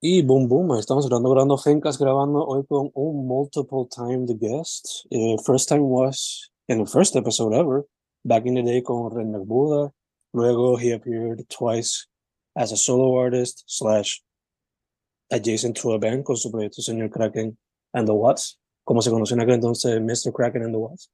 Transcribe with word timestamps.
Y 0.00 0.22
boom, 0.22 0.46
boom, 0.46 0.78
estamos 0.78 1.08
grabando, 1.08 1.28
grabando 1.28 1.56
grabando 1.98 2.46
hoy 2.46 2.64
con 2.68 2.92
un 2.94 3.26
multiple 3.26 3.84
timed 3.90 4.38
guest. 4.38 5.04
Eh, 5.10 5.36
first 5.44 5.68
time 5.68 5.80
was 5.80 6.52
in 6.68 6.78
the 6.78 6.88
first 6.88 7.16
episode 7.16 7.52
ever, 7.52 7.84
back 8.24 8.46
in 8.46 8.54
the 8.54 8.62
day 8.62 8.80
con 8.80 9.10
Ren 9.10 9.32
Buda. 9.44 9.92
Luego 10.32 10.76
he 10.76 10.92
appeared 10.92 11.44
twice 11.48 12.06
as 12.54 12.70
a 12.70 12.76
solo 12.76 13.18
artist 13.18 13.64
slash 13.66 14.22
adjacent 15.32 15.76
to 15.78 15.90
a 15.90 15.98
band 15.98 16.24
con 16.24 16.36
su 16.36 16.48
proyecto 16.48 16.80
Señor 16.80 17.10
Kraken 17.10 17.58
and 17.92 18.06
the 18.06 18.14
Watts, 18.14 18.56
como 18.84 19.02
se 19.02 19.10
conoció 19.10 19.34
en 19.34 19.40
aquel 19.40 19.54
entonces 19.54 20.00
Mr. 20.00 20.32
Kraken 20.32 20.62
and 20.62 20.74
the 20.74 20.78
Watts. 20.78 21.10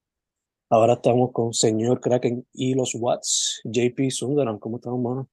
Ahora 0.70 0.92
estamos 0.92 1.32
con 1.32 1.54
Señor 1.54 2.02
Kraken 2.02 2.46
y 2.52 2.74
los 2.74 2.94
Watts. 2.94 3.62
JP 3.64 4.10
Sundaram, 4.10 4.58
¿cómo 4.58 4.76
estamos, 4.76 5.00
mano? 5.00 5.30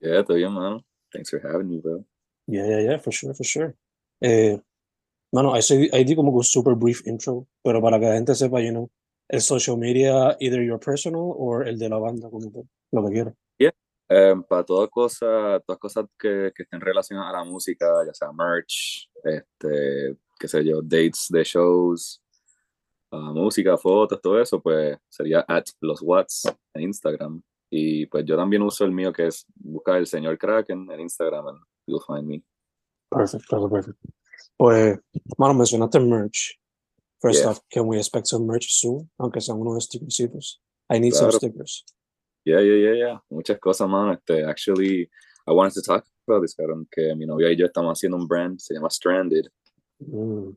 Yeah, 0.00 0.24
todo 0.24 0.38
bien, 0.38 0.52
mano. 0.52 0.82
Thanks 1.12 1.28
for 1.28 1.38
having 1.38 1.68
me, 1.68 1.80
bro. 1.80 2.06
Yeah, 2.48 2.66
yeah, 2.66 2.80
yeah, 2.80 2.98
for 2.98 3.12
sure, 3.12 3.34
for 3.34 3.44
sure. 3.44 3.74
Eh, 4.22 4.56
mano, 5.32 5.52
I, 5.54 5.60
say, 5.60 5.90
I 5.92 6.02
di 6.02 6.14
como 6.14 6.32
un 6.32 6.42
super 6.42 6.74
brief 6.74 7.06
intro, 7.06 7.46
pero 7.62 7.82
para 7.82 8.00
que 8.00 8.06
la 8.06 8.14
gente 8.14 8.34
sepa, 8.34 8.62
you 8.62 8.72
know, 8.72 8.90
el 9.28 9.42
social 9.42 9.76
media, 9.76 10.34
either 10.40 10.62
your 10.62 10.78
personal 10.78 11.34
or 11.36 11.68
el 11.68 11.78
de 11.78 11.90
la 11.90 11.98
banda, 11.98 12.30
como 12.30 12.50
tú, 12.50 12.66
lo 12.90 13.04
que 13.06 13.12
quieras. 13.12 13.34
Yeah, 13.58 13.72
um, 14.08 14.42
para 14.42 14.64
todas 14.64 14.88
cosas, 14.88 15.62
todas 15.66 15.78
cosas 15.78 16.06
que, 16.18 16.50
que 16.54 16.62
estén 16.62 16.80
relacionadas 16.80 17.34
a 17.34 17.38
la 17.38 17.44
música, 17.44 17.86
ya 18.06 18.14
sea 18.14 18.32
merch, 18.32 19.10
este, 19.22 20.16
qué 20.40 20.48
sé 20.48 20.64
yo, 20.64 20.80
dates 20.80 21.26
de 21.28 21.44
shows, 21.44 22.22
uh, 23.12 23.34
música, 23.34 23.76
fotos, 23.76 24.22
todo 24.22 24.40
eso, 24.40 24.58
pues 24.58 24.96
sería 25.06 25.44
at 25.46 25.66
los 25.82 26.00
watts 26.00 26.50
en 26.72 26.82
Instagram. 26.84 27.42
Y 27.70 28.06
pues 28.06 28.24
yo 28.24 28.38
también 28.38 28.62
uso 28.62 28.86
el 28.86 28.92
mío 28.92 29.12
que 29.12 29.26
es 29.26 29.44
buscar 29.54 29.98
el 29.98 30.06
señor 30.06 30.38
Kraken 30.38 30.90
en 30.90 31.00
Instagram 31.00 31.60
you'll 31.88 32.04
find 32.06 32.26
me. 32.26 32.42
Perfect, 33.10 33.48
perfect, 33.48 33.70
perfect. 33.72 33.98
Pues, 34.58 34.98
mano, 35.38 35.54
mencionaste 35.54 35.98
merch. 36.00 36.58
First 37.20 37.40
Yeah. 37.40 37.50
off, 37.50 37.60
can 37.70 37.86
we 37.86 37.98
expect 37.98 38.26
some 38.26 38.46
merch 38.46 38.66
soon? 38.70 39.10
Aunque 39.18 39.40
sean 39.40 39.58
unos 39.58 39.84
stickercitos. 39.84 40.60
I 40.90 40.98
need 40.98 41.14
some 41.14 41.32
stickers. 41.32 41.84
Yeah, 42.44 42.60
yeah, 42.60 42.76
yeah, 42.76 42.94
yeah. 42.94 43.18
Muchas 43.30 43.58
cosas, 43.58 43.88
mano. 43.88 44.12
Este, 44.12 44.44
actually, 44.44 45.10
I 45.46 45.52
wanted 45.52 45.74
to 45.74 45.82
talk 45.82 46.04
about 46.26 46.42
this, 46.42 46.54
cabrón, 46.54 46.86
que 46.90 47.14
mi 47.14 47.26
novia 47.26 47.50
y 47.50 47.56
yo 47.56 47.66
estamos 47.66 47.92
haciendo 47.92 48.16
un 48.16 48.26
brand, 48.26 48.58
se 48.60 48.74
llama 48.74 48.88
Stranded. 48.88 49.48
Mm. 50.00 50.56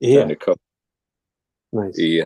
Yeah, 0.00 0.24
Stranded 0.24 0.58
nice. 1.72 2.02
Y 2.02 2.20
eh, 2.20 2.24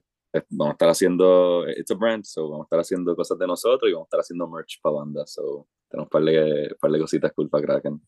vamos 0.50 0.72
a 0.72 0.72
estar 0.72 0.88
haciendo, 0.88 1.66
it's 1.68 1.90
a 1.90 1.94
brand, 1.94 2.24
so 2.24 2.48
vamos 2.48 2.64
a 2.64 2.66
estar 2.66 2.80
haciendo 2.80 3.16
cosas 3.16 3.38
de 3.38 3.46
nosotros 3.46 3.88
y 3.88 3.92
vamos 3.92 4.06
a 4.06 4.08
estar 4.08 4.20
haciendo 4.20 4.48
merch 4.48 4.80
para 4.82 4.96
banda. 4.96 5.26
So 5.26 5.66
tenemos 5.88 6.06
un 6.06 6.10
par 6.10 6.22
de, 6.22 6.76
par 6.80 6.90
de 6.90 6.98
cositas 7.00 7.32
cool 7.32 7.48
para 7.48 7.66
Kraken. 7.66 8.00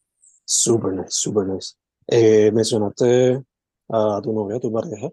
Super 0.45 0.93
nice, 0.93 1.11
super 1.11 1.47
nice. 1.47 1.75
Eh, 2.07 2.51
mencionaste 2.53 3.43
a 3.89 4.21
tu 4.23 4.33
novia, 4.33 4.57
a 4.57 4.61
tu 4.61 4.73
pareja. 4.73 5.09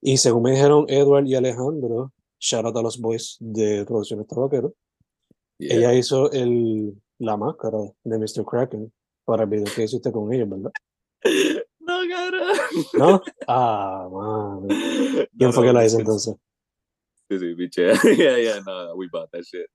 Y 0.00 0.16
según 0.16 0.42
me 0.44 0.52
dijeron 0.52 0.84
Edward 0.88 1.26
y 1.26 1.34
Alejandro, 1.34 2.12
shout 2.38 2.64
out 2.64 2.76
a 2.76 2.82
los 2.82 2.98
boys 3.00 3.36
de 3.40 3.84
Producciones 3.86 4.26
Tabaquero, 4.26 4.74
Yeah. 5.58 5.76
ella 5.76 5.94
hizo 5.94 6.32
el, 6.32 6.92
la 7.18 7.36
máscara 7.36 7.78
de 8.02 8.18
Mr. 8.18 8.44
Kraken 8.44 8.92
para 9.24 9.44
el 9.44 9.48
video 9.50 9.72
que 9.72 9.84
hiciste 9.84 10.10
con 10.10 10.32
ellos, 10.32 10.48
¿verdad? 10.48 10.72
No, 11.84 11.98
cabrón. 12.08 12.56
¿No? 12.94 13.22
Ah, 13.48 14.08
man. 14.10 14.68
¿Quién 15.38 15.52
fue 15.52 15.66
que 15.66 15.72
la 15.72 15.84
hizo 15.84 15.98
entonces? 15.98 16.34
Sí, 17.28 17.38
sí, 17.38 17.54
biche. 17.54 17.92
yeah, 18.16 18.38
yeah, 18.38 18.60
no, 18.66 18.94
we 18.94 19.08
bought 19.12 19.30
that 19.32 19.42
shit. 19.42 19.66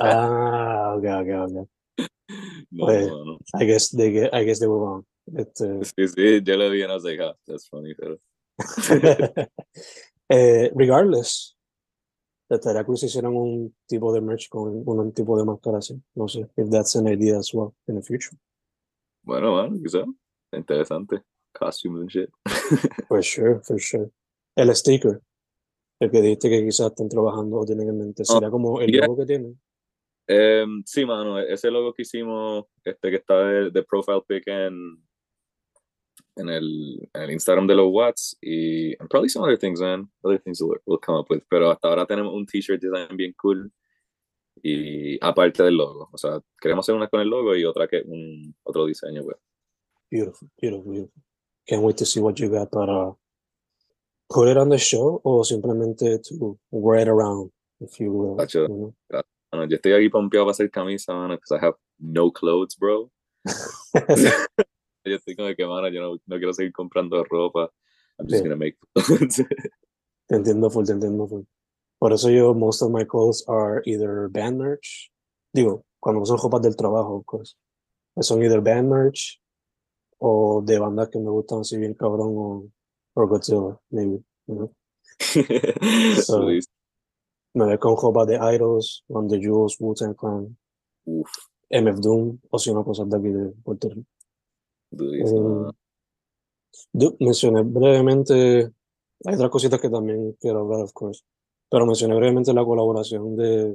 Ah, 0.00 0.94
ok, 0.96 1.04
ok, 1.04 1.28
ok. 1.50 1.68
No, 2.70 2.86
Pues- 2.86 3.08
no, 3.08 3.24
no. 3.24 3.38
I 3.54 3.64
guess 3.66 3.90
they, 3.90 4.12
get- 4.12 4.34
I 4.34 4.44
guess 4.44 4.58
they 4.58 4.68
were 4.68 4.78
wrong. 4.78 5.04
Este, 5.36 5.84
Sí, 5.84 6.08
sí, 6.08 6.42
yo 6.42 6.56
le 6.56 6.70
vi 6.70 6.82
and 6.82 6.92
I 6.92 6.94
was 6.94 7.04
like, 7.04 7.20
ah, 7.20 7.34
that's 7.46 7.68
funny, 7.68 7.94
pero. 7.94 8.18
eh, 10.28 10.70
regardless, 10.74 11.56
estaría 12.48 12.84
cool 12.84 12.96
si 12.96 13.06
hicieran 13.06 13.34
un 13.34 13.74
tipo 13.86 14.12
de 14.12 14.20
merch 14.20 14.48
con 14.48 14.82
un 14.86 15.12
tipo 15.12 15.38
de 15.38 15.44
máscara 15.44 15.78
así. 15.78 16.00
No 16.14 16.26
sé, 16.26 16.48
if 16.56 16.68
that's 16.68 16.96
an 16.96 17.06
idea 17.06 17.38
as 17.38 17.52
well 17.54 17.74
in 17.86 17.96
the 17.96 18.02
future. 18.02 18.36
Bueno, 19.22 19.52
bueno, 19.52 19.76
quizá. 19.80 20.04
Interesante. 20.52 21.22
Costumes 21.52 22.00
and 22.00 22.10
shit. 22.10 22.30
For 23.08 23.22
sure, 23.22 23.60
for 23.62 23.78
sure. 23.78 24.10
El 24.56 24.74
sticker, 24.74 25.20
el 26.00 26.10
que 26.10 26.22
dijiste 26.22 26.48
que 26.48 26.64
quizás 26.64 26.88
están 26.88 27.08
trabajando 27.08 27.58
o 27.58 27.64
tienen 27.64 27.88
en 27.88 27.98
mente, 27.98 28.24
sería 28.24 28.50
como 28.50 28.80
el 28.80 28.90
yeah. 28.90 29.06
logo 29.06 29.18
que 29.18 29.26
tienen. 29.26 29.60
Em, 30.32 30.84
sí, 30.86 31.04
mano, 31.04 31.40
ese 31.40 31.72
logo 31.72 31.92
que 31.92 32.02
hicimos, 32.02 32.66
este 32.84 33.10
que 33.10 33.16
está 33.16 33.36
de, 33.48 33.70
de 33.72 33.82
profile 33.82 34.22
pic 34.28 34.46
en, 34.46 34.96
en, 36.36 36.48
el, 36.48 37.10
en 37.12 37.22
el 37.22 37.30
Instagram 37.32 37.66
de 37.66 37.74
los 37.74 37.88
Watts 37.90 38.38
y 38.40 38.94
and 39.00 39.08
probably 39.10 39.28
some 39.28 39.44
other 39.44 39.58
things, 39.58 39.80
man. 39.80 40.08
Other 40.22 40.40
things 40.40 40.60
we'll, 40.62 40.78
we'll 40.86 41.00
come 41.00 41.18
up 41.18 41.26
with. 41.30 41.42
Pero 41.48 41.72
hasta 41.72 41.88
ahora 41.88 42.06
tenemos 42.06 42.32
un 42.32 42.46
t-shirt 42.46 42.80
design 42.80 43.16
bien 43.16 43.34
cool 43.42 43.72
y 44.62 45.18
aparte 45.20 45.64
del 45.64 45.76
logo. 45.76 46.08
O 46.12 46.16
sea, 46.16 46.40
queremos 46.60 46.84
hacer 46.84 46.94
una 46.94 47.08
con 47.08 47.20
el 47.20 47.28
logo 47.28 47.56
y 47.56 47.64
otra 47.64 47.88
que 47.88 48.00
un 48.06 48.54
otro 48.62 48.86
diseño, 48.86 49.24
pues. 49.24 49.36
Beautiful, 50.12 50.48
beautiful, 50.62 50.92
beautiful. 50.92 51.22
Can't 51.66 51.82
wait 51.82 51.96
to 51.96 52.06
see 52.06 52.20
what 52.20 52.34
you 52.36 52.48
got 52.48 52.70
para 52.70 53.16
put 54.28 54.48
it 54.48 54.56
on 54.56 54.68
the 54.68 54.78
show 54.78 55.20
o 55.24 55.42
simplemente 55.42 56.20
to 56.22 56.56
wear 56.70 57.00
it 57.00 57.08
around, 57.08 57.50
if 57.80 57.98
you 57.98 58.12
will. 58.12 58.36
Tacho. 58.36 58.68
you 58.68 58.94
Mano, 59.52 59.66
yo 59.66 59.76
estoy 59.76 59.92
aquí 59.92 60.08
pompeado 60.08 60.46
para 60.46 60.52
hacer 60.52 60.70
camisa, 60.70 61.12
mano, 61.12 61.34
because 61.34 61.52
I 61.52 61.58
have 61.64 61.74
no 61.98 62.30
clothes, 62.30 62.76
bro. 62.78 63.10
Yo 65.04 65.16
estoy 65.16 65.34
como 65.34 65.54
que, 65.54 65.66
mano, 65.66 65.88
yo 65.88 66.02
no, 66.02 66.20
no 66.26 66.36
quiero 66.36 66.52
seguir 66.52 66.72
comprando 66.72 67.24
ropa. 67.24 67.70
I'm 68.18 68.26
just 68.28 68.44
Yeah. 68.44 68.50
gonna 68.50 68.56
make 68.56 68.76
clothes. 68.94 69.42
Te 70.28 70.36
entiendo 70.36 70.70
full, 70.70 70.84
te 70.84 70.92
entiendo 70.92 71.26
full. 71.26 71.42
Por 71.98 72.12
eso 72.12 72.28
yo, 72.30 72.54
most 72.54 72.82
of 72.82 72.90
my 72.90 73.04
clothes 73.04 73.42
are 73.48 73.82
either 73.86 74.28
band 74.28 74.58
merch. 74.58 75.10
Digo, 75.52 75.84
cuando 75.98 76.24
son 76.26 76.38
ropas 76.38 76.62
del 76.62 76.76
trabajo, 76.76 77.24
course. 77.24 77.56
Son 78.20 78.40
either 78.42 78.60
band 78.60 78.88
merch 78.90 79.40
o 80.18 80.62
de 80.62 80.78
bandas 80.78 81.08
que 81.08 81.18
me 81.18 81.30
gustan 81.30 81.60
así 81.60 81.78
bien 81.78 81.94
cabrón 81.94 82.34
o, 82.36 82.70
o 83.14 83.26
Godzilla, 83.26 83.80
maybe. 83.90 84.22
You 84.46 84.54
know? 84.54 84.74
So-. 86.22 86.79
Me 87.54 87.66
ve 87.66 87.78
con 87.78 87.96
ropa 87.96 88.24
de 88.24 88.36
Idols, 88.36 89.04
Run 89.08 89.28
the 89.28 89.38
Jewels, 89.38 89.76
Wu-Tang 89.80 90.14
Clan, 90.14 90.56
Uf, 91.04 91.30
MF 91.68 92.00
Doom, 92.00 92.38
o 92.50 92.58
si 92.58 92.72
no, 92.72 92.84
cosas 92.84 93.08
de 93.08 93.16
aquí 93.16 93.28
de 93.28 93.50
Puerto 93.62 93.88
Rico. 93.88 94.06
Eh, 94.92 95.72
yo 96.92 97.14
mencioné 97.20 97.62
brevemente, 97.62 98.72
hay 99.24 99.34
otras 99.34 99.50
cositas 99.50 99.80
que 99.80 99.90
también 99.90 100.36
quiero 100.40 100.60
hablar, 100.60 100.82
of 100.82 100.92
course. 100.92 101.22
pero 101.68 101.86
mencioné 101.86 102.14
brevemente 102.14 102.52
la 102.52 102.64
colaboración 102.64 103.36
de 103.36 103.74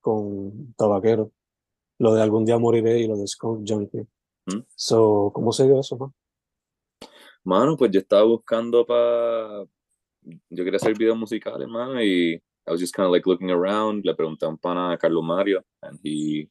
con 0.00 0.74
Tabaquero, 0.74 1.30
lo 1.98 2.14
de 2.14 2.22
Algún 2.22 2.44
día 2.46 2.58
moriré 2.58 2.98
y 2.98 3.06
lo 3.06 3.16
de 3.16 3.26
Skunk 3.26 3.68
Junkie. 3.68 4.06
¿Mm? 4.46 4.62
So, 4.74 5.30
¿cómo 5.34 5.52
se 5.52 5.66
dio 5.66 5.80
eso, 5.80 5.96
man? 5.98 6.14
Mano, 7.44 7.76
pues 7.76 7.90
yo 7.90 8.00
estaba 8.00 8.22
buscando 8.24 8.86
para. 8.86 9.64
Yo 10.22 10.64
quería 10.64 10.76
hacer 10.76 10.96
videos 10.96 11.16
musicales, 11.16 11.68
mano, 11.68 12.02
y 12.02 12.42
I 12.66 12.72
was 12.72 12.80
just 12.80 12.94
kind 12.94 13.06
of 13.06 13.12
like 13.12 13.26
looking 13.26 13.50
around. 13.50 14.04
Le 14.04 14.14
pregunté 14.14 14.44
a 14.44 14.48
un 14.48 14.58
pana 14.58 14.92
a 14.92 14.98
Carlos 14.98 15.24
Mario, 15.24 15.62
and 15.82 15.98
he, 16.02 16.48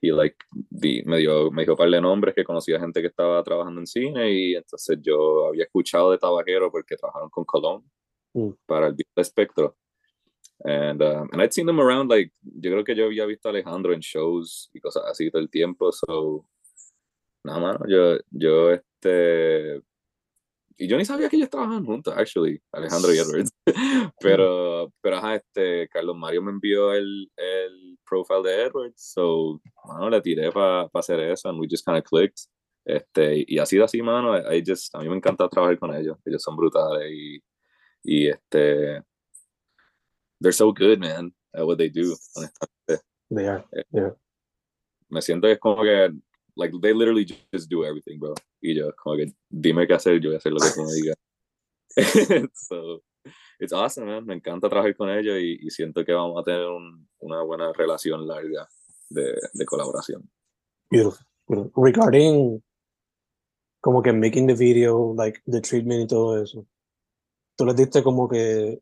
he 0.00 0.12
like, 0.12 0.36
di, 0.70 1.02
me, 1.06 1.18
dio, 1.18 1.50
me 1.50 1.62
dijo 1.64 1.72
un 1.72 1.76
par 1.76 1.90
de 1.90 2.00
nombres 2.00 2.34
que 2.34 2.44
conocía 2.44 2.78
gente 2.80 3.00
que 3.00 3.08
estaba 3.08 3.42
trabajando 3.42 3.80
en 3.80 3.86
cine, 3.86 4.32
y 4.32 4.54
entonces 4.54 4.98
yo 5.00 5.48
había 5.48 5.64
escuchado 5.64 6.10
de 6.10 6.18
Tabaquero 6.18 6.70
porque 6.70 6.96
trabajaron 6.96 7.30
con 7.30 7.44
Colón 7.44 7.84
Mm. 8.36 8.50
para 8.66 8.88
el 8.88 8.96
Espectro. 9.16 9.76
And, 10.64 11.00
um, 11.02 11.28
and 11.32 11.40
I'd 11.40 11.52
seen 11.52 11.66
them 11.66 11.80
around, 11.80 12.10
like, 12.10 12.32
yo 12.42 12.72
creo 12.72 12.84
que 12.84 12.96
yo 12.96 13.04
había 13.06 13.26
visto 13.26 13.48
a 13.48 13.52
Alejandro 13.52 13.92
en 13.92 14.00
shows 14.00 14.70
y 14.72 14.80
cosas 14.80 15.04
así 15.06 15.30
todo 15.30 15.40
el 15.40 15.48
tiempo, 15.50 15.92
so, 15.92 16.44
nada, 17.44 17.60
mano, 17.60 17.78
yo, 17.86 18.18
yo, 18.30 18.72
este, 18.72 19.82
y 20.76 20.88
yo 20.88 20.96
ni 20.96 21.04
sabía 21.04 21.28
que 21.28 21.36
ellos 21.36 21.50
trabajaban 21.50 21.84
juntos, 21.84 22.14
actually, 22.16 22.60
Alejandro 22.72 23.14
y 23.14 23.18
Edwards, 23.18 23.52
pero, 24.20 24.92
pero, 25.00 25.16
ajá, 25.16 25.36
este, 25.36 25.88
Carlos 25.88 26.16
Mario 26.16 26.42
me 26.42 26.50
envió 26.50 26.92
el, 26.92 27.30
el 27.36 27.98
profile 28.08 28.42
de 28.42 28.62
Edwards, 28.64 29.12
so, 29.12 29.60
mano, 29.84 30.10
le 30.10 30.20
tiré 30.20 30.50
para 30.50 30.88
pa 30.88 31.00
hacer 31.00 31.20
eso, 31.20 31.48
and 31.48 31.60
we 31.60 31.68
just 31.68 31.84
kind 31.86 31.98
of 31.98 32.04
clicked, 32.04 32.46
este, 32.84 33.44
y 33.46 33.58
así 33.58 33.76
de 33.76 33.84
así, 33.84 34.02
mano, 34.02 34.36
I 34.36 34.62
just, 34.66 34.94
a 34.94 34.98
mí 34.98 35.08
me 35.08 35.16
encanta 35.16 35.48
trabajar 35.48 35.78
con 35.78 35.94
ellos, 35.94 36.18
ellos 36.24 36.42
son 36.42 36.56
brutales 36.56 37.10
y, 37.10 37.42
y 38.02 38.28
este, 38.28 39.02
they're 40.40 40.52
so 40.52 40.72
good, 40.72 40.98
man, 40.98 41.32
at 41.54 41.64
what 41.64 41.78
they 41.78 41.88
do, 41.88 42.14
honestamente. 42.36 43.04
They 43.30 43.46
are, 43.46 43.64
are. 43.94 44.16
Me 45.08 45.22
siento 45.22 45.46
que 45.46 45.52
es 45.52 45.58
como 45.58 45.82
que, 45.82 46.12
like, 46.56 46.72
they 46.82 46.92
literally 46.92 47.24
just 47.52 47.68
do 47.68 47.84
everything, 47.84 48.18
bro. 48.18 48.34
Y 48.62 48.74
yo, 48.74 48.92
como 48.96 49.16
que, 49.16 49.32
dime 49.50 49.86
qué 49.86 49.94
hacer, 49.94 50.20
yo 50.20 50.30
voy 50.30 50.36
a 50.36 50.38
hacer 50.38 50.52
lo 50.52 50.60
que 50.60 50.70
tú 50.74 50.84
me 50.84 50.92
digas. 50.92 51.16
so, 52.54 53.02
it's 53.60 53.72
awesome, 53.72 54.06
man. 54.06 54.26
Me 54.26 54.34
encanta 54.34 54.68
trabajar 54.68 54.96
con 54.96 55.10
ellos 55.10 55.38
y, 55.40 55.58
y 55.60 55.70
siento 55.70 56.04
que 56.04 56.12
vamos 56.12 56.40
a 56.40 56.44
tener 56.44 56.66
un, 56.66 57.08
una 57.20 57.42
buena 57.42 57.72
relación 57.72 58.26
larga 58.26 58.68
de, 59.10 59.38
de 59.52 59.64
colaboración. 59.66 60.28
Beautiful, 60.90 61.26
beautiful. 61.48 61.84
Regarding 61.84 62.62
como 63.80 64.02
que 64.02 64.12
making 64.12 64.46
the 64.46 64.54
video, 64.54 65.14
like 65.14 65.40
the 65.46 65.60
treatment 65.60 66.02
y 66.02 66.06
todo 66.06 66.42
eso, 66.42 66.66
¿tú 67.54 67.66
les 67.66 67.76
diste 67.76 68.02
como 68.02 68.28
que 68.28 68.80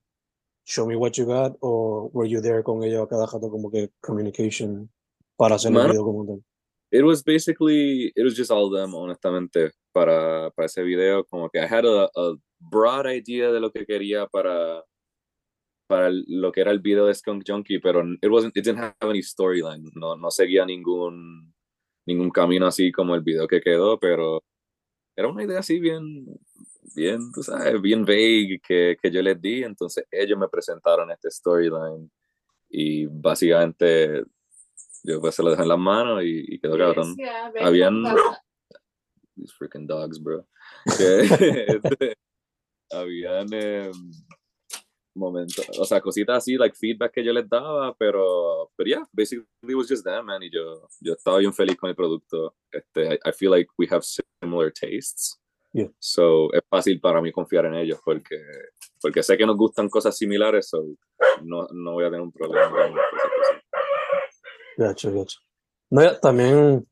show 0.65 0.87
me 0.87 0.95
what 0.95 1.13
you 1.13 1.27
got 1.27 1.57
o 1.61 2.09
were 2.13 2.29
you 2.29 2.41
there 2.41 2.63
con 2.63 2.85
ellos 2.85 3.03
a 3.03 3.09
cada 3.09 3.27
rato 3.27 3.51
como 3.51 3.69
que 3.69 3.91
communication 4.01 4.89
para 5.37 5.57
hacer 5.57 5.71
el 5.71 5.75
Mano, 5.75 5.89
video 5.89 6.05
como 6.05 6.25
tal? 6.25 6.45
It 6.93 7.03
was 7.05 7.23
basically, 7.23 8.13
it 8.15 8.23
was 8.23 8.37
just 8.37 8.51
all 8.51 8.69
them, 8.69 8.95
honestamente, 8.95 9.73
para, 9.95 10.51
para 10.51 10.67
ese 10.67 10.83
video. 10.83 11.25
Como 11.25 11.49
que 11.49 11.59
I 11.59 11.67
had 11.67 11.87
a, 11.87 12.11
a 12.15 12.35
broad 12.61 13.07
idea 13.07 13.51
de 13.51 13.61
lo 13.61 13.71
que 13.71 13.87
quería 13.87 14.27
para, 14.27 14.85
para 15.89 16.11
lo 16.11 16.53
que 16.53 16.61
era 16.61 16.71
el 16.71 16.81
video 16.81 17.07
de 17.07 17.15
Skunk 17.15 17.45
Junkie, 17.47 17.79
pero 17.79 18.03
it 18.21 18.29
wasn't, 18.31 18.55
it 18.55 18.65
didn't 18.65 18.79
have 18.79 18.95
any 19.01 19.23
storyline. 19.23 19.91
No, 19.95 20.17
no 20.17 20.31
seguía 20.31 20.67
ningún, 20.67 21.55
ningún 22.07 22.31
camino 22.31 22.67
así 22.67 22.93
como 22.93 23.15
el 23.15 23.23
video 23.23 23.49
que 23.49 23.63
quedó, 23.63 23.99
pero 23.99 24.43
era 25.17 25.29
una 25.29 25.45
idea 25.45 25.61
así 25.61 25.81
bien, 25.81 26.27
bien, 26.95 27.33
tú 27.33 27.43
sabes, 27.43 27.81
bien 27.81 28.05
vague 28.05 28.61
que, 28.63 28.99
que 29.01 29.11
yo 29.11 29.23
les 29.23 29.41
di. 29.41 29.65
Entonces 29.65 30.05
ellos 30.11 30.39
me 30.39 30.49
presentaron 30.49 31.11
este 31.11 31.31
storyline 31.31 32.11
y 32.69 33.07
básicamente 33.07 34.25
yo 35.05 35.21
pues 35.21 35.35
se 35.35 35.43
lo 35.43 35.51
dejé 35.51 35.63
en 35.63 35.69
las 35.69 35.79
manos 35.79 36.23
y, 36.23 36.55
y 36.55 36.59
quedó 36.59 36.79
cabrón. 36.79 37.17
Habían 37.61 38.03
these 39.37 39.53
freaking 39.53 39.87
dogs, 39.87 40.19
bro. 40.23 40.47
Que, 40.97 41.21
este, 41.69 42.17
habían 42.91 43.53
em, 43.53 43.93
momentos, 45.15 45.67
o 45.79 45.85
sea, 45.85 46.01
cositas 46.01 46.39
así, 46.39 46.57
like 46.57 46.77
feedback 46.77 47.13
que 47.13 47.25
yo 47.25 47.33
les 47.33 47.49
daba, 47.49 47.95
pero, 47.99 48.71
pero 48.77 48.89
yeah, 48.89 49.05
basically 49.13 49.47
it 49.69 49.75
was 49.75 49.89
just 49.89 50.05
them, 50.05 50.27
man. 50.27 50.43
Y 50.43 50.51
yo, 50.51 50.89
yo 51.01 51.15
estaba 51.15 51.39
bien 51.39 51.53
feliz 51.53 51.77
con 51.77 51.91
el 51.91 51.97
producto. 51.97 52.55
Este, 52.71 53.15
I, 53.15 53.19
I 53.25 53.33
feel 53.33 53.51
like 53.51 53.69
we 53.79 53.87
have 53.91 54.03
similar 54.05 54.71
tastes. 54.73 55.39
Yeah. 55.75 55.89
So 55.99 56.53
es 56.53 56.61
fácil 56.69 57.01
para 57.01 57.23
mí 57.23 57.33
confiar 57.33 57.65
en 57.65 57.75
ellos 57.75 57.99
porque, 58.05 58.37
porque 59.01 59.23
sé 59.23 59.39
que 59.39 59.47
nos 59.47 59.57
gustan 59.57 59.89
cosas 59.89 60.17
similares, 60.17 60.69
so 60.69 60.85
no, 61.45 61.67
no 61.73 61.93
voy 61.93 62.05
a 62.05 62.09
tener 62.09 62.21
un 62.21 62.31
problema. 62.33 62.93
Gacho, 64.77 65.13
gacho. 65.13 65.39
No, 65.91 66.19
también, 66.21 66.89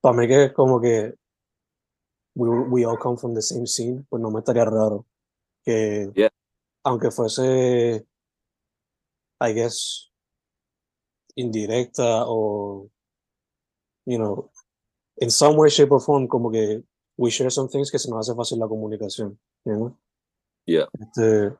para 0.00 0.16
mí 0.16 0.26
que 0.26 0.52
como 0.52 0.80
que 0.80 1.14
we, 2.34 2.48
we 2.68 2.84
all 2.84 2.98
come 2.98 3.16
from 3.16 3.34
the 3.34 3.42
same 3.42 3.66
scene, 3.66 4.04
pues 4.08 4.20
no 4.20 4.30
me 4.30 4.40
estaría 4.40 4.64
raro 4.64 5.06
que, 5.64 6.10
Yeah. 6.14 6.30
aunque 6.84 7.10
fuese, 7.10 8.06
I 9.40 9.52
guess, 9.54 10.10
indirecta 11.36 12.24
o, 12.26 12.90
you 14.06 14.18
know, 14.18 14.50
in 15.20 15.30
some 15.30 15.56
way, 15.56 15.70
shape 15.70 15.92
or 15.92 16.00
form, 16.00 16.26
como 16.26 16.50
que 16.50 16.82
we 17.16 17.30
share 17.30 17.50
some 17.50 17.68
things 17.68 17.90
que 17.90 17.98
se 17.98 18.10
nos 18.10 18.20
hace 18.28 18.36
fácil 18.36 18.58
la 18.58 18.66
comunicación, 18.68 19.38
you 19.64 19.74
know? 19.74 19.98
Yeah. 20.66 20.88
Este, 20.98 21.56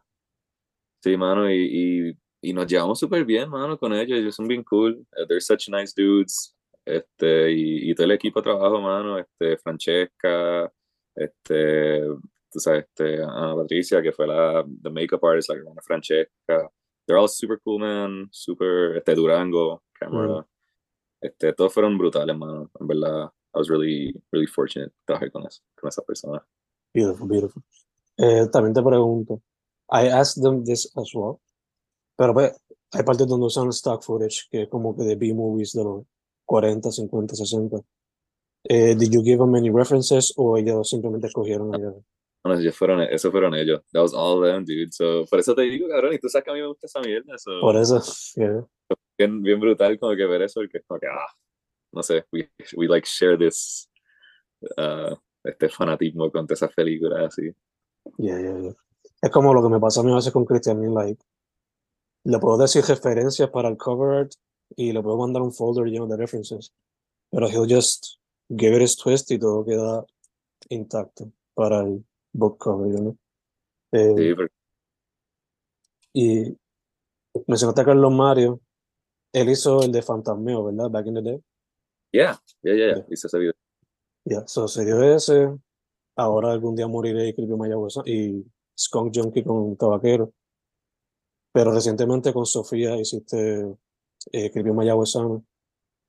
Sí, 1.00 1.17
mano, 1.17 1.49
y, 1.49 2.08
y, 2.11 2.19
y 2.40 2.52
nos 2.52 2.67
llevamos 2.67 2.99
súper 2.99 3.25
bien, 3.25 3.49
mano, 3.50 3.79
con 3.79 3.93
ellos. 3.93 4.19
Ellos 4.19 4.35
son 4.35 4.46
bien 4.46 4.62
cool. 4.64 5.05
Uh, 5.17 5.26
they're 5.26 5.40
such 5.40 5.69
nice 5.69 5.93
dudes. 5.96 6.55
Este, 6.85 7.52
y, 7.52 7.90
y 7.90 7.94
todo 7.94 8.06
el 8.06 8.12
equipo 8.12 8.40
de 8.40 8.44
trabajo, 8.44 8.81
mano, 8.81 9.19
este, 9.19 9.58
Francesca, 9.58 10.73
este, 11.14 12.02
tú 12.50 12.58
sabes, 12.61 12.87
este, 12.87 13.23
Ana 13.23 13.55
Patricia, 13.55 14.00
que 14.00 14.12
fue 14.12 14.26
la 14.26 14.64
the 14.82 14.88
makeup 14.90 15.23
artist, 15.25 15.50
la 15.50 15.56
hermana 15.56 15.82
Francesca. 15.82 16.70
They're 17.06 17.19
all 17.19 17.29
super 17.29 17.58
cool, 17.64 17.81
man. 17.81 18.29
Super, 18.31 18.96
este, 18.96 19.14
Durango, 19.14 19.82
camera. 19.93 20.46
Este, 21.20 21.52
todos 21.52 21.75
fueron 21.75 21.99
brutales, 21.99 22.37
mano. 22.37 22.70
En 22.79 22.87
verdad, 22.87 23.32
I 23.55 23.58
was 23.58 23.69
really, 23.69 24.14
really 24.31 24.46
fortunate 24.46 24.93
trabajar 25.05 25.31
con, 25.31 25.46
eso, 25.46 25.62
con 25.75 25.88
esa 25.88 26.02
persona. 26.02 26.44
Beautiful, 26.94 27.29
beautiful. 27.29 27.62
Eh, 28.17 28.46
también 28.52 28.75
te 28.75 28.82
pregunto, 28.82 29.43
I 29.91 30.08
asked 30.08 30.43
them 30.43 30.64
this 30.64 30.91
as 30.96 31.14
well, 31.14 31.41
pero 32.19 32.35
pues, 32.35 32.53
hay 32.93 33.05
partes 33.05 33.29
donde 33.29 33.47
usan 33.47 33.69
stock 33.69 34.03
footage, 34.03 34.48
que 34.51 34.63
es 34.63 34.69
como 34.69 34.96
que 34.96 35.05
de 35.05 35.15
B-movies 35.15 35.72
de 35.72 35.84
los 35.84 36.05
40, 36.46 36.91
50, 36.91 37.37
60. 37.37 37.77
Eh, 38.65 38.96
did 38.96 39.13
you 39.13 39.22
give 39.22 39.39
them 39.39 39.55
any 39.55 39.70
references 39.70 40.34
o 40.37 40.56
ellos 40.56 40.91
simplemente 40.91 41.29
escogieron 41.29 41.72
ellos? 41.77 41.94
Bueno, 42.43 42.60
ellos 42.60 42.77
fueron, 42.77 43.03
esos 43.03 43.31
fueron 43.31 43.55
ellos. 43.55 43.82
That 43.93 44.03
was 44.03 44.15
all 44.15 44.43
them, 44.43 44.65
dude. 44.65 44.91
So, 44.91 45.27
por 45.31 45.39
eso 45.39 45.55
te 45.55 45.63
digo, 45.63 45.89
cabrón, 45.89 46.15
y 46.15 46.19
tú 46.19 46.29
sabes 46.29 46.44
que 46.44 46.51
a 46.51 46.55
mí 46.55 46.60
me 46.60 46.67
gusta 46.67 46.87
esa 46.87 47.01
mierda. 47.01 47.39
So, 47.39 47.60
Por 47.60 47.77
eso, 47.77 48.03
yeah. 48.34 48.67
bien, 49.17 49.41
bien 49.41 49.60
brutal 49.60 49.96
como 50.01 50.17
que 50.17 50.27
ver 50.27 50.43
eso, 50.43 50.60
porque 50.60 50.81
como 50.89 50.98
que, 50.98 51.06
ah, 51.06 51.32
no 51.93 52.03
sé, 52.03 52.25
we, 52.32 52.51
we 52.77 52.89
like 52.89 53.06
share 53.06 53.39
this, 53.39 53.89
uh, 54.77 55.15
este 55.44 55.69
fanatismo 55.69 56.32
con 56.32 56.46
esas 56.51 56.75
películas 56.75 57.29
así. 57.29 57.55
Yeah, 58.17 58.41
yeah, 58.41 58.58
yeah. 58.58 58.75
Es 59.22 59.31
como 59.31 59.55
lo 59.55 59.63
que 59.63 59.69
me 59.69 59.79
pasa 59.79 60.01
a 60.01 60.03
mí 60.03 60.10
a 60.10 60.17
veces 60.17 60.32
con 60.32 60.44
Christian 60.44 60.82
like, 60.93 61.22
le 62.29 62.39
puedo 62.39 62.58
decir 62.58 62.85
referencias 62.85 63.49
para 63.51 63.69
el 63.69 63.77
cover 63.79 64.19
art 64.20 64.32
y 64.77 64.93
le 64.93 65.03
puedo 65.03 65.17
mandar 65.17 65.41
un 65.43 65.53
folder 65.53 65.87
lleno 65.87 66.06
de 66.06 66.17
references, 66.19 66.75
pero 67.31 67.49
he'll 67.49 67.67
just 67.67 68.19
give 68.51 68.77
it 68.77 68.82
his 68.82 68.97
twist 68.97 69.31
y 69.31 69.39
todo 69.39 69.65
queda 69.65 70.05
intacto 70.69 71.32
para 71.55 71.81
el 71.81 72.05
book 72.35 72.58
cover, 72.58 72.91
you 72.93 72.99
know? 72.99 73.17
Eh, 73.93 74.15
Sí, 74.17 74.35
porque- 74.35 74.55
y 76.13 76.56
mencionaste 77.47 77.81
a 77.81 77.85
Carlos 77.85 78.13
Mario, 78.13 78.61
él 79.32 79.49
hizo 79.49 79.82
el 79.82 79.91
de 79.93 80.03
Fantasmeo, 80.03 80.65
¿verdad? 80.65 80.91
Back 80.91 81.06
in 81.06 81.15
the 81.15 81.23
day. 81.23 81.43
yeah, 82.13 82.39
yeah, 82.63 82.75
yeah, 82.75 82.87
yeah, 82.89 82.97
Yeah. 82.97 83.06
hice 83.11 83.27
ese 83.27 83.39
video. 83.39 83.53
Ya, 84.27 84.47
so 84.47 84.69
se 84.69 84.85
dio 84.85 85.03
ese, 85.03 85.49
ahora 86.17 86.53
algún 86.53 86.75
día 86.77 86.87
moriré 86.87 87.29
y 87.29 87.35
Creepy 87.35 87.55
Mayagüez 87.55 87.94
y 88.05 88.44
Skunk 88.79 89.13
Junkie 89.15 89.43
con 89.44 89.77
Tabaquero. 89.77 90.32
Pero 91.52 91.72
recientemente 91.72 92.32
con 92.32 92.46
Sofía 92.46 92.96
hiciste 92.96 93.76
eh, 94.32 94.50
Creepy 94.50 94.70
Mayagüezano, 94.72 95.44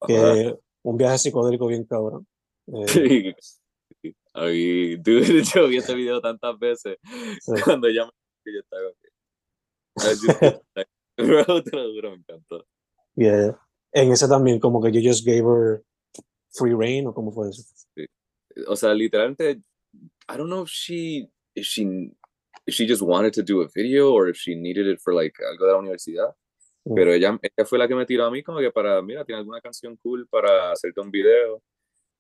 que 0.06 0.56
un 0.84 0.98
viaje 0.98 1.18
psicodélico 1.18 1.68
bien 1.68 1.86
cabrón. 1.86 2.28
Eh, 2.68 2.88
Sí. 2.88 3.34
Sí. 4.02 4.16
A 4.34 4.46
mí, 4.46 4.96
dude, 4.98 5.44
yo 5.56 5.68
vi 5.68 5.78
ese 5.78 5.96
video 5.96 6.22
tantas 6.22 6.58
veces 6.60 6.98
Sí. 7.42 7.52
cuando 7.66 7.88
ella 7.88 8.06
me 8.06 8.12
que 8.44 8.54
yo 8.54 8.60
estaba 8.60 8.84
como 8.94 9.10
Bro, 11.18 11.64
te 11.64 11.76
lo 11.76 11.92
juro, 11.94 12.12
me 12.12 12.18
encantó. 12.18 12.66
yeah. 13.16 13.60
En 13.92 14.12
ese 14.12 14.28
también, 14.28 14.60
como 14.60 14.82
que 14.82 14.92
you 14.92 15.02
just 15.02 15.26
gave 15.26 15.40
her 15.44 15.84
free 16.52 16.74
reign, 16.74 17.08
o 17.08 17.14
cómo 17.14 17.32
fue 17.32 17.50
eso. 17.50 17.64
o 18.68 18.76
sea, 18.76 18.94
literalmente, 18.94 19.62
I 20.30 20.38
don't 20.38 20.48
know 20.50 20.64
if 20.64 20.70
she, 20.70 21.30
if 21.56 21.66
she, 21.66 22.12
if 22.70 22.76
she 22.76 22.86
just 22.86 23.02
wanted 23.02 23.34
to 23.34 23.44
do 23.44 23.62
a 23.62 23.68
video 23.68 24.12
or 24.12 24.30
if 24.30 24.38
she 24.38 24.56
needed 24.56 24.88
it 24.88 25.02
for 25.02 25.14
like 25.14 25.36
algo 25.42 25.66
de 25.66 25.74
la 25.74 25.80
universidad. 25.80 26.34
Mm. 26.86 26.96
Pero 26.96 27.14
ella, 27.14 27.40
ella 27.42 27.66
fue 27.66 27.78
la 27.80 27.88
que 27.88 27.96
me 27.96 28.06
tiró 28.06 28.26
a 28.26 28.32
mí 28.32 28.44
como 28.44 28.60
que 28.60 28.72
para, 28.72 29.02
mira, 29.02 29.26
tiene 29.26 29.40
alguna 29.40 29.62
canción 29.62 29.98
cool 29.98 30.28
para 30.30 30.72
hacerte 30.72 31.02
un 31.02 31.12
video. 31.12 31.62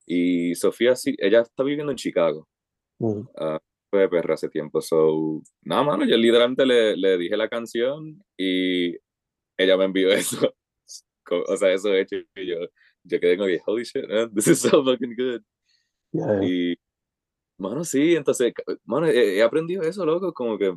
Y 0.05 0.55
Sofía 0.55 0.95
sí, 0.95 1.15
ella 1.19 1.41
está 1.41 1.63
viviendo 1.63 1.91
en 1.91 1.97
Chicago. 1.97 2.47
Mm. 2.99 3.21
Ah, 3.37 3.59
fue 3.89 4.01
de 4.01 4.09
perra 4.09 4.33
hace 4.33 4.49
tiempo. 4.49 4.81
So, 4.81 5.41
nada, 5.61 5.83
mano, 5.83 6.05
yo 6.05 6.17
literalmente 6.17 6.65
le, 6.65 6.97
le 6.97 7.17
dije 7.17 7.37
la 7.37 7.47
canción 7.47 8.21
y 8.37 8.95
ella 9.57 9.77
me 9.77 9.85
envió 9.85 10.09
eso. 10.11 10.53
O 11.47 11.57
sea, 11.57 11.71
eso 11.71 11.93
hecho 11.93 12.15
y 12.35 12.47
yo, 12.47 12.57
yo 13.03 13.19
quedé 13.19 13.37
como 13.37 13.47
que, 13.47 13.61
holy 13.65 13.83
shit, 13.83 14.07
man, 14.09 14.33
this 14.33 14.47
is 14.47 14.59
so 14.59 14.83
fucking 14.83 15.15
good. 15.15 15.41
Yeah. 16.11 16.43
Y, 16.43 16.75
mano, 17.59 17.83
sí, 17.83 18.15
entonces, 18.15 18.53
mano, 18.85 19.07
he, 19.07 19.37
he 19.37 19.43
aprendido 19.43 19.83
eso, 19.83 20.05
loco, 20.05 20.33
como 20.33 20.57
que 20.57 20.67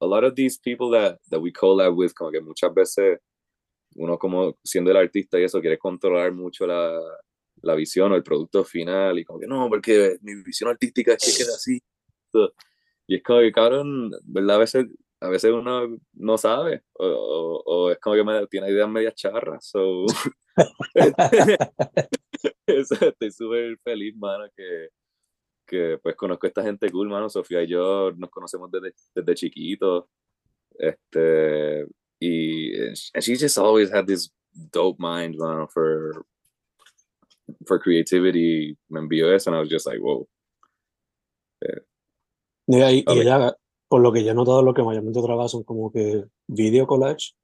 a 0.00 0.06
lot 0.06 0.24
of 0.24 0.34
these 0.34 0.58
people 0.58 0.90
that, 0.90 1.18
that 1.30 1.40
we 1.40 1.52
collab 1.52 1.94
with, 1.96 2.12
como 2.14 2.30
que 2.30 2.40
muchas 2.40 2.72
veces 2.74 3.18
uno 3.96 4.18
como 4.18 4.56
siendo 4.64 4.90
el 4.90 4.96
artista 4.96 5.38
y 5.38 5.44
eso 5.44 5.60
quiere 5.60 5.78
controlar 5.78 6.32
mucho 6.32 6.66
la, 6.66 6.98
la 7.62 7.74
visión 7.74 8.12
o 8.12 8.16
el 8.16 8.22
producto 8.22 8.64
final 8.64 9.18
y 9.18 9.24
como 9.24 9.40
que 9.40 9.46
no, 9.46 9.68
porque 9.68 10.16
mi 10.22 10.34
visión 10.42 10.70
artística 10.70 11.12
es 11.14 11.24
que 11.24 11.44
quede 11.44 11.54
así. 11.54 11.80
So, 12.32 12.52
y 13.06 13.16
es 13.16 13.22
como 13.22 13.40
que, 13.40 13.52
cabrón, 13.52 14.12
¿verdad? 14.24 14.56
A 14.56 14.58
veces, 14.60 14.86
a 15.20 15.28
veces 15.28 15.52
uno 15.52 15.98
no 16.14 16.38
sabe 16.38 16.82
o, 16.94 17.06
o, 17.06 17.62
o 17.64 17.90
es 17.90 17.98
como 17.98 18.16
que 18.16 18.24
me, 18.24 18.46
tiene 18.46 18.70
ideas 18.70 18.88
medias 18.88 19.14
charras. 19.14 19.66
So, 19.66 20.06
eso, 22.66 22.94
estoy 23.00 23.30
súper 23.32 23.78
feliz, 23.84 24.16
mano, 24.16 24.46
que, 24.56 24.88
que 25.70 25.98
pues 26.02 26.16
conozco 26.16 26.46
a 26.46 26.48
esta 26.48 26.62
gente 26.62 26.90
cool, 26.90 27.08
mano. 27.08 27.30
Sofía 27.30 27.62
y 27.62 27.68
yo 27.68 28.10
nos 28.16 28.30
conocemos 28.30 28.70
desde, 28.70 28.92
desde 29.14 29.34
chiquitos. 29.34 30.04
Este, 30.78 31.86
y 32.18 32.76
and 33.14 33.22
she 33.22 33.36
just 33.36 33.56
always 33.58 33.92
had 33.92 34.06
this 34.06 34.32
dope 34.72 34.98
mind, 34.98 35.36
mano, 35.38 35.68
for, 35.68 36.24
for 37.66 37.78
creativity. 37.80 38.76
Me 38.88 39.00
envió 39.00 39.32
eso 39.32 39.50
and 39.50 39.56
I 39.56 39.60
was 39.60 39.70
just 39.70 39.86
like, 39.86 40.00
whoa. 40.00 40.26
Mira, 42.66 42.92
y, 42.92 42.98
y 42.98 43.04
Ok. 43.06 43.16
ella, 43.22 43.56
por 43.88 44.00
lo 44.00 44.12
que 44.12 44.24
yo 44.24 44.30
he 44.30 44.34
notado, 44.34 44.62
lo 44.62 44.74
que 44.74 44.82
mayormente 44.82 45.20
trabaja 45.22 45.48
son 45.48 45.64
como 45.64 45.90
que 45.92 46.24
video 46.46 46.86
collage 46.86 47.34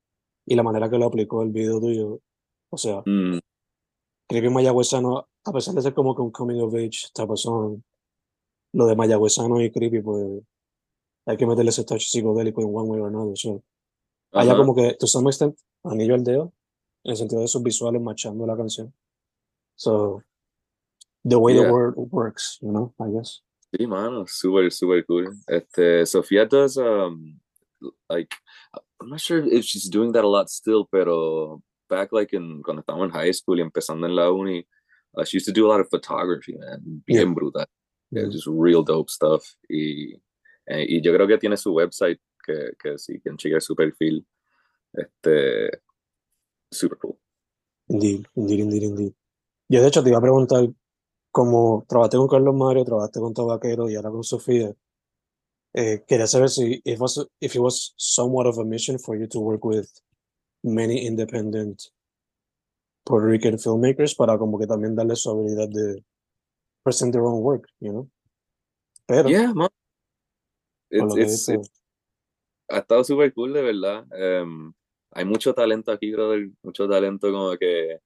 y 0.46 0.54
la 0.54 0.62
manera 0.62 0.88
que 0.88 0.98
lo 0.98 1.06
aplicó 1.06 1.42
el 1.42 1.50
video 1.50 1.80
tuyo. 1.80 2.20
O 2.70 2.76
sea, 2.78 3.02
Mm, 3.06 3.38
creo 4.28 4.42
que 4.42 4.50
Mayagüezano, 4.50 5.28
a 5.44 5.52
pesar 5.52 5.74
de 5.74 5.82
ser 5.82 5.94
como 5.94 6.14
que 6.14 6.22
un 6.22 6.30
coming 6.30 6.60
of 6.60 6.74
age 6.74 7.08
of 7.18 7.38
song, 7.38 7.82
lo 8.76 8.86
de 8.86 8.94
Mayagüezano 8.94 9.62
y 9.62 9.70
Creepy, 9.70 10.00
pues 10.02 10.42
hay 11.24 11.36
que 11.38 11.46
meterle 11.46 11.70
ese 11.70 11.84
touch 11.84 12.02
psicodélico 12.02 12.60
en 12.60 12.68
one 12.74 12.88
way 12.90 13.00
or 13.00 13.08
another. 13.08 13.34
So, 13.36 13.62
allá 14.32 14.52
ajá. 14.52 14.58
como 14.60 14.74
que, 14.74 14.94
to 15.00 15.06
some 15.06 15.28
extent, 15.30 15.58
anillo 15.82 16.14
al 16.14 16.22
dedo, 16.24 16.52
en 17.04 17.12
el 17.12 17.16
sentido 17.16 17.40
de 17.40 17.48
sus 17.48 17.62
visuales 17.62 18.02
machando 18.02 18.46
la 18.46 18.54
canción. 18.56 18.92
So, 19.76 20.22
the 21.24 21.38
way 21.38 21.54
the 21.54 21.62
Yeah. 21.62 21.72
word 21.72 21.94
works, 21.96 22.58
you 22.60 22.70
know, 22.70 22.92
I 23.00 23.10
guess. 23.10 23.42
Sí, 23.72 23.86
mano, 23.86 24.26
súper, 24.26 24.70
súper 24.70 25.04
cool. 25.06 25.26
Este, 25.48 26.04
Sofía 26.06 26.44
does, 26.46 26.76
um, 26.76 27.40
like, 28.10 28.34
I'm 29.00 29.08
not 29.10 29.20
sure 29.20 29.38
if 29.44 29.64
she's 29.64 29.88
doing 29.90 30.12
that 30.12 30.24
a 30.24 30.28
lot 30.28 30.48
still, 30.50 30.84
pero 30.90 31.62
back 31.88 32.12
like 32.12 32.32
in, 32.36 32.62
cuando 32.62 32.82
estábamos 32.82 33.06
en 33.06 33.10
high 33.12 33.32
school 33.32 33.58
y 33.58 33.62
empezando 33.62 34.06
en 34.06 34.14
la 34.14 34.30
uni, 34.30 34.66
uh, 35.16 35.24
she 35.24 35.38
used 35.38 35.46
to 35.46 35.52
do 35.52 35.66
a 35.66 35.68
lot 35.68 35.80
of 35.80 35.88
photography, 35.88 36.54
man, 36.58 37.02
bien 37.06 37.32
brutal. 37.34 37.64
Yeah, 37.64 37.64
Mm. 37.64 37.85
Just 38.10 38.46
real 38.46 38.84
dope 38.84 39.10
stuff. 39.10 39.44
Y, 39.68 40.14
eh, 40.66 40.86
y 40.88 41.00
yo 41.00 41.12
creo 41.12 41.26
que 41.26 41.38
tiene 41.38 41.56
su 41.56 41.72
website, 41.72 42.20
que, 42.44 42.72
que 42.78 42.98
sí, 42.98 43.20
chequear 43.36 43.62
su 43.62 43.74
perfil. 43.74 44.26
Este, 44.92 45.70
super 46.70 46.98
cool. 46.98 47.18
Indeed, 47.88 48.26
indeed, 48.34 48.58
indeed, 48.60 48.82
indeed. 48.82 49.12
Yo 49.68 49.82
de 49.82 49.88
hecho 49.88 50.02
te 50.02 50.10
iba 50.10 50.18
a 50.18 50.22
preguntar, 50.22 50.68
como 51.30 51.84
trabajaste 51.88 52.16
con 52.16 52.28
Carlos 52.28 52.54
Mario, 52.54 52.84
trabajaste 52.84 53.20
con 53.20 53.34
Tabaquero 53.34 53.90
y 53.90 53.96
ahora 53.96 54.10
con 54.10 54.24
Sofía, 54.24 54.74
eh, 55.74 56.04
quería 56.06 56.26
saber 56.26 56.48
si 56.48 56.80
if, 56.84 57.00
was, 57.00 57.28
if 57.40 57.54
it 57.54 57.60
was 57.60 57.94
somewhat 57.96 58.46
of 58.46 58.58
a 58.58 58.64
mission 58.64 58.98
for 58.98 59.16
you 59.16 59.26
to 59.26 59.40
work 59.40 59.64
with 59.64 59.88
many 60.62 61.06
independent 61.06 61.92
Puerto 63.04 63.28
Rican 63.28 63.58
filmmakers 63.58 64.14
para 64.14 64.38
como 64.38 64.58
que 64.58 64.66
también 64.66 64.96
darle 64.96 65.14
su 65.14 65.30
habilidad 65.30 65.68
de 65.68 66.02
present 66.86 67.12
their 67.12 67.24
own 67.26 67.42
work, 67.42 67.66
you 67.80 67.90
know? 67.90 68.08
Pero, 69.08 69.28
Yeah, 69.28 69.52
man. 69.52 69.68
It's, 70.88 71.16
it's, 71.16 71.48
it's- 71.48 71.70
ha 72.70 72.78
estado 72.78 73.02
súper 73.02 73.32
cool, 73.34 73.52
de 73.52 73.62
verdad. 73.62 74.06
Em, 74.12 74.72
hay 75.12 75.24
mucho 75.24 75.52
talento 75.52 75.90
aquí, 75.90 76.12
brother. 76.12 76.48
Mucho 76.62 76.88
talento 76.88 77.32
como 77.32 77.56
que 77.56 77.98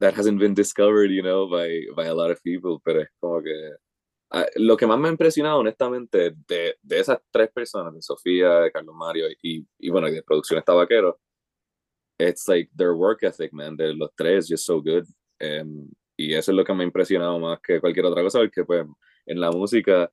that 0.00 0.14
hasn't 0.14 0.38
been 0.38 0.54
discovered, 0.54 1.10
you 1.10 1.22
know, 1.22 1.46
by, 1.48 1.68
by 1.94 2.06
a 2.06 2.14
lot 2.14 2.30
of 2.30 2.42
people, 2.42 2.78
pero 2.82 3.00
es 3.02 3.08
como 3.20 3.42
que 3.42 3.74
ah, 4.32 4.46
lo 4.56 4.76
que 4.76 4.86
más 4.86 4.98
me 4.98 5.08
ha 5.08 5.12
impresionado, 5.12 5.58
honestamente, 5.58 6.34
de, 6.48 6.76
de 6.82 6.98
esas 6.98 7.18
tres 7.30 7.50
personas, 7.52 7.94
de 7.94 8.00
Sofía, 8.02 8.60
de 8.60 8.72
Carlos 8.72 8.94
Mario 8.94 9.26
y, 9.42 9.66
y 9.78 9.90
bueno, 9.90 10.10
de 10.10 10.22
Producciones 10.22 10.64
Tabaquero, 10.64 11.18
it's 12.18 12.46
like 12.48 12.70
their 12.76 12.92
work 12.94 13.22
ethic, 13.22 13.52
man, 13.52 13.76
de 13.76 13.94
los 13.94 14.10
tres, 14.16 14.48
just 14.48 14.64
so 14.64 14.80
good. 14.80 15.04
Em, 15.40 15.90
y 16.16 16.34
eso 16.34 16.52
es 16.52 16.56
lo 16.56 16.64
que 16.64 16.74
me 16.74 16.84
ha 16.84 16.86
impresionado 16.86 17.38
más 17.38 17.58
que 17.60 17.80
cualquier 17.80 18.06
otra 18.06 18.22
cosa, 18.22 18.38
porque 18.38 18.64
pues 18.64 18.86
en 19.26 19.40
la 19.40 19.50
música, 19.50 20.10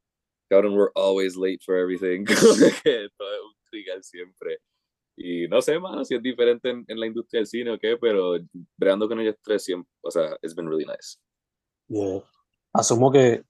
cabrón, 0.50 0.74
we're 0.74 0.92
always 0.96 1.36
late 1.36 1.60
for 1.64 1.76
everything, 1.76 2.26
que 2.84 3.10
todo 3.18 3.34
es 3.34 3.42
un 3.42 3.54
trigal 3.70 4.04
siempre. 4.04 4.60
Y 5.16 5.48
no 5.48 5.62
sé, 5.62 5.78
más 5.80 6.08
si 6.08 6.16
es 6.16 6.22
diferente 6.22 6.70
en, 6.70 6.84
en 6.88 7.00
la 7.00 7.06
industria 7.06 7.40
del 7.40 7.48
cine 7.48 7.72
o 7.72 7.78
qué, 7.78 7.98
pero 7.98 8.40
bregando 8.78 9.08
con 9.08 9.20
ellos 9.20 9.36
tres 9.44 9.64
siempre, 9.64 9.92
o 10.02 10.10
sea, 10.10 10.38
it's 10.42 10.56
been 10.56 10.68
really 10.68 10.86
nice. 10.86 11.18
yeah. 11.88 12.24
asumo 12.74 13.12
que 13.12 13.44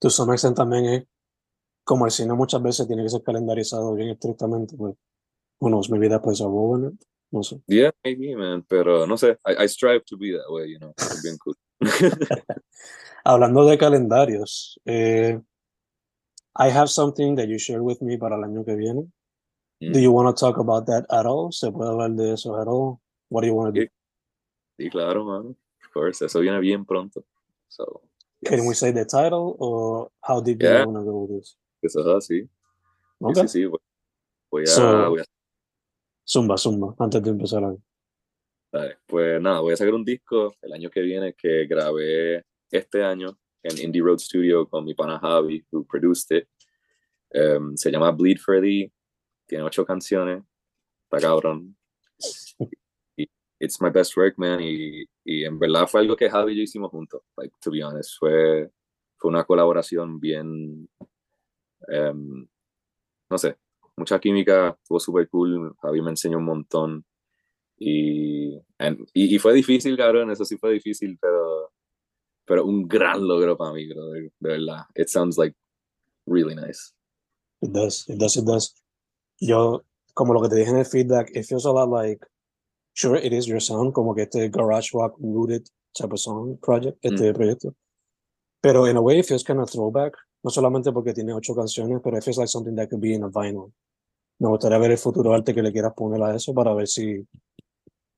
tu 0.00 0.10
some 0.10 0.34
también 0.54 0.84
es, 0.86 1.04
como 1.84 2.06
el 2.06 2.10
cine 2.10 2.32
muchas 2.32 2.62
veces 2.62 2.86
tiene 2.86 3.02
que 3.02 3.10
ser 3.10 3.22
calendarizado 3.22 3.94
bien 3.94 4.08
estrictamente, 4.08 4.76
pues, 4.76 4.96
bueno, 5.60 5.80
maybe 5.90 6.08
that 6.08 6.22
plays 6.22 6.40
a 6.40 6.44
role 6.44 6.92
no 7.32 7.42
sé. 7.42 7.60
Yeah, 7.66 7.90
maybe, 8.04 8.34
man, 8.36 8.62
pero 8.68 9.06
no 9.06 9.16
sé, 9.16 9.38
I, 9.46 9.64
I 9.64 9.68
strive 9.68 10.04
to 10.06 10.16
be 10.16 10.32
that 10.32 10.50
way, 10.50 10.70
you 10.70 10.78
know, 10.78 10.92
bien 11.22 11.36
cool. 11.38 11.54
Hablando 13.24 13.66
de 13.66 13.78
calendarios, 13.78 14.78
eh, 14.86 15.38
I 16.56 16.68
have 16.70 16.88
something 16.88 17.36
that 17.36 17.48
you 17.48 17.58
shared 17.58 17.82
with 17.82 18.00
me 18.02 18.16
para 18.18 18.36
el 18.36 18.44
año 18.44 18.64
que 18.64 18.74
viene. 18.76 19.10
Do 19.80 19.98
Mm. 19.98 20.02
you 20.02 20.12
want 20.12 20.28
to 20.36 20.38
talk 20.38 20.58
about 20.58 20.84
that 20.86 21.06
at 21.10 21.24
all? 21.24 21.50
¿Se 21.52 21.70
puede 21.70 21.88
hablar 21.90 22.10
de 22.14 22.34
eso 22.34 22.54
at 22.60 22.68
all? 22.68 23.00
What 23.30 23.42
do 23.42 23.46
you 23.46 23.54
want 23.54 23.74
to 23.74 23.80
do? 23.82 23.86
Sí, 24.78 24.90
claro, 24.90 25.24
man, 25.24 25.46
of 25.56 25.90
course, 25.92 26.22
eso 26.24 26.40
viene 26.40 26.60
bien 26.60 26.84
pronto. 26.84 27.24
So, 27.68 28.02
Can 28.44 28.60
we 28.60 28.68
yes. 28.68 28.78
say 28.78 28.90
the 28.92 29.04
title 29.06 29.56
or 29.58 30.10
how 30.22 30.40
deep 30.42 30.58
do 30.58 30.66
Yeah. 30.66 30.80
you 30.82 30.88
want 30.90 30.98
to 30.98 31.04
go 31.10 31.18
with 31.24 31.38
this? 31.40 31.56
Eso 31.82 32.00
es 32.00 32.06
así. 32.06 32.42
Sí, 32.42 32.48
Okay. 33.22 33.42
sí, 33.42 33.48
sí, 33.48 33.66
voy, 33.66 33.78
voy 34.50 34.62
a, 34.64 34.66
So- 34.66 35.10
voy 35.10 35.20
a 35.20 35.24
Zumba, 36.32 36.56
zumba, 36.56 36.94
antes 36.98 37.22
de 37.22 37.30
empezar. 37.30 37.64
a- 37.64 37.76
Dale, 38.72 38.98
Pues 39.06 39.40
nada, 39.42 39.60
voy 39.60 39.72
a 39.72 39.76
sacar 39.76 39.94
un 39.94 40.04
disco 40.04 40.54
el 40.62 40.72
año 40.72 40.88
que 40.90 41.00
viene 41.00 41.34
que 41.34 41.66
grabé 41.66 42.44
este 42.70 43.02
año 43.02 43.36
en 43.64 43.78
Indie 43.78 44.00
Road 44.02 44.18
Studio 44.18 44.68
con 44.68 44.84
mi 44.84 44.94
pana 44.94 45.18
Javi, 45.18 45.64
who 45.72 45.84
produced 45.84 46.30
it. 46.36 46.48
Um, 47.34 47.76
se 47.76 47.90
llama 47.90 48.12
Bleed 48.12 48.38
for 48.38 48.60
Thee, 48.60 48.92
tiene 49.46 49.64
ocho 49.64 49.84
canciones, 49.84 50.44
está 51.04 51.20
cabrón. 51.20 51.76
It's 53.58 53.80
my 53.80 53.90
best 53.90 54.16
work, 54.16 54.38
man, 54.38 54.60
y, 54.62 55.04
y 55.24 55.44
en 55.44 55.58
verdad 55.58 55.86
fue 55.86 56.00
algo 56.00 56.16
que 56.16 56.30
Javi 56.30 56.52
y 56.52 56.56
yo 56.58 56.62
hicimos 56.62 56.90
juntos, 56.90 57.22
like, 57.36 57.54
to 57.60 57.70
be 57.70 57.82
honest, 57.82 58.18
fue, 58.18 58.70
fue 59.18 59.30
una 59.30 59.44
colaboración 59.44 60.18
bien, 60.18 60.88
um, 61.88 62.48
no 63.28 63.36
sé, 63.38 63.56
mucha 64.00 64.18
química, 64.18 64.76
estuvo 64.82 64.98
súper 64.98 65.28
cool, 65.28 65.74
Javi 65.80 66.02
me 66.02 66.10
enseñó 66.10 66.38
un 66.38 66.44
montón. 66.44 67.04
Y, 67.78 68.58
and- 68.78 69.06
y, 69.14 69.34
y 69.34 69.38
fue 69.38 69.54
difícil, 69.54 69.96
cabrón, 69.96 70.30
eso 70.30 70.44
sí 70.44 70.56
fue 70.58 70.72
difícil, 70.72 71.16
pero, 71.20 71.72
pero 72.44 72.64
un 72.66 72.86
gran 72.88 73.26
logro 73.26 73.56
para 73.56 73.72
mí, 73.72 73.86
brother, 73.86 74.30
de 74.40 74.48
verdad. 74.50 74.84
It 74.94 75.08
sounds 75.08 75.38
like 75.38 75.56
really 76.26 76.54
nice. 76.54 76.92
It 77.62 77.70
does, 77.72 78.06
it 78.08 78.18
does, 78.18 78.36
it 78.36 78.44
does. 78.44 78.74
Yo, 79.40 79.84
como 80.14 80.34
lo 80.34 80.42
que 80.42 80.48
te 80.48 80.56
dije 80.56 80.70
en 80.70 80.78
el 80.78 80.84
feedback, 80.84 81.30
it 81.34 81.44
feels 81.46 81.64
a 81.64 81.70
lot 81.72 81.88
like, 81.88 82.26
sure, 82.94 83.16
it 83.16 83.32
is 83.32 83.46
your 83.46 83.60
sound, 83.60 83.92
como 83.94 84.14
que 84.14 84.22
este 84.24 84.50
garage 84.50 84.92
rock 84.92 85.14
rooted 85.18 85.66
type 85.94 86.12
of 86.12 86.18
song 86.18 86.58
project, 86.60 86.98
este 87.02 87.32
proyecto. 87.32 87.74
Pero 88.62 88.86
in 88.86 88.96
a 88.96 89.00
way, 89.00 89.18
it 89.20 89.26
feels 89.26 89.42
kind 89.42 89.60
of 89.60 89.70
throwback, 89.70 90.12
no 90.42 90.50
solamente 90.50 90.92
porque 90.92 91.12
tiene 91.12 91.32
ocho 91.32 91.54
canciones, 91.54 92.00
pero 92.02 92.16
it 92.16 92.22
feels 92.24 92.38
like 92.38 92.48
something 92.48 92.74
that 92.74 92.88
could 92.88 93.00
be 93.00 93.14
in 93.14 93.24
a 93.24 93.28
vinyl. 93.28 93.72
Me 94.38 94.48
gustaría 94.48 94.78
ver 94.78 94.92
el 94.92 94.98
futuro 94.98 95.34
arte 95.34 95.54
que 95.54 95.62
le 95.62 95.72
quieras 95.72 95.92
poner 95.94 96.22
a 96.22 96.34
eso 96.34 96.54
para 96.54 96.72
ver 96.74 96.88
si 96.88 97.26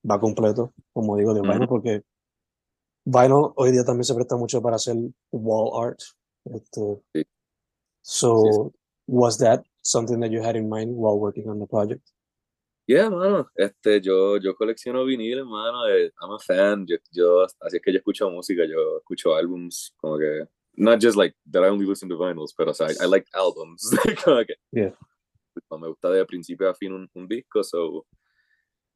va 0.09 0.21
completo, 0.21 0.73
como 0.93 1.17
digo, 1.17 1.35
de 1.35 1.41
vinyl, 1.43 1.67
porque 1.67 2.03
vinyl 3.05 3.53
hoy 3.57 3.73
día 3.73 3.85
también 3.85 4.05
se 4.05 4.15
presta 4.15 4.37
mucho 4.37 4.63
para 4.63 4.77
hacer 4.77 4.97
wall 5.33 5.89
art. 5.89 6.01
Este, 6.45 7.03
Sí. 7.15 7.25
so, 8.03 8.37
Sí, 8.37 8.79
was 9.07 9.39
that 9.39 9.65
something 9.83 10.21
that 10.21 10.31
you 10.31 10.41
had 10.43 10.57
in 10.57 10.69
mind 10.69 10.93
while 10.97 11.19
working 11.19 11.49
on 11.49 11.59
the 11.59 11.67
project? 11.67 12.03
Yeah, 12.87 13.09
mano, 13.11 13.49
este, 13.57 14.01
yo, 14.01 14.39
yo 14.39 14.57
colecciono 14.57 15.05
viniles, 15.05 15.45
mano, 15.45 15.87
eh, 15.89 16.11
I'm 16.21 16.33
a 16.33 16.39
fan, 16.41 16.85
yo, 16.85 16.97
yo, 17.13 17.43
así 17.45 17.77
es 17.77 17.83
que 17.83 17.93
yo 17.93 17.99
escucho 17.99 18.29
música, 18.29 18.65
yo 18.69 18.99
escucho 18.99 19.35
álbums, 19.37 19.95
como 19.99 20.19
que, 20.19 20.49
not 20.77 21.01
just 21.01 21.17
like 21.17 21.35
that 21.51 21.63
I 21.63 21.69
only 21.69 21.87
listen 21.87 22.09
to 22.09 22.17
vinyls, 22.17 22.55
pero 22.57 22.71
o 22.71 22.75
sea, 22.75 22.89
I, 22.89 23.05
I 23.05 23.07
like 23.07 23.27
albums, 23.35 23.91
que, 24.47 24.57
Yeah. 24.73 24.93
me 25.79 25.89
gusta 25.89 26.11
de 26.11 26.25
principio 26.25 26.69
a 26.69 26.75
fin 26.75 26.93
un, 26.93 27.09
un 27.15 27.29
disco, 27.29 27.63
so, 27.63 28.07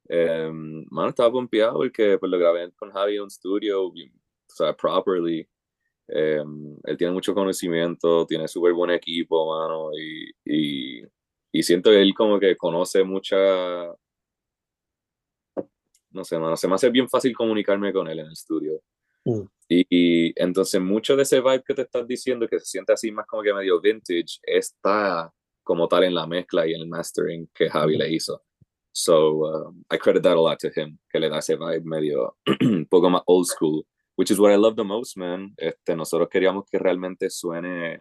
eh, 0.09 0.51
mano, 0.91 1.11
estaba 1.11 1.31
pompeado 1.31 1.75
porque 1.75 2.19
pues 2.19 2.31
lo 2.31 2.39
grabé 2.39 2.73
con 2.73 2.91
Javi 2.91 3.17
en 3.17 3.23
un 3.23 3.27
estudio, 3.29 3.87
o 3.87 3.93
sea, 4.49 4.75
properly, 4.75 5.47
eh, 6.09 6.43
él 6.85 6.97
tiene 6.97 7.13
mucho 7.13 7.35
conocimiento, 7.35 8.25
tiene 8.27 8.49
súper 8.49 8.73
buen 8.73 8.91
equipo, 8.91 9.47
mano, 9.51 9.91
y, 9.99 10.31
y, 10.45 11.03
y 11.53 11.63
siento 11.63 11.91
que 11.91 12.01
él 12.01 12.15
como 12.15 12.39
que 12.39 12.57
conoce 12.57 13.05
mucha, 13.05 13.37
no 16.11 16.25
sé, 16.25 16.39
mano, 16.39 16.57
se 16.57 16.69
me 16.69 16.75
hace 16.75 16.89
bien 16.91 17.09
fácil 17.09 17.35
comunicarme 17.37 17.93
con 17.93 18.09
él 18.09 18.21
en 18.21 18.27
el 18.27 18.33
estudio. 18.33 18.81
Mm. 19.25 19.43
Y, 19.69 19.87
y 19.91 20.33
entonces 20.37 20.81
mucho 20.81 21.17
de 21.17 21.23
ese 21.23 21.41
vibe 21.41 21.65
que 21.65 21.75
te 21.75 21.83
estás 21.83 22.07
diciendo, 22.07 22.49
que 22.49 22.59
se 22.61 22.67
siente 22.67 22.93
así 22.93 23.11
más 23.11 23.27
como 23.27 23.43
que 23.43 23.53
medio 23.53 23.81
vintage, 23.81 24.39
está 24.43 25.33
como 25.65 25.89
tal 25.89 26.05
en 26.05 26.15
la 26.15 26.27
mezcla 26.27 26.67
y 26.67 26.75
en 26.75 26.83
el 26.83 26.89
mastering 26.89 27.49
que 27.53 27.69
Javi 27.69 27.97
le 27.97 28.09
hizo. 28.09 28.43
So 28.93 29.45
um, 29.45 29.85
I 29.91 29.99
credit 29.99 30.23
that 30.23 30.37
a 30.37 30.41
lot 30.41 30.59
to 30.61 30.71
him, 30.75 30.99
que 31.11 31.19
le 31.19 31.29
da 31.29 31.39
ese 31.39 31.57
vibe 31.57 31.85
medio 31.85 32.37
un 32.63 32.87
poco 32.87 33.11
más 33.11 33.23
old 33.27 33.47
school, 33.47 33.85
which 34.17 34.31
is 34.31 34.39
what 34.39 34.53
I 34.53 34.57
love 34.57 34.77
the 34.77 34.85
most, 34.85 35.19
man. 35.19 35.53
Este, 35.59 35.95
nosotros 35.95 36.29
queríamos 36.31 36.65
que 36.71 36.79
realmente 36.79 37.29
suene 37.29 38.01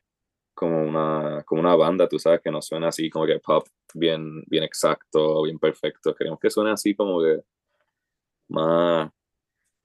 como 0.54 0.82
una, 0.82 1.44
como 1.44 1.60
una 1.60 1.76
banda, 1.76 2.08
tú 2.08 2.18
sabes, 2.18 2.40
que 2.42 2.50
no 2.50 2.62
suena 2.62 2.88
así 2.88 3.10
como 3.10 3.26
que 3.26 3.40
pop 3.40 3.68
bien, 3.94 4.42
bien 4.48 4.64
exacto, 4.64 5.44
bien 5.44 5.60
perfecto. 5.60 6.16
Queremos 6.16 6.40
que 6.40 6.50
suene 6.50 6.72
así 6.72 6.96
como 6.96 7.22
que 7.22 7.42
más, 8.50 9.12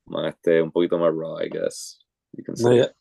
más 0.06 0.34
este, 0.34 0.62
un 0.62 0.70
poquito 0.72 0.98
más 0.98 1.12
raw, 1.14 1.38
I 1.40 1.48
guess. 1.48 1.98
You 2.32 2.44
can 2.44 2.54
No, 2.58 2.70
say. 2.70 2.78
ya- 2.78 2.92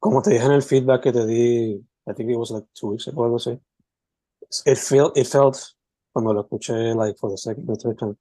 como 0.00 0.22
te 0.22 0.30
dije 0.30 0.44
en 0.44 0.52
el 0.52 0.62
feedback 0.62 1.02
que 1.02 1.12
te 1.12 1.26
di, 1.26 1.72
I 2.06 2.14
think 2.14 2.30
it 2.30 2.36
was 2.36 2.50
like 2.50 2.66
two 2.72 2.88
weeks 2.90 3.08
ago, 3.08 3.24
algo 3.24 3.36
así. 3.36 3.58
It 4.64 4.78
felt, 4.78 5.16
it 5.16 5.26
felt, 5.26 5.56
cuando 6.12 6.32
lo 6.32 6.42
escuché, 6.42 6.94
like, 6.94 7.18
for 7.18 7.30
the 7.30 7.36
second 7.36 7.68
or 7.68 7.76
third 7.76 7.98
time, 7.98 8.16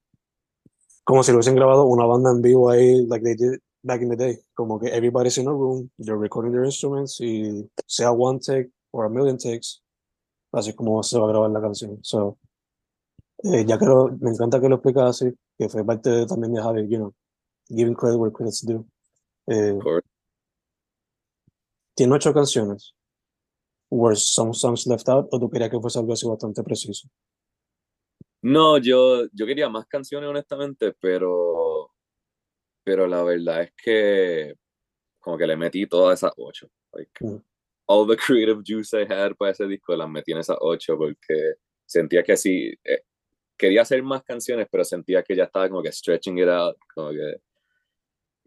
como 1.03 1.23
si 1.23 1.31
lo 1.31 1.37
hubiesen 1.37 1.55
grabado 1.55 1.85
una 1.85 2.05
banda 2.05 2.31
en 2.31 2.41
vivo 2.41 2.69
ahí, 2.69 3.05
like 3.07 3.23
they 3.23 3.35
did 3.35 3.59
back 3.83 4.01
in 4.01 4.09
the 4.09 4.15
day. 4.17 4.37
Como 4.55 4.77
que 4.79 4.87
everybody's 4.89 5.37
in 5.37 5.47
a 5.47 5.51
room, 5.53 5.89
they're 5.99 6.17
recording 6.17 6.51
their 6.51 6.65
instruments, 6.65 7.21
y 7.21 7.69
sea 7.85 8.11
one 8.11 8.39
take 8.39 8.69
or 8.91 9.05
a 9.05 9.09
million 9.09 9.37
takes, 9.37 9.81
así 10.51 10.73
como 10.73 11.01
se 11.03 11.17
va 11.17 11.25
a 11.25 11.29
grabar 11.29 11.49
la 11.51 11.61
canción. 11.61 11.99
So, 12.03 12.37
eh, 13.43 13.63
ya 13.65 13.77
que 13.77 13.85
lo, 13.85 14.09
me 14.19 14.31
encanta 14.31 14.59
que 14.59 14.67
lo 14.67 14.75
explicas 14.75 15.21
así, 15.21 15.33
que 15.57 15.69
fue 15.69 15.85
parte 15.85 16.25
también 16.25 16.53
de 16.53 16.61
Javi, 16.61 16.87
you 16.89 16.97
know, 16.97 17.13
giving 17.69 17.95
credit 17.95 18.17
where 18.17 18.31
credit's 18.31 18.61
due. 18.61 18.85
Eh, 19.49 19.77
tiene 21.95 22.13
ocho 22.13 22.33
canciones. 22.33 22.93
Were 23.89 24.15
some 24.15 24.53
songs 24.53 24.85
left 24.85 25.07
out 25.09 25.27
o 25.31 25.39
tú 25.39 25.49
querías 25.49 25.69
que 25.69 25.79
fuese 25.79 25.97
algo 25.99 26.13
así 26.13 26.27
bastante 26.27 26.61
preciso? 26.63 27.07
No, 28.41 28.77
yo, 28.77 29.27
yo 29.33 29.45
quería 29.45 29.69
más 29.69 29.87
canciones, 29.87 30.29
honestamente, 30.29 30.93
pero, 30.99 31.91
pero 32.83 33.07
la 33.07 33.23
verdad 33.23 33.63
es 33.63 33.73
que 33.81 34.53
como 35.19 35.37
que 35.37 35.47
le 35.47 35.57
metí 35.57 35.87
todas 35.87 36.19
esas 36.19 36.31
ocho. 36.37 36.67
Like, 36.93 37.11
Mm. 37.21 37.41
all 37.87 38.05
the 38.05 38.17
creative 38.17 38.61
juice 38.65 38.93
I 38.93 39.05
had 39.09 39.35
para 39.37 39.51
ese 39.51 39.65
disco 39.65 39.95
las 39.95 40.09
metí 40.09 40.33
en 40.33 40.39
esas 40.39 40.57
ocho 40.59 40.97
porque 40.97 41.55
sentía 41.85 42.21
que 42.23 42.35
sí, 42.37 42.73
eh, 42.83 43.03
quería 43.57 43.81
hacer 43.81 44.03
más 44.03 44.23
canciones, 44.23 44.67
pero 44.69 44.83
sentía 44.83 45.23
que 45.23 45.35
ya 45.35 45.45
estaba 45.45 45.67
como 45.69 45.81
que 45.81 45.91
stretching 45.91 46.37
it 46.37 46.47
out, 46.49 46.77
como 46.93 47.09
que 47.11 47.41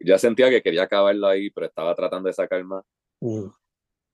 ya 0.00 0.18
sentía 0.18 0.50
que 0.50 0.62
quería 0.62 0.84
acabarlo 0.84 1.26
ahí, 1.26 1.50
pero 1.50 1.66
estaba 1.66 1.94
tratando 1.94 2.26
de 2.28 2.32
sacar 2.32 2.64
más. 2.64 2.84
Mm, 3.20 3.48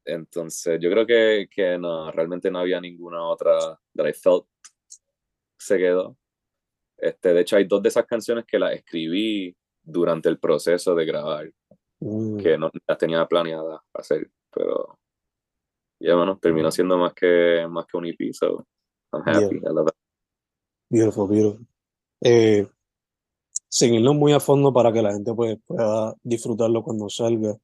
Entonces, 0.05 0.79
yo 0.81 0.91
creo 0.91 1.07
que, 1.07 1.49
que 1.51 1.79
no, 1.79 2.11
realmente 2.13 2.51
no 2.51 2.59
había 2.59 2.81
ninguna 2.81 3.25
otra 3.25 3.79
that 3.95 4.09
I 4.09 4.13
felt 4.13 4.47
se 5.59 5.79
quedó. 5.79 6.17
Este, 6.99 7.33
de 7.35 7.41
hecho, 7.41 7.57
hay 7.57 7.65
dos 7.65 7.83
de 7.83 7.89
esas 7.89 8.07
canciones 8.07 8.45
que 8.47 8.59
las 8.59 8.73
escribí 8.73 9.55
durante 9.83 10.29
el 10.29 10.39
proceso 10.39 10.95
de 10.95 11.05
grabar, 11.05 11.53
mm, 12.01 12.39
que 12.39 12.59
no 12.59 12.71
las 12.87 12.99
tenía 12.99 13.27
planeadas 13.27 13.81
hacer, 13.95 14.31
pero 14.51 14.99
ya 16.01 16.15
bueno, 16.15 16.39
terminó 16.39 16.71
siendo 16.71 16.99
más 16.99 17.15
que, 17.15 17.67
más 17.69 17.87
que 17.87 17.97
un 17.97 18.07
EP, 18.07 18.33
so 18.33 18.67
I'm 19.13 19.23
happy. 19.25 19.57
I 19.57 19.73
love 19.73 19.89
it. 19.89 19.95
Beautiful, 20.91 21.29
beautiful. 21.29 21.67
Eh, 22.23 22.67
sin 23.69 23.95
irnos 23.95 24.15
muy 24.15 24.33
a 24.33 24.41
fondo 24.41 24.73
para 24.73 24.93
que 24.93 25.03
la 25.03 25.13
gente 25.13 25.35
pues, 25.35 25.59
pueda 25.67 26.15
disfrutarlo 26.23 26.83
cuando 26.83 27.09
salga. 27.09 27.57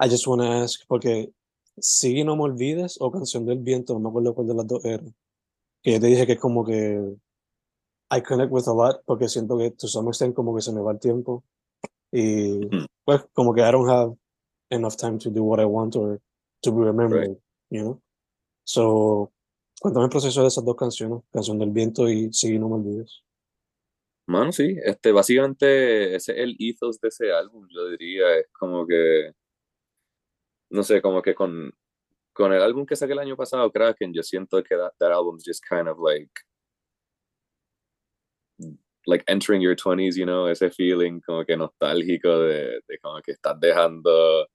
I 0.00 0.08
just 0.08 0.26
want 0.26 0.42
to 0.42 0.48
ask, 0.48 0.80
porque 0.88 1.30
Sigue 1.78 2.24
No 2.24 2.36
Me 2.36 2.42
Olvides 2.42 2.96
o 3.00 3.10
Canción 3.10 3.46
del 3.46 3.58
Viento, 3.58 3.94
no 3.94 4.00
me 4.00 4.08
acuerdo 4.10 4.34
cuál 4.34 4.48
de 4.48 4.54
las 4.54 4.66
dos 4.66 4.84
era. 4.84 5.04
Que 5.82 5.92
yo 5.92 6.00
te 6.00 6.06
dije 6.06 6.26
que 6.26 6.32
es 6.32 6.40
como 6.40 6.64
que 6.64 7.16
I 8.10 8.20
connect 8.22 8.52
with 8.52 8.68
a 8.68 8.74
lot, 8.74 9.02
porque 9.06 9.28
siento 9.28 9.56
que 9.56 9.70
to 9.70 9.88
some 9.88 10.08
extent 10.10 10.34
como 10.34 10.54
que 10.54 10.60
se 10.60 10.72
me 10.72 10.80
va 10.82 10.92
el 10.92 10.98
tiempo. 10.98 11.44
Y 12.12 12.66
Hmm. 12.66 12.86
pues 13.04 13.24
como 13.32 13.54
que 13.54 13.62
I 13.62 13.72
don't 13.72 13.88
have 13.88 14.14
enough 14.70 14.96
time 14.96 15.18
to 15.18 15.30
do 15.30 15.42
what 15.42 15.60
I 15.60 15.64
want 15.64 15.96
or 15.96 16.20
to 16.62 16.72
be 16.72 16.84
remembered, 16.84 17.36
you 17.70 17.80
know? 17.80 18.00
So, 18.64 19.32
cuéntame 19.80 20.04
el 20.04 20.10
proceso 20.10 20.42
de 20.42 20.48
esas 20.48 20.64
dos 20.64 20.76
canciones, 20.76 21.22
Canción 21.32 21.58
del 21.58 21.70
Viento 21.70 22.08
y 22.08 22.32
Sigue 22.32 22.58
No 22.58 22.68
Me 22.68 22.74
Olvides. 22.76 23.22
Mano, 24.26 24.52
sí, 24.52 24.76
este, 24.84 25.12
básicamente 25.12 26.14
ese 26.14 26.32
es 26.32 26.38
el 26.38 26.56
ethos 26.58 27.00
de 27.00 27.08
ese 27.08 27.32
álbum, 27.32 27.66
yo 27.68 27.88
diría, 27.88 28.36
es 28.38 28.46
como 28.52 28.86
que, 28.86 29.32
no 30.70 30.82
sé, 30.82 31.02
como 31.02 31.20
que 31.22 31.34
con, 31.34 31.72
con 32.32 32.52
el 32.52 32.62
álbum 32.62 32.86
que 32.86 32.96
saqué 32.96 33.12
el 33.12 33.18
año 33.18 33.36
pasado, 33.36 33.70
Kraken, 33.70 34.12
yo 34.14 34.22
siento 34.22 34.62
que 34.62 34.76
that, 34.76 34.92
that 35.00 35.12
album's 35.12 35.42
just 35.44 35.62
kind 35.68 35.88
of 35.88 35.98
like, 35.98 36.30
like 39.06 39.24
entering 39.26 39.60
your 39.60 39.74
20s, 39.74 40.16
you 40.16 40.24
know, 40.24 40.46
ese 40.46 40.70
feeling 40.74 41.20
como 41.20 41.44
que 41.44 41.56
nostálgico 41.56 42.38
de, 42.46 42.80
de 42.88 42.98
como 43.02 43.20
que 43.20 43.32
estás 43.32 43.58
dejando 43.60 44.46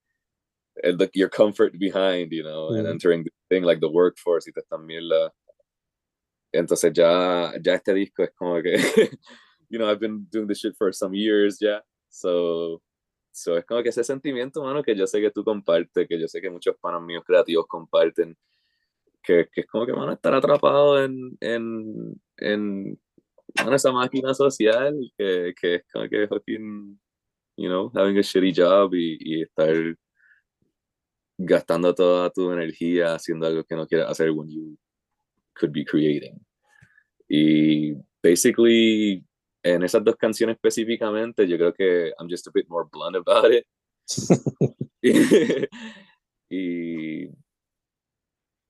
el, 0.84 0.98
the- 0.98 1.10
your 1.14 1.30
comfort 1.30 1.78
behind, 1.78 2.32
you 2.32 2.44
know, 2.44 2.70
and 2.70 2.88
entering 2.88 3.24
the 3.24 3.32
thing 3.50 3.64
like 3.64 3.80
the 3.82 3.90
workforce 3.90 4.48
y 4.48 4.54
te 4.54 4.62
están 4.62 4.86
mierda. 4.86 5.32
Entonces 6.54 6.94
ya, 6.94 7.54
ya 7.62 7.76
este 7.76 7.94
disco 7.94 8.24
es 8.24 8.32
como 8.36 8.62
que, 8.62 8.76
you 9.70 9.78
know, 9.80 9.90
I've 9.90 10.00
been 10.00 10.28
doing 10.32 10.48
this 10.48 10.60
shit 10.60 10.76
for 10.78 10.92
some 10.92 11.14
years 11.14 11.58
ya, 11.62 11.80
so, 12.10 12.82
so 13.32 13.58
es 13.58 13.66
como 13.66 13.84
que 13.84 13.90
ese 13.90 14.04
sentimiento, 14.04 14.64
mano, 14.64 14.84
que 14.84 14.96
yo 14.96 15.06
sé 15.06 15.22
que 15.22 15.32
tú 15.32 15.44
compartes, 15.44 16.08
que 16.08 16.20
yo 16.20 16.28
sé 16.28 16.42
que 16.42 16.50
muchos 16.50 16.76
panos 16.82 17.02
míos 17.04 17.24
creativos 17.26 17.68
comparten, 17.68 18.38
que, 19.22 19.48
que 19.52 19.62
es 19.62 19.68
como 19.68 19.86
que, 19.86 19.94
mano, 19.94 20.14
estar 20.14 20.34
atrapado 20.34 21.04
en, 21.04 21.38
en, 21.42 22.20
en 22.38 23.00
esa 23.74 23.92
máquina 23.92 24.34
social, 24.34 24.96
que, 25.18 25.54
que 25.60 25.76
es 25.76 25.84
como 25.92 26.08
que 26.08 26.28
fucking, 26.28 27.00
you 27.58 27.68
know, 27.68 27.92
having 27.96 28.18
a 28.18 28.22
shitty 28.22 28.54
job 28.54 28.94
y, 28.94 29.18
y 29.20 29.42
estar 29.42 29.76
gastando 31.38 31.94
toda 31.94 32.30
tu 32.32 32.52
energía 32.52 33.14
haciendo 33.16 33.46
algo 33.46 33.64
que 33.64 33.76
no 33.76 33.86
quieres 33.86 34.08
hacer 34.08 34.32
when 34.32 34.50
you 34.50 34.78
could 35.54 35.72
be 35.72 35.86
creating. 35.86 36.40
Y 37.30 37.94
basically, 38.24 39.24
en 39.64 39.84
esas 39.84 40.04
dos 40.04 40.16
canciones 40.16 40.56
específicamente, 40.56 41.48
yo 41.48 41.58
creo 41.58 41.74
que 41.74 42.14
I'm 42.20 42.30
just 42.30 42.48
a 42.48 42.52
bit 42.54 42.68
more 42.70 42.88
blunt 42.92 43.16
about 43.16 43.52
it. 43.52 43.66
y 46.50 47.28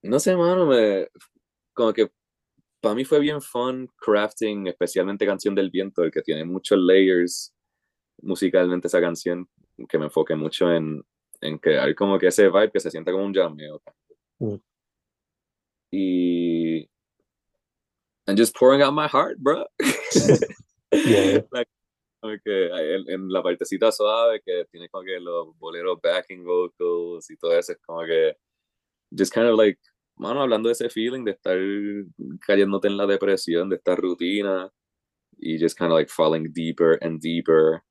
no 0.04 0.20
sé, 0.20 0.36
mano, 0.36 0.66
me, 0.66 1.08
como 1.74 1.94
que 1.94 2.10
para 2.82 2.96
mí 2.96 3.06
fue 3.06 3.20
bien 3.20 3.42
fun 3.42 3.88
crafting, 3.98 4.68
especialmente 4.68 5.26
Canción 5.26 5.56
del 5.56 5.70
Viento, 5.70 6.04
el 6.04 6.12
que 6.12 6.22
tiene 6.22 6.46
muchos 6.46 6.80
layers 6.80 7.54
musicalmente 8.22 8.88
esa 8.88 9.02
canción, 9.02 9.48
que 9.90 9.98
me 9.98 10.06
enfoque 10.06 10.36
mucho 10.36 10.72
en, 10.72 11.04
en 11.42 11.58
crear 11.58 11.94
como 11.96 12.18
que 12.18 12.28
ese 12.28 12.50
vibe 12.50 12.72
que 12.72 12.80
se 12.80 12.92
sienta 12.92 13.12
como 13.12 13.26
un 13.26 13.34
jameo. 13.34 13.82
Mm. 14.40 14.56
Y 15.92 16.90
and 18.28 18.38
just 18.38 18.56
pouring 18.56 18.82
out 18.82 18.94
my 18.94 19.08
heart, 19.08 19.38
bro. 19.40 19.66
Yeah. 20.92 21.44
Que 22.44 22.66
en, 22.66 23.10
en 23.10 23.30
la 23.30 23.42
partecita 23.42 23.92
suave 23.92 24.42
que 24.44 24.66
tiene 24.72 24.90
como 24.90 25.06
que 25.06 25.20
los 25.20 25.56
boleros 25.60 26.00
backing 26.02 26.44
vocals 26.44 27.30
y 27.30 27.38
todo 27.38 27.54
eso 27.54 27.72
es 27.72 27.78
como 27.86 28.04
que 28.06 28.36
just 29.18 29.32
kind 29.32 29.46
of 29.46 29.56
like 29.56 29.80
mano 30.18 30.42
hablando 30.42 30.68
de 30.68 30.74
ese 30.74 30.90
feeling 30.90 31.24
de 31.24 31.32
estar 31.32 31.58
cayéndote 32.46 32.88
en 32.88 32.98
la 32.98 33.06
depresión 33.06 33.70
de 33.70 33.78
esta 33.78 33.96
rutina 33.96 34.70
y 35.38 35.58
just 35.60 35.78
kind 35.78 35.92
of 35.92 35.96
like 35.96 36.12
falling 36.12 36.52
deeper 36.52 36.98
and 37.02 37.22
deeper 37.22 37.84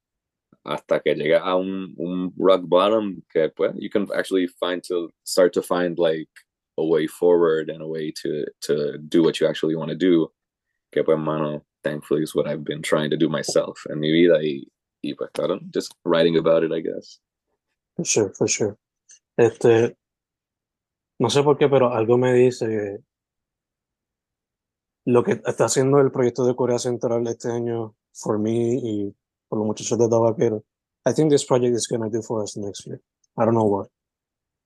hasta 0.64 1.00
que 1.00 1.14
llega 1.14 1.40
a 1.40 1.54
un, 1.56 1.94
un 1.96 2.32
rock 2.36 2.62
bottom 2.66 3.22
que 3.32 3.48
pues 3.50 3.72
you 3.78 3.88
can 3.88 4.06
actually 4.14 4.48
find 4.48 4.82
to 4.82 5.10
start 5.24 5.52
to 5.52 5.62
find 5.62 5.98
like 5.98 6.28
a 6.78 6.84
way 6.84 7.06
forward 7.06 7.70
and 7.70 7.82
a 7.82 7.86
way 7.86 8.12
to 8.12 8.44
to 8.60 8.98
do 9.08 9.22
what 9.22 9.40
you 9.40 9.46
actually 9.46 9.76
want 9.76 9.90
to 9.90 9.96
do. 9.96 10.30
Que 10.92 11.02
pues, 11.02 11.18
mano, 11.18 11.64
thankfully 11.86 12.22
is 12.22 12.34
what 12.34 12.46
I've 12.48 12.64
been 12.64 12.82
trying 12.82 13.10
to 13.10 13.16
do 13.16 13.28
myself 13.28 13.86
en 13.90 14.00
mi 14.00 14.10
vida 14.10 14.42
y, 14.42 14.66
y 15.02 15.14
pues, 15.14 15.30
claro, 15.32 15.60
just 15.72 15.94
writing 16.04 16.36
about 16.36 16.64
it, 16.64 16.72
I 16.72 16.80
guess. 16.80 17.20
For 17.96 18.04
sure, 18.04 18.30
for 18.34 18.48
sure. 18.48 18.76
Este, 19.38 19.96
no 21.18 21.28
sé 21.28 21.42
por 21.42 21.56
qué, 21.56 21.68
pero 21.68 21.92
algo 21.92 22.18
me 22.18 22.32
dice 22.32 22.66
que 22.66 22.98
lo 25.06 25.22
que 25.22 25.40
está 25.44 25.66
haciendo 25.66 26.00
el 26.00 26.10
proyecto 26.10 26.44
de 26.44 26.54
Corea 26.54 26.78
Central 26.78 27.26
este 27.28 27.50
año, 27.50 27.94
for 28.12 28.38
me 28.38 28.74
y 28.82 29.14
por 29.48 29.58
los 29.58 29.66
muchachos 29.66 29.98
de 29.98 30.08
Tabaquero, 30.08 30.64
I 31.06 31.12
think 31.12 31.30
this 31.30 31.44
project 31.44 31.76
is 31.76 31.86
going 31.86 32.02
to 32.02 32.10
do 32.10 32.22
for 32.22 32.42
us 32.42 32.56
next 32.56 32.86
year. 32.86 33.00
I 33.38 33.44
don't 33.44 33.54
know 33.54 33.68
what. 33.68 33.88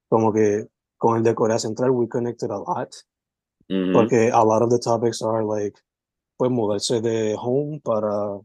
Como 0.08 0.32
que 0.32 0.66
con 0.98 1.18
el 1.18 1.22
de 1.22 1.34
Corea 1.34 1.58
Central, 1.58 1.90
we 1.90 2.08
connected 2.08 2.50
a 2.50 2.58
lot. 2.58 2.94
Mhm. 3.68 3.92
Porque 3.92 4.30
a 4.32 4.42
lot 4.42 4.62
of 4.62 4.70
the 4.70 4.78
topics 4.78 5.22
are 5.22 5.44
like, 5.44 5.78
pues 6.40 6.50
moverse 6.50 7.02
de 7.02 7.36
home 7.38 7.82
para, 7.84 8.40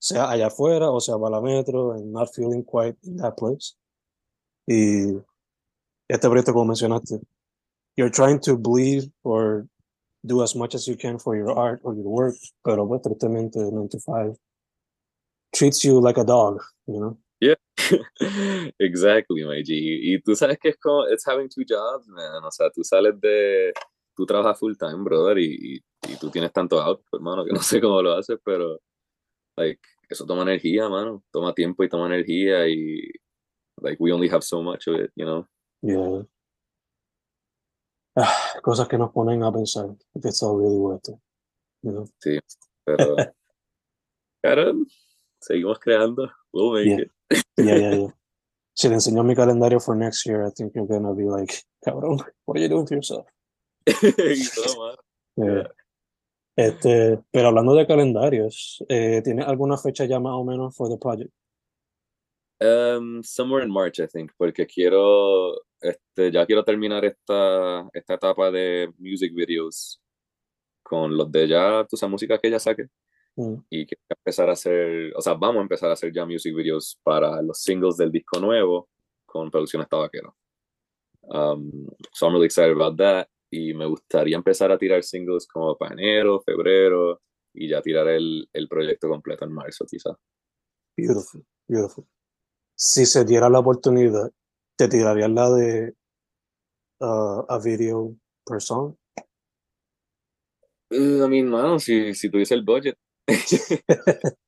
sea 0.00 0.30
allá 0.30 0.46
afuera 0.46 0.90
o 0.90 0.98
sea 0.98 1.18
para 1.18 1.36
la 1.36 1.42
metro, 1.42 1.92
and 1.92 2.10
not 2.10 2.30
feeling 2.34 2.62
quite 2.62 2.96
in 3.02 3.18
that 3.18 3.36
place. 3.36 3.76
Y 4.66 5.12
este 6.08 6.26
proyecto, 6.26 6.54
como 6.54 6.64
mencionaste, 6.64 7.20
you're 7.96 8.10
trying 8.10 8.40
to 8.40 8.56
bleed 8.56 9.12
or 9.24 9.66
do 10.22 10.42
as 10.42 10.56
much 10.56 10.74
as 10.74 10.86
you 10.86 10.96
can 10.96 11.18
for 11.18 11.36
your 11.36 11.50
art 11.50 11.80
or 11.84 11.94
your 11.94 12.08
work, 12.08 12.34
pero 12.64 12.88
pues 12.88 13.02
tristemente 13.02 13.58
9 13.58 13.88
to 13.90 13.98
5 14.00 14.34
treats 15.54 15.84
you 15.84 16.00
like 16.00 16.16
a 16.16 16.24
dog, 16.24 16.62
you 16.86 16.98
know? 16.98 17.18
Yeah, 17.40 17.56
exactly, 18.80 19.44
my 19.44 19.62
G. 19.62 19.74
Y 20.14 20.22
tú 20.22 20.34
sabes 20.34 20.58
que 20.58 20.70
es 20.70 20.78
como, 20.78 21.04
it's 21.08 21.26
having 21.26 21.50
two 21.50 21.64
jobs, 21.68 22.08
man. 22.08 22.42
O 22.42 22.50
sea, 22.50 22.70
tú 22.70 22.82
sales 22.82 23.20
de, 23.20 23.74
tú 24.16 24.24
trabajas 24.24 24.58
full 24.58 24.76
time, 24.78 25.04
brother, 25.04 25.36
y, 25.38 25.76
y 25.76 25.80
tú 26.20 26.30
tienes 26.30 26.52
tanto 26.52 26.80
output, 26.80 27.20
hermano, 27.20 27.44
que 27.44 27.52
no 27.52 27.62
sé 27.62 27.80
cómo 27.80 28.02
lo 28.02 28.12
haces, 28.14 28.38
pero, 28.44 28.80
like, 29.56 29.80
eso 30.08 30.24
toma 30.26 30.42
energía, 30.42 30.88
mano. 30.88 31.22
Toma 31.32 31.54
tiempo 31.54 31.84
y 31.84 31.88
toma 31.88 32.06
energía 32.06 32.66
y, 32.68 33.10
like, 33.80 33.96
we 34.02 34.12
only 34.12 34.28
have 34.28 34.42
so 34.42 34.62
much 34.62 34.86
of 34.88 35.00
it, 35.00 35.10
you 35.16 35.24
know? 35.24 35.46
Yeah. 35.82 36.26
Ah, 38.16 38.60
cosas 38.62 38.88
que 38.88 38.98
nos 38.98 39.12
ponen 39.12 39.42
a 39.44 39.52
pensar 39.52 39.90
if 40.14 40.24
it's 40.24 40.42
all 40.42 40.56
really 40.56 40.76
worth 40.78 41.08
it, 41.08 41.18
you 41.82 41.92
know? 41.92 42.04
Sí, 42.20 42.38
pero, 42.84 43.16
cara, 44.42 44.72
seguimos 45.40 45.78
creando, 45.78 46.30
we'll 46.52 46.72
make 46.72 46.86
Yeah. 46.86 46.98
it. 46.98 47.10
Yeah, 47.56 47.76
yeah, 47.76 47.94
yeah. 47.94 48.08
Si 48.74 48.88
le 48.88 48.94
enseño 48.94 49.24
mi 49.24 49.34
calendario 49.34 49.80
for 49.80 49.96
next 49.96 50.24
year, 50.26 50.44
I 50.46 50.50
think 50.50 50.72
you're 50.74 50.86
gonna 50.86 51.12
be 51.14 51.24
like, 51.24 51.64
cabrón, 51.84 52.20
what 52.44 52.56
are 52.56 52.60
you 52.62 52.68
doing 52.68 52.86
to 52.86 52.94
yourself? 52.94 53.26
mano. 53.86 54.96
Yeah. 55.36 55.68
Este, 56.58 57.20
pero 57.30 57.48
hablando 57.48 57.72
de 57.74 57.86
calendarios, 57.86 58.84
eh, 58.88 59.22
¿tienes 59.22 59.46
alguna 59.46 59.78
fecha 59.78 60.06
ya 60.06 60.18
más 60.18 60.32
o 60.34 60.44
menos 60.44 60.74
for 60.76 60.88
the 60.88 60.98
project? 60.98 61.30
Um, 62.60 63.22
somewhere 63.22 63.64
in 63.64 63.70
March, 63.70 64.00
I 64.00 64.08
think, 64.08 64.32
porque 64.36 64.66
quiero, 64.66 65.54
este, 65.80 66.32
ya 66.32 66.44
quiero 66.44 66.64
terminar 66.64 67.04
esta, 67.04 67.88
esta 67.92 68.14
etapa 68.14 68.50
de 68.50 68.92
music 68.98 69.32
videos 69.32 70.00
con 70.82 71.16
los 71.16 71.30
de 71.30 71.46
ya, 71.46 71.86
tú 71.88 71.96
sabes, 71.96 72.10
música 72.10 72.38
que 72.38 72.50
ya 72.50 72.58
saque, 72.58 72.88
Mm, 73.38 73.54
y 73.70 73.86
quiero 73.86 74.02
empezar 74.10 74.48
a 74.50 74.52
hacer, 74.54 75.12
o 75.16 75.22
sea, 75.22 75.34
vamos 75.34 75.60
a 75.60 75.62
empezar 75.62 75.88
a 75.90 75.92
hacer 75.92 76.12
ya 76.12 76.26
music 76.26 76.52
videos 76.56 76.98
para 77.04 77.40
los 77.40 77.62
singles 77.62 77.96
del 77.96 78.10
disco 78.10 78.40
nuevo 78.40 78.88
con 79.24 79.48
producciones 79.48 79.88
tabaquero. 79.88 80.34
Um, 81.22 81.86
so 82.12 82.26
I'm 82.26 82.32
really 82.32 82.46
excited 82.46 82.72
about 82.72 82.96
that, 82.96 83.28
y 83.50 83.74
me 83.74 83.86
gustaría 83.86 84.36
empezar 84.36 84.70
a 84.72 84.78
tirar 84.78 85.02
singles 85.02 85.46
como 85.46 85.76
para 85.76 85.94
enero, 85.94 86.40
febrero, 86.40 87.20
y 87.54 87.68
ya 87.68 87.82
tirar 87.82 88.08
el, 88.08 88.48
el 88.52 88.68
proyecto 88.68 89.08
completo 89.08 89.44
en 89.44 89.52
marzo, 89.52 89.84
quizás. 89.86 90.16
Beautiful, 90.96 91.44
beautiful. 91.66 92.06
Si 92.74 93.06
se 93.06 93.24
diera 93.24 93.48
la 93.48 93.58
oportunidad, 93.60 94.30
¿te 94.76 94.88
tirarías 94.88 95.30
la 95.30 95.50
de 95.50 95.94
uh, 97.00 97.44
a 97.48 97.58
video 97.62 98.16
per 98.44 98.60
song? 98.60 98.94
Uh, 100.90 101.24
I 101.24 101.28
mean, 101.28 101.48
mano, 101.48 101.78
si, 101.78 102.14
si 102.14 102.30
tuviese 102.30 102.54
el 102.54 102.62
budget. 102.62 102.96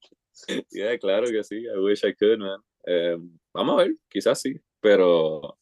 yeah, 0.71 0.99
claro 0.99 1.27
que 1.27 1.43
sí. 1.45 1.67
I 1.67 1.79
wish 1.79 2.05
I 2.05 2.15
could, 2.15 2.39
man. 2.39 2.61
Eh, 2.87 3.17
vamos 3.53 3.75
a 3.75 3.85
ver, 3.85 3.97
quizás 4.09 4.41
sí, 4.41 4.55
pero 4.81 5.59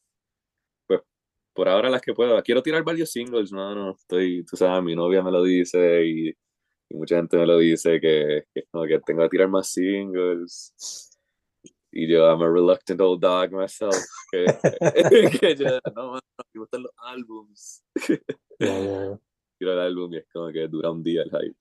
por 1.59 1.69
ahora 1.69 1.91
las 1.91 2.01
que 2.01 2.15
puedo. 2.15 2.41
Quiero 2.45 2.63
tirar 2.63 2.85
varios 2.85 3.11
singles, 3.11 3.51
mano. 3.51 3.91
Estoy, 3.91 4.45
tú 4.45 4.57
sabes, 4.57 4.81
mi 4.81 4.95
novia 4.95 5.25
me 5.25 5.33
lo 5.33 5.43
dice 5.43 6.07
y, 6.07 6.29
y 6.29 6.95
mucha 6.97 7.17
gente 7.17 7.37
me 7.37 7.47
lo 7.47 7.59
dice 7.59 8.01
que, 8.01 8.45
que, 8.55 8.63
como 8.71 8.85
que 8.85 9.01
tengo 9.01 9.23
que 9.23 9.29
tirar 9.29 9.49
más 9.49 9.67
singles. 9.67 11.19
Y 11.91 12.07
yo, 12.07 12.29
I'm 12.29 12.43
a 12.43 12.49
reluctant 12.49 13.01
old 13.01 13.21
dog 13.21 13.51
myself. 13.51 13.97
Que, 14.31 14.45
que 15.41 15.57
yo, 15.57 15.81
no, 15.97 16.13
mano, 16.13 16.21
me 16.55 16.61
gustan 16.61 16.85
los 16.85 16.93
álbums. 16.99 17.83
Yeah, 18.61 18.81
yeah, 18.81 18.81
yeah. 18.81 19.19
Tiro 19.59 19.73
el 19.73 19.81
álbum 19.81 20.15
y 20.15 20.19
es 20.19 20.27
como 20.33 20.53
que 20.53 20.69
dura 20.69 20.93
un 20.93 21.03
día 21.03 21.23
el 21.23 21.31
hype. 21.31 21.59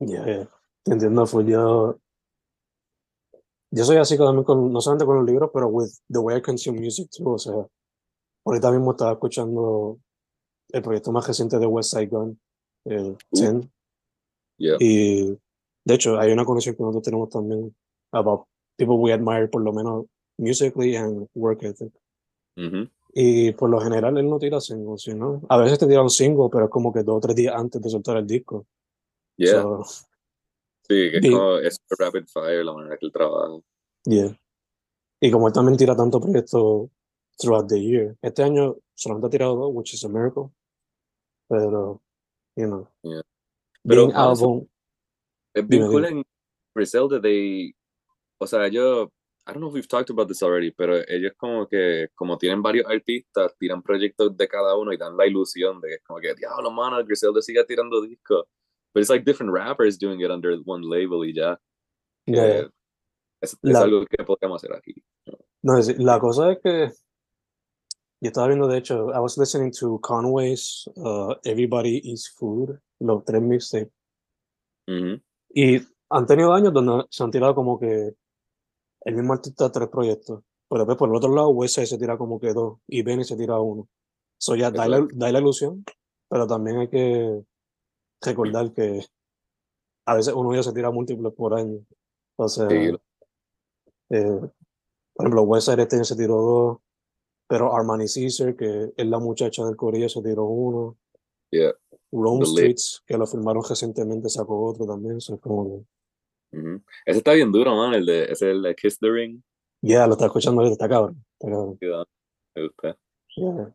Yeah, 0.00 0.24
yeah. 0.24 0.50
Te 0.84 0.92
entiendo, 0.92 1.26
full. 1.26 1.46
Yo, 1.46 2.00
yo 3.70 3.84
soy 3.84 3.98
así 3.98 4.16
también 4.16 4.44
con, 4.44 4.72
no 4.72 4.80
solamente 4.80 5.04
con 5.04 5.16
los 5.16 5.26
libros, 5.26 5.50
pero 5.52 5.68
with 5.68 5.90
the 6.08 6.18
way 6.18 6.38
I 6.38 6.40
consume 6.40 6.80
music 6.80 7.10
too. 7.14 7.32
O 7.32 7.38
sea, 7.38 7.52
ahorita 8.46 8.70
mismo 8.70 8.92
estaba 8.92 9.12
escuchando 9.12 9.98
el 10.72 10.82
proyecto 10.82 11.12
más 11.12 11.26
reciente 11.26 11.58
de 11.58 11.66
West 11.66 11.90
Side 11.90 12.06
Gun, 12.06 12.40
el 12.84 13.16
Ten. 13.32 13.70
Yeah. 14.58 14.76
Y 14.80 15.36
de 15.84 15.94
hecho, 15.94 16.18
hay 16.18 16.32
una 16.32 16.44
conexión 16.44 16.74
que 16.74 16.82
nosotros 16.82 17.04
tenemos 17.04 17.28
también 17.28 17.74
about 18.12 18.46
people 18.76 18.96
we 18.96 19.12
admire, 19.12 19.48
por 19.48 19.62
lo 19.62 19.72
menos 19.72 20.06
musically 20.38 20.96
and 20.96 21.28
work 21.34 21.62
ethic. 21.62 21.92
Ujú. 22.56 22.88
Y 23.12 23.52
por 23.52 23.70
lo 23.70 23.80
general 23.80 24.16
él 24.18 24.28
no 24.28 24.38
tira 24.38 24.60
singles, 24.60 25.08
¿no? 25.08 25.42
A 25.48 25.58
veces 25.58 25.78
te 25.78 25.86
tira 25.86 26.02
un 26.02 26.10
single, 26.10 26.48
pero 26.50 26.66
es 26.66 26.70
como 26.70 26.92
que 26.92 27.02
dos 27.02 27.16
o 27.16 27.20
tres 27.20 27.36
días 27.36 27.54
antes 27.54 27.80
de 27.80 27.90
soltar 27.90 28.16
el 28.16 28.26
disco. 28.26 28.66
Yeah. 29.36 29.62
So, 29.62 29.84
Sí, 30.88 31.10
que 31.10 31.18
es 31.18 31.30
como 31.30 31.56
es 31.58 31.76
rapid 31.98 32.26
fire 32.26 32.64
la 32.64 32.72
manera 32.72 32.96
que 32.96 33.06
él 33.06 33.12
trabaja. 33.12 33.58
yeah. 34.04 34.38
Y 35.20 35.30
como 35.30 35.48
él 35.48 35.52
también 35.52 35.76
tira 35.76 35.96
tanto 35.96 36.20
proyectos 36.20 36.90
throughout 37.40 37.68
the 37.68 37.78
year. 37.80 38.16
Este 38.22 38.42
año 38.42 38.76
solamente 38.94 39.26
ha 39.28 39.30
tirado 39.30 39.56
dos, 39.56 39.70
which 39.74 39.94
is 39.94 40.04
a 40.04 40.08
miracle. 40.08 40.50
Pero, 41.48 42.02
you 42.56 42.66
know, 42.66 42.88
Pero 43.02 44.06
being 44.06 44.12
mano, 44.12 44.32
eso 44.32 44.44
album, 44.44 44.68
es 45.54 45.66
bien 45.68 45.82
dime, 45.82 45.92
cool 45.92 46.02
dime. 46.06 46.18
en 46.20 46.24
Griselda, 46.74 47.20
they, 47.20 47.72
o 48.40 48.46
sea, 48.46 48.66
yo, 48.68 49.12
I 49.46 49.52
don't 49.52 49.60
know 49.60 49.68
if 49.68 49.74
we've 49.74 49.86
talked 49.88 50.10
about 50.10 50.26
this 50.26 50.42
already, 50.42 50.72
pero 50.72 50.96
ellos 51.06 51.32
como 51.36 51.66
que, 51.68 52.08
como 52.16 52.36
tienen 52.36 52.62
varios 52.62 52.84
artistas, 52.86 53.54
tiran 53.58 53.80
proyectos 53.82 54.36
de 54.36 54.48
cada 54.48 54.76
uno 54.76 54.92
y 54.92 54.96
dan 54.96 55.16
la 55.16 55.24
ilusión 55.26 55.80
de 55.80 55.88
que 55.88 55.94
es 55.94 56.02
como 56.02 56.18
que, 56.20 56.34
diablo, 56.34 56.70
mano, 56.72 56.96
Griselda 57.04 57.40
sigue 57.40 57.64
tirando 57.64 58.00
discos. 58.02 58.44
But 58.92 59.02
it's 59.02 59.10
like 59.10 59.24
different 59.24 59.52
rappers 59.52 59.98
doing 59.98 60.20
it 60.20 60.30
under 60.30 60.56
one 60.64 60.82
label 60.82 61.24
y 61.24 61.32
ya. 61.32 61.60
Yeah, 62.26 62.46
yeah. 62.46 62.70
Es, 63.40 63.52
es 63.52 63.58
La- 63.62 63.82
algo 63.82 64.04
que 64.06 64.24
podemos 64.24 64.56
hacer 64.64 64.74
aquí. 64.74 64.94
No, 65.62 65.74
la 65.98 66.18
cosa 66.18 66.52
es 66.52 66.58
que 66.62 66.92
yo 68.20 68.28
estaba 68.28 68.48
viendo, 68.48 68.66
de 68.66 68.78
hecho, 68.78 69.10
I 69.12 69.18
was 69.18 69.36
listening 69.36 69.72
to 69.80 69.98
Conway's 70.00 70.88
uh, 70.96 71.34
Everybody 71.44 72.00
Eats 72.04 72.30
Food, 72.30 72.78
los 73.00 73.24
tres 73.24 73.42
mixtapes, 73.42 73.92
y 75.50 75.80
han 76.08 76.26
tenido 76.26 76.52
años 76.52 76.72
donde 76.72 77.04
se 77.10 77.24
han 77.24 77.30
tirado 77.30 77.54
como 77.54 77.78
que 77.78 78.14
el 79.04 79.14
mismo 79.14 79.32
artista 79.32 79.70
tres 79.70 79.88
proyectos, 79.88 80.42
pero 80.68 80.84
después 80.84 80.98
por 80.98 81.08
el 81.08 81.16
otro 81.16 81.34
lado 81.34 81.50
Westside 81.50 81.86
se 81.86 81.98
tira 81.98 82.16
como 82.16 82.40
que 82.40 82.52
dos 82.52 82.78
y 82.86 83.02
Benny 83.02 83.24
se 83.24 83.36
tira 83.36 83.58
uno. 83.60 83.88
So 84.38 84.56
ya 84.56 84.70
da 84.70 84.88
la, 84.88 85.06
da 85.12 85.30
la 85.32 85.38
ilusión, 85.38 85.84
pero 86.28 86.46
también 86.46 86.78
hay 86.78 86.88
que 86.88 87.42
recordar 88.20 88.72
que 88.72 89.04
a 90.06 90.14
veces 90.14 90.34
uno 90.34 90.54
ya 90.54 90.62
se 90.62 90.72
tira 90.72 90.90
múltiples 90.90 91.32
por 91.34 91.54
año. 91.54 91.80
O 92.36 92.48
sea, 92.48 92.68
Sí, 92.68 92.94
eh, 94.10 94.40
por 95.14 95.24
ejemplo, 95.24 95.42
Westside 95.42 95.82
este 95.82 95.96
año 95.96 96.04
se 96.04 96.16
tiró 96.16 96.36
dos, 96.36 96.78
pero 97.48 97.74
Armani 97.74 98.06
Caesar, 98.12 98.56
que 98.56 98.92
es 98.96 99.06
la 99.06 99.18
muchacha 99.18 99.64
del 99.64 99.76
corillo, 99.76 100.08
se 100.08 100.22
tiró 100.22 100.44
uno. 100.44 100.96
yeah. 101.50 101.72
Rome 102.12 102.40
The 102.44 102.46
Lip. 102.46 102.56
Streets, 102.78 103.02
que 103.06 103.18
lo 103.18 103.26
firmaron 103.26 103.62
recientemente, 103.68 104.28
sacó 104.28 104.64
otro 104.64 104.86
también. 104.86 105.20
So, 105.20 105.34
es 105.34 105.40
como. 105.40 105.84
Ese 107.04 107.18
está 107.18 107.32
bien 107.32 107.50
duro, 107.52 107.74
man, 107.76 107.92
el 107.94 108.06
de, 108.06 108.22
ese 108.24 108.32
es 108.32 108.42
el 108.42 108.62
de 108.62 108.74
Kiss 108.74 108.98
the 108.98 109.10
Ring. 109.10 109.42
yeah, 109.82 110.06
lo 110.06 110.12
está 110.14 110.26
escuchando 110.26 110.60
ahorita, 110.62 110.72
está 110.74 110.88
cabrón. 110.88 111.22
Está 111.38 111.50
cabrón. 111.50 111.78
Yeah, 111.80 112.04
Me 112.54 112.62
gusta. 112.62 112.96
Yeah. 113.36 113.74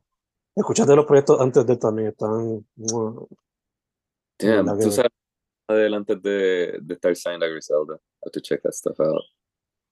Escuchaste 0.55 0.95
los 0.95 1.05
proyectos 1.05 1.39
antes 1.39 1.65
de 1.65 1.73
él 1.73 1.79
también, 1.79 2.07
están. 2.09 2.65
Damn, 4.39 4.65
tú 4.79 4.85
que- 4.85 4.91
sabes 4.91 5.11
adelante 5.67 6.15
de, 6.15 6.79
de 6.81 6.93
estar 6.95 7.15
signed 7.15 7.43
a 7.43 7.47
Griselda. 7.47 7.95
I 7.95 8.25
have 8.25 8.31
to 8.33 8.41
check 8.41 8.61
that 8.63 8.73
stuff 8.73 8.99
out. 8.99 9.21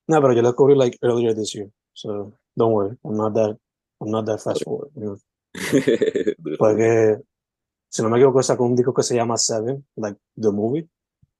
No, 0.07 0.19
pero 0.21 0.33
yo 0.33 0.41
lo 0.41 0.49
descubrí 0.49 0.75
like 0.75 0.97
earlier 1.01 1.35
this 1.35 1.53
year. 1.53 1.69
So 1.93 2.33
don't 2.55 2.73
worry, 2.73 2.97
I'm 3.03 3.15
not 3.15 3.33
that, 3.35 3.57
I'm 4.01 4.11
not 4.11 4.25
that 4.25 4.41
fast 4.41 4.63
forward. 4.63 4.91
you 4.95 5.03
know. 5.03 5.17
Fue 6.57 6.75
que, 6.77 7.17
si 7.89 8.01
no 8.01 8.09
me 8.09 8.17
equivoco, 8.17 8.41
sacó 8.43 8.63
un 8.65 8.75
disco 8.75 8.93
que 8.93 9.03
se 9.03 9.15
llama 9.15 9.37
Seven, 9.37 9.85
like 9.97 10.17
the 10.35 10.51
movie, 10.51 10.87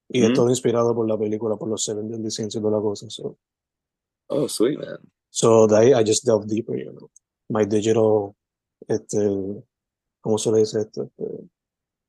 y 0.08 0.22
es 0.24 0.30
Mm. 0.30 0.34
todo 0.34 0.48
inspirado 0.50 0.94
por 0.94 1.08
la 1.08 1.16
película, 1.16 1.56
por 1.56 1.68
los 1.68 1.84
Seven 1.84 2.08
Deadly 2.10 2.30
Sins 2.30 2.54
y 2.56 2.60
toda 2.60 2.76
la 2.76 2.82
cosa. 2.82 3.06
So, 3.08 3.36
Oh, 4.28 4.46
sweet, 4.48 4.78
man. 4.78 4.98
so 5.30 5.66
de 5.66 5.94
I 5.94 6.04
just 6.04 6.24
delve 6.24 6.46
deeper, 6.46 6.76
you 6.76 6.92
know. 6.92 7.10
My 7.48 7.64
digital, 7.64 8.34
este, 8.88 9.18
¿cómo 10.20 10.38
se 10.38 10.50
le 10.52 10.58
dice 10.58 10.80
esto? 10.80 11.04
Este, 11.04 11.48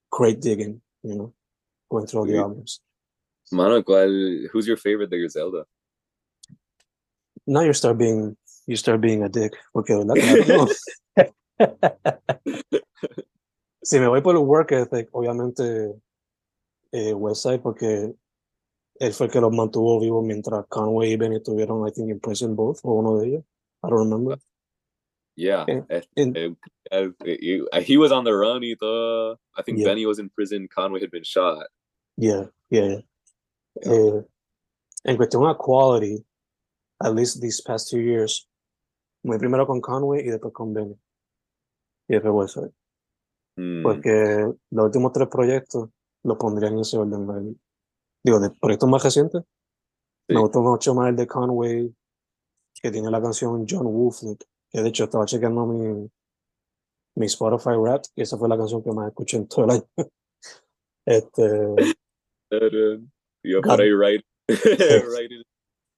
crate 0.10 0.40
digging, 0.40 0.82
you 1.04 1.16
know, 1.16 1.34
going 1.90 2.06
through 2.08 2.22
all 2.24 2.28
the 2.28 2.38
albums. 2.38 2.82
Mano, 3.52 3.82
¿cuál, 3.84 4.48
who's 4.54 4.66
your 4.68 4.78
favorite 4.78 5.10
de 5.10 5.18
Griselda? 5.18 5.66
Now 7.48 7.62
you 7.62 7.74
start 7.74 7.98
being, 7.98 8.38
you 8.68 8.76
start 8.76 9.02
being 9.02 9.24
a 9.24 9.30
dick, 9.30 9.54
porque 9.74 9.96
¿verdad? 9.96 10.16
Claro, 10.46 10.66
no. 10.66 10.68
si 13.82 14.00
me 14.00 14.08
voy 14.08 14.22
por 14.22 14.36
el 14.36 14.42
work 14.44 14.72
ethic, 14.72 15.10
obviamente 15.12 15.94
eh, 16.92 17.14
Westside, 17.14 17.60
porque 17.60 18.14
él 19.00 19.14
fue 19.14 19.28
el 19.28 19.32
que 19.32 19.42
los 19.42 19.52
mantuvo 19.52 20.00
vivos 20.00 20.24
mientras 20.24 20.66
Conway 20.68 21.14
y 21.14 21.18
Benny 21.18 21.38
estuvieron, 21.38 21.88
I 21.88 21.92
think, 21.92 22.10
in 22.10 22.20
prison 22.20 22.56
both, 22.56 22.80
o 22.84 22.94
uno 22.94 23.18
de 23.18 23.28
ellos. 23.28 23.44
I 23.84 23.90
don't 23.90 24.00
remember. 24.10 24.38
Yeah, 25.36 25.66
Eh, 25.68 25.84
este, 25.90 26.08
en- 26.22 26.36
eh, 26.92 27.14
he, 27.26 27.64
he 27.84 27.98
was 27.98 28.12
on 28.12 28.26
the 28.26 28.32
run 28.34 28.62
todo. 28.80 29.40
I 29.58 29.64
think 29.64 29.80
Yeah. 29.80 29.86
Benny 29.88 30.06
was 30.06 30.20
in 30.20 30.30
prison. 30.30 30.68
Conway 30.68 31.00
had 31.02 31.10
been 31.10 31.24
shot. 31.24 31.68
Yeah, 32.18 32.48
yeah. 32.70 32.98
Eh, 33.82 34.22
en 35.06 35.18
cuestión 35.18 35.50
a 35.50 35.56
quality, 35.56 36.24
at 37.02 37.16
least 37.16 37.42
these 37.42 37.62
past 37.62 37.90
two 37.90 38.02
years, 38.02 38.48
muy 39.24 39.38
primero 39.38 39.66
con 39.68 39.80
Conway 39.82 40.22
y 40.22 40.30
después 40.30 40.54
con 40.54 40.74
Benny. 40.74 40.96
Y 42.10 42.14
después 42.14 42.34
Westside. 42.34 42.74
Mm, 43.58 43.84
Porque 43.84 44.54
los 44.72 44.86
últimos 44.86 45.12
tres 45.12 45.28
proyectos 45.28 45.90
los 46.24 46.38
pondría 46.38 46.70
en 46.70 46.80
ese 46.80 46.98
orden. 46.98 47.28
like, 47.28 47.60
Digo, 48.24 48.40
de 48.40 48.50
proyectos 48.52 48.90
más 48.90 49.04
recientes, 49.04 49.44
Sí. 50.28 50.36
me 50.36 50.42
gustó 50.42 50.62
mucho 50.62 50.94
más 50.94 51.10
el 51.10 51.16
de 51.16 51.28
Conway, 51.28 51.96
que 52.82 52.92
tiene 52.92 53.10
la 53.12 53.22
canción 53.22 53.66
John 53.68 53.86
Wolflick, 53.88 54.46
que 54.70 54.82
de 54.82 54.90
hecho 54.90 55.06
estaba 55.06 55.26
chequeando 55.26 55.66
mi, 55.66 56.10
mi 57.18 57.26
Spotify 57.26 57.72
Rap, 57.84 58.04
y 58.16 58.22
esa 58.22 58.38
fue 58.38 58.48
la 58.48 58.58
canción 58.58 58.82
que 58.84 58.92
más 58.92 59.10
escuché 59.10 59.38
en 59.38 59.48
todo 59.48 59.66
el 59.66 59.72
año. 59.72 59.84
Este, 61.04 61.42
pero, 62.48 63.00
yo 63.44 63.60
God. 63.64 63.70
por 63.72 63.82
ahí 63.82 63.92
right, 63.92 64.24
right 64.48 65.32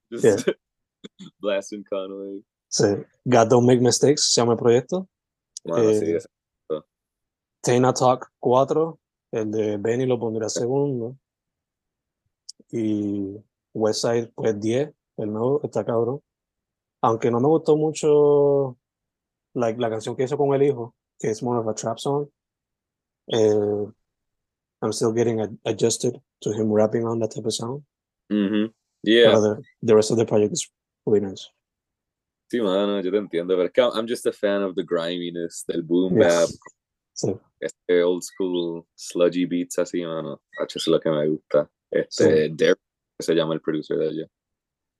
just 0.09 0.23
Yeah. 0.23 0.55
blasting 1.41 1.83
Conway. 1.83 2.41
Sí, 2.73 2.85
God 3.25 3.47
Don't 3.49 3.67
Make 3.67 3.81
Mistakes 3.81 4.31
se 4.33 4.41
llama 4.41 4.53
el 4.53 4.59
proyecto. 4.59 5.07
Mano, 5.65 5.93
sí, 5.93 6.11
Eh, 6.11 6.19
Tana 7.61 7.93
Talk 7.93 8.31
4, 8.39 8.99
el 9.31 9.51
de 9.51 9.77
Benny 9.77 10.05
lo 10.05 10.19
pondría 10.19 10.49
segundo. 10.49 11.15
Y 12.71 13.37
Westside, 13.73 14.31
pues 14.35 14.59
10, 14.59 14.91
el 15.17 15.31
nuevo, 15.31 15.61
está 15.63 15.85
cabrón. 15.85 16.21
Aunque 17.01 17.29
no 17.31 17.39
me 17.39 17.47
gustó 17.47 17.75
mucho 17.77 18.77
like, 19.53 19.79
la 19.79 19.89
canción 19.89 20.15
que 20.15 20.23
hizo 20.23 20.37
con 20.37 20.53
el 20.53 20.63
hijo, 20.63 20.95
que 21.19 21.29
es 21.29 21.43
more 21.43 21.59
of 21.59 21.67
a 21.67 21.73
trap 21.75 21.97
song. 21.99 22.27
eh, 23.27 23.85
I'm 24.81 24.91
still 24.91 25.13
getting 25.13 25.39
ad- 25.39 25.57
adjusted 25.63 26.19
to 26.41 26.51
him 26.51 26.69
rapping 26.73 27.05
on 27.05 27.19
that 27.19 27.31
type 27.33 27.45
of 27.45 27.53
sound. 27.53 27.83
Mhm. 28.29 28.73
Yeah, 29.01 29.31
But 29.31 29.41
the, 29.41 29.63
the 29.81 29.95
rest 29.95 30.11
of 30.11 30.17
the 30.17 30.25
project 30.25 30.51
is 30.51 30.69
really 31.05 31.21
nice. 31.25 31.49
Sí, 32.53 32.61
mano, 32.61 33.01
yo 33.01 33.09
te 33.09 33.17
entiendo, 33.17 33.55
pero 33.55 33.65
es 33.65 33.71
que 33.71 33.81
I'm 33.81 34.07
just 34.07 34.27
a 34.27 34.31
fan 34.31 34.61
of 34.61 34.75
the 34.75 34.83
griminess, 34.83 35.65
del 35.67 35.81
boom 35.81 36.19
bap, 36.19 36.47
Sí, 37.15 37.35
este 37.59 38.03
old 38.03 38.21
school 38.23 38.85
sludgy 38.95 39.45
beats 39.45 39.79
así, 39.79 40.03
mano. 40.03 40.41
H 40.59 40.77
es 40.77 40.87
lo 40.87 40.99
que 40.99 41.09
me 41.09 41.27
gusta. 41.27 41.69
Este, 41.89 42.49
Derek, 42.49 42.79
que 43.17 43.23
se 43.23 43.33
llama 43.35 43.53
el 43.53 43.61
producer 43.61 43.97
de 43.97 44.07
ella. 44.07 44.27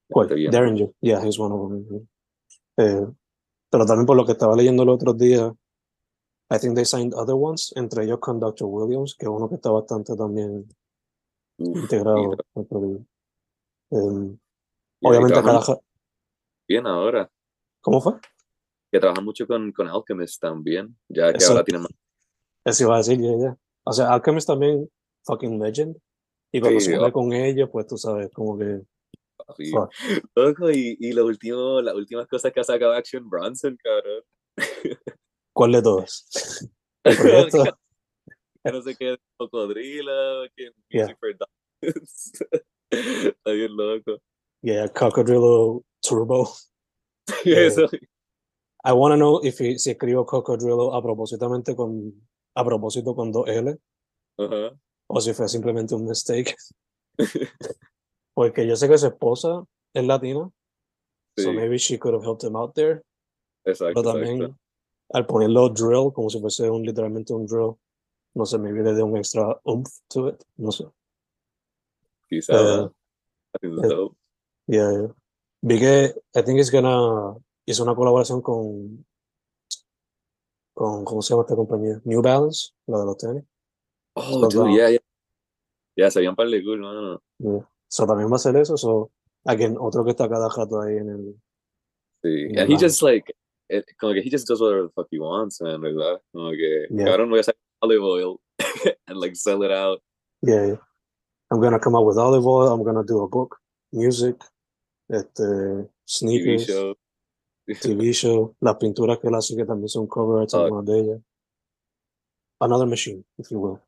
¿Cuál? 0.08 0.26
Este, 0.26 0.34
bien. 0.36 0.50
Derringer. 0.50 0.92
Yeah, 1.00 1.24
he's 1.24 1.38
one 1.38 1.52
of 1.52 1.70
them. 1.70 2.08
Eh, 2.76 3.06
pero 3.70 3.86
también 3.86 4.06
por 4.06 4.16
lo 4.16 4.24
que 4.24 4.32
estaba 4.32 4.56
leyendo 4.56 4.84
el 4.84 4.88
otro 4.88 5.12
día, 5.12 5.52
I 6.50 6.58
think 6.58 6.74
they 6.74 6.84
signed 6.84 7.14
other 7.14 7.34
ones, 7.34 7.72
entre 7.76 8.04
ellos 8.04 8.18
con 8.20 8.38
Dr. 8.38 8.68
Williams, 8.68 9.16
que 9.16 9.26
es 9.26 9.30
uno 9.30 9.48
que 9.48 9.56
está 9.56 9.70
bastante 9.70 10.14
también 10.16 10.68
Uf, 11.58 11.76
integrado. 11.76 12.36
al. 12.54 13.06
Eh, 13.90 14.38
obviamente 15.02 15.42
cada... 15.42 15.80
bien 16.68 16.86
ahora. 16.86 17.28
¿Cómo 17.84 18.00
fue? 18.00 18.14
Que 18.90 18.98
trabaja 18.98 19.20
mucho 19.20 19.46
con, 19.46 19.70
con 19.72 19.88
Alchemist 19.88 20.40
también, 20.40 20.96
ya 21.06 21.30
que 21.30 21.36
Eso. 21.36 21.52
ahora 21.52 21.64
tiene 21.64 21.80
más. 21.82 21.90
Eso 22.64 22.84
iba 22.84 22.94
a 22.94 22.98
decir, 22.98 23.20
ya, 23.20 23.36
ya. 23.38 23.58
O 23.84 23.92
sea, 23.92 24.10
Alchemist 24.14 24.46
también, 24.46 24.90
fucking 25.26 25.60
legend. 25.60 25.94
Y 26.50 26.60
cuando 26.62 26.80
Sí, 26.80 26.86
se 26.86 26.98
une 26.98 27.08
oh. 27.08 27.12
con 27.12 27.32
ellos, 27.34 27.68
pues 27.70 27.86
tú 27.86 27.98
sabes, 27.98 28.30
como 28.32 28.56
que... 28.58 28.80
fuck. 29.70 29.92
Loco, 30.34 30.70
y, 30.70 30.96
y 30.98 31.12
lo 31.12 31.26
último, 31.26 31.82
las 31.82 31.94
últimas 31.94 32.26
cosas 32.26 32.52
que 32.52 32.60
ha 32.60 32.64
sacado 32.64 32.94
Action 32.94 33.28
Bronson, 33.28 33.76
cabrón. 33.76 34.22
¿Cuál 35.52 35.72
de 35.72 35.82
todos? 35.82 36.70
El 37.04 37.16
proyecto. 37.18 37.64
no 38.64 38.80
sé 38.82 38.96
qué, 38.96 39.18
cocodrilo, 39.36 40.46
que 40.56 40.70
Yeah. 40.88 41.14
Dogs. 41.20 42.32
Está 42.90 43.50
bien 43.50 43.76
loco. 43.76 44.22
Yeah, 44.62 44.88
Cocodrilo 44.88 45.84
Turbo. 46.00 46.48
Eso, 47.44 47.88
I 48.84 48.92
want 48.92 49.12
to 49.12 49.16
know 49.16 49.40
if 49.42 49.58
he, 49.58 49.78
si 49.78 49.90
escribo 49.90 50.26
Cocodrilo 50.26 50.94
a 50.94 51.02
propósitamente 51.02 51.74
con 51.74 52.12
a 52.54 52.64
propósito 52.64 53.14
con 53.14 53.32
dos 53.32 53.48
L 53.48 53.76
o 55.06 55.20
si 55.20 55.32
fue 55.32 55.48
simplemente 55.48 55.94
un 55.94 56.04
mistake. 56.04 56.54
Porque 58.34 58.66
yo 58.66 58.76
sé 58.76 58.88
que 58.88 58.98
su 58.98 59.06
esposa 59.06 59.64
es 59.94 60.04
latina, 60.04 60.50
so 61.38 61.52
maybe 61.52 61.78
she 61.78 61.98
could 61.98 62.14
have 62.14 62.24
helped 62.24 62.42
him 62.42 62.56
out 62.56 62.74
there. 62.74 63.02
Exacto, 63.64 64.02
Pero 64.02 64.12
también 64.12 64.42
exacto. 64.42 64.58
al 65.12 65.26
ponerlo 65.26 65.68
drill, 65.68 66.12
como 66.12 66.28
si 66.28 66.40
fuese 66.40 66.68
un, 66.68 66.82
literalmente 66.82 67.32
un 67.32 67.46
drill, 67.46 67.76
no 68.34 68.44
sé, 68.44 68.58
maybe 68.58 68.82
le 68.82 68.94
dio 68.94 69.06
un 69.06 69.16
extra 69.16 69.58
oomph 69.64 69.88
to 70.08 70.28
it, 70.28 70.42
no 70.56 70.72
sé. 70.72 70.84
Quizá, 72.28 72.52
Eh, 72.52 72.90
I 73.54 73.58
think 73.60 73.78
it's 73.78 73.92
eh. 73.92 74.08
Yeah, 74.66 74.90
yeah. 74.90 75.14
Vi 75.66 75.78
que 75.78 76.14
I 76.34 76.42
think 76.42 76.58
it's 76.60 76.70
gonna 76.70 77.34
hizo 77.66 77.82
una 77.84 77.94
colaboración 77.94 78.42
con 78.42 79.06
con 80.74 81.04
¿cómo 81.04 81.22
se 81.22 81.30
llama 81.32 81.44
esta 81.44 81.56
compañía? 81.56 82.02
New 82.04 82.20
Balance, 82.20 82.72
la 82.86 82.98
de 82.98 83.04
los 83.06 83.16
tenis. 83.16 83.44
Oh, 84.14 84.22
so 84.22 84.48
dude, 84.48 84.74
yeah, 84.74 84.90
yeah. 84.90 85.00
Ya, 85.96 86.10
se 86.10 86.18
habían 86.18 86.36
par 86.36 86.48
de 86.48 86.62
cool, 86.62 86.80
mano. 86.80 87.22
Yeah. 87.38 87.66
So 87.88 88.06
también 88.06 88.30
va 88.30 88.36
a 88.36 88.40
ser 88.40 88.56
eso, 88.56 88.76
so 88.76 89.10
again, 89.46 89.76
otro 89.80 90.04
que 90.04 90.10
está 90.10 90.28
cada 90.28 90.48
rato 90.48 90.80
ahí 90.82 90.96
en 90.98 91.08
el 91.08 91.34
Sí. 92.22 92.58
And 92.58 92.70
he 92.70 92.76
just 92.76 93.02
like, 93.02 93.34
it, 93.68 93.84
como 93.98 94.12
que 94.14 94.20
he 94.20 94.30
just 94.30 94.46
does 94.48 94.60
whatever 94.60 94.82
the 94.86 94.92
fuck 94.94 95.08
he 95.10 95.18
wants, 95.18 95.60
man, 95.60 95.80
¿verdad? 95.80 96.20
Como 96.32 96.50
que, 96.50 96.86
Yeah. 96.90 97.06
cabrón, 97.06 97.30
voy 97.30 97.40
a 97.40 97.42
sacar 97.42 97.60
olive 97.80 98.02
oil 98.02 98.40
and 99.06 99.18
like 99.18 99.34
sell 99.36 99.62
it 99.62 99.70
out. 99.70 100.02
Yeah, 100.42 100.66
yeah. 100.66 100.80
I'm 101.50 101.60
gonna 101.60 101.78
come 101.78 101.94
up 101.94 102.04
with 102.04 102.18
olive 102.18 102.46
oil, 102.46 102.68
I'm 102.72 102.82
gonna 102.82 103.04
do 103.04 103.20
a 103.22 103.28
book, 103.28 103.56
music, 103.92 104.36
este, 105.08 105.42
TV 105.44 105.88
sneakers, 106.06 106.66
show. 106.66 106.94
TV 107.80 108.12
show, 108.14 108.56
las 108.60 108.76
pinturas 108.76 109.18
que 109.18 109.28
él 109.28 109.34
hace 109.34 109.56
que 109.56 109.64
también 109.64 109.88
son 109.88 110.06
cover 110.06 110.42
arts, 110.42 110.54
Ah. 110.54 110.64
algunas 110.64 110.84
de 110.86 110.98
ellas. 111.00 111.20
Another 112.60 112.86
machine, 112.86 113.24
if 113.38 113.50
you 113.50 113.58
will. 113.60 113.80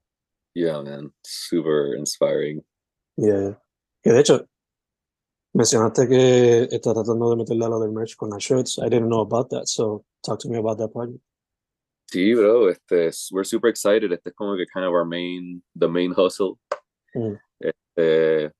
Yeah, 0.54 0.82
man. 0.82 1.12
Super 1.22 1.94
inspiring. 1.96 2.64
Yeah. 3.16 3.60
Que 4.02 4.12
de 4.12 4.20
hecho, 4.20 4.46
mencionaste 5.54 6.08
que 6.08 6.62
está 6.70 6.92
tratando 6.94 7.30
de 7.30 7.36
meterle 7.36 7.64
a 7.64 7.68
lo 7.68 7.80
del 7.80 7.92
merch 7.92 8.16
con 8.16 8.30
las 8.30 8.42
shirts. 8.42 8.78
I 8.78 8.88
didn't 8.88 9.08
know 9.08 9.20
about 9.20 9.48
that, 9.50 9.66
so 9.66 10.04
talk 10.22 10.38
to 10.40 10.48
me 10.48 10.58
about 10.58 10.78
that 10.78 10.92
project. 10.92 11.20
Sí, 12.10 12.34
bro, 12.34 12.68
este, 12.70 13.08
es- 13.08 13.30
we're 13.32 13.44
super 13.44 13.68
excited. 13.68 14.12
Este 14.12 14.28
es 14.30 14.34
como 14.34 14.56
que 14.56 14.64
kind 14.66 14.84
of 14.86 14.92
our 14.92 15.04
main, 15.04 15.62
the 15.74 15.88
main 15.88 16.12
hustle. 16.12 16.58
Mm. 17.14 17.36
Este, 17.60 18.52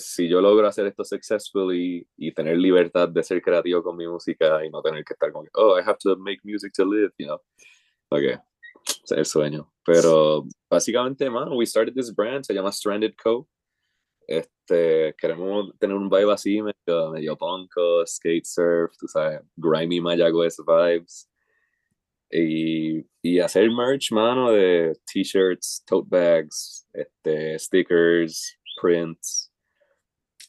si 0.00 0.28
yo 0.28 0.40
logro 0.40 0.66
hacer 0.66 0.86
esto 0.86 1.04
successfully 1.04 2.06
y 2.16 2.32
tener 2.32 2.56
libertad 2.56 3.08
de 3.08 3.22
ser 3.22 3.40
creativo 3.40 3.82
con 3.82 3.96
mi 3.96 4.06
música 4.06 4.64
y 4.64 4.70
no 4.70 4.82
tener 4.82 5.04
que 5.04 5.14
estar 5.14 5.30
como 5.32 5.46
oh, 5.54 5.78
I 5.78 5.82
have 5.82 5.98
to 6.00 6.16
make 6.16 6.40
music 6.44 6.72
to 6.74 6.84
live, 6.84 7.12
you 7.18 7.26
know. 7.26 7.40
Okay, 8.10 8.36
es 9.04 9.12
el 9.12 9.26
sueño. 9.26 9.72
Pero 9.84 10.46
básicamente, 10.70 11.30
man, 11.30 11.52
we 11.52 11.66
started 11.66 11.94
this 11.94 12.14
brand, 12.14 12.44
se 12.44 12.54
llama 12.54 12.72
Stranded 12.72 13.14
Co. 13.16 13.48
Este, 14.26 15.14
queremos 15.18 15.76
tener 15.78 15.96
un 15.96 16.08
vibe 16.08 16.32
así, 16.32 16.62
medio, 16.62 17.10
medio 17.10 17.36
punko, 17.36 18.06
skate 18.06 18.44
surf, 18.44 18.96
tú 18.96 19.08
sabes, 19.08 19.40
grimy 19.56 20.00
Mayagüez 20.00 20.56
vibes. 20.58 21.28
Y, 22.32 23.04
y 23.22 23.40
hacer 23.40 23.68
merch, 23.70 24.12
mano, 24.12 24.52
de 24.52 24.92
t-shirts, 25.04 25.82
tote 25.84 26.08
bags, 26.08 26.86
este, 26.92 27.58
stickers, 27.58 28.56
prints. 28.80 29.49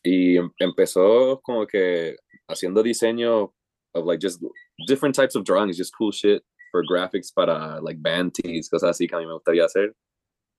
Y 0.04 0.38
em- 0.38 0.52
empezó 0.58 1.40
como 1.42 1.66
que 1.68 2.18
haciendo 2.48 2.82
diseño 2.84 3.54
of 3.94 4.06
like 4.06 4.20
just 4.22 4.42
different 4.88 5.16
types 5.16 5.36
of 5.36 5.44
drawings, 5.44 5.78
just 5.78 5.94
cool 5.98 6.12
shit. 6.12 6.44
for 6.72 6.84
graphics 6.84 7.32
para 7.32 7.80
like 7.82 8.02
band 8.02 8.34
tees, 8.34 8.70
cosas 8.70 8.90
así 8.90 9.08
que 9.08 9.16
a 9.16 9.20
mí 9.20 9.28
me 9.28 9.34
gustaría 9.34 9.66
hacer. 9.66 9.94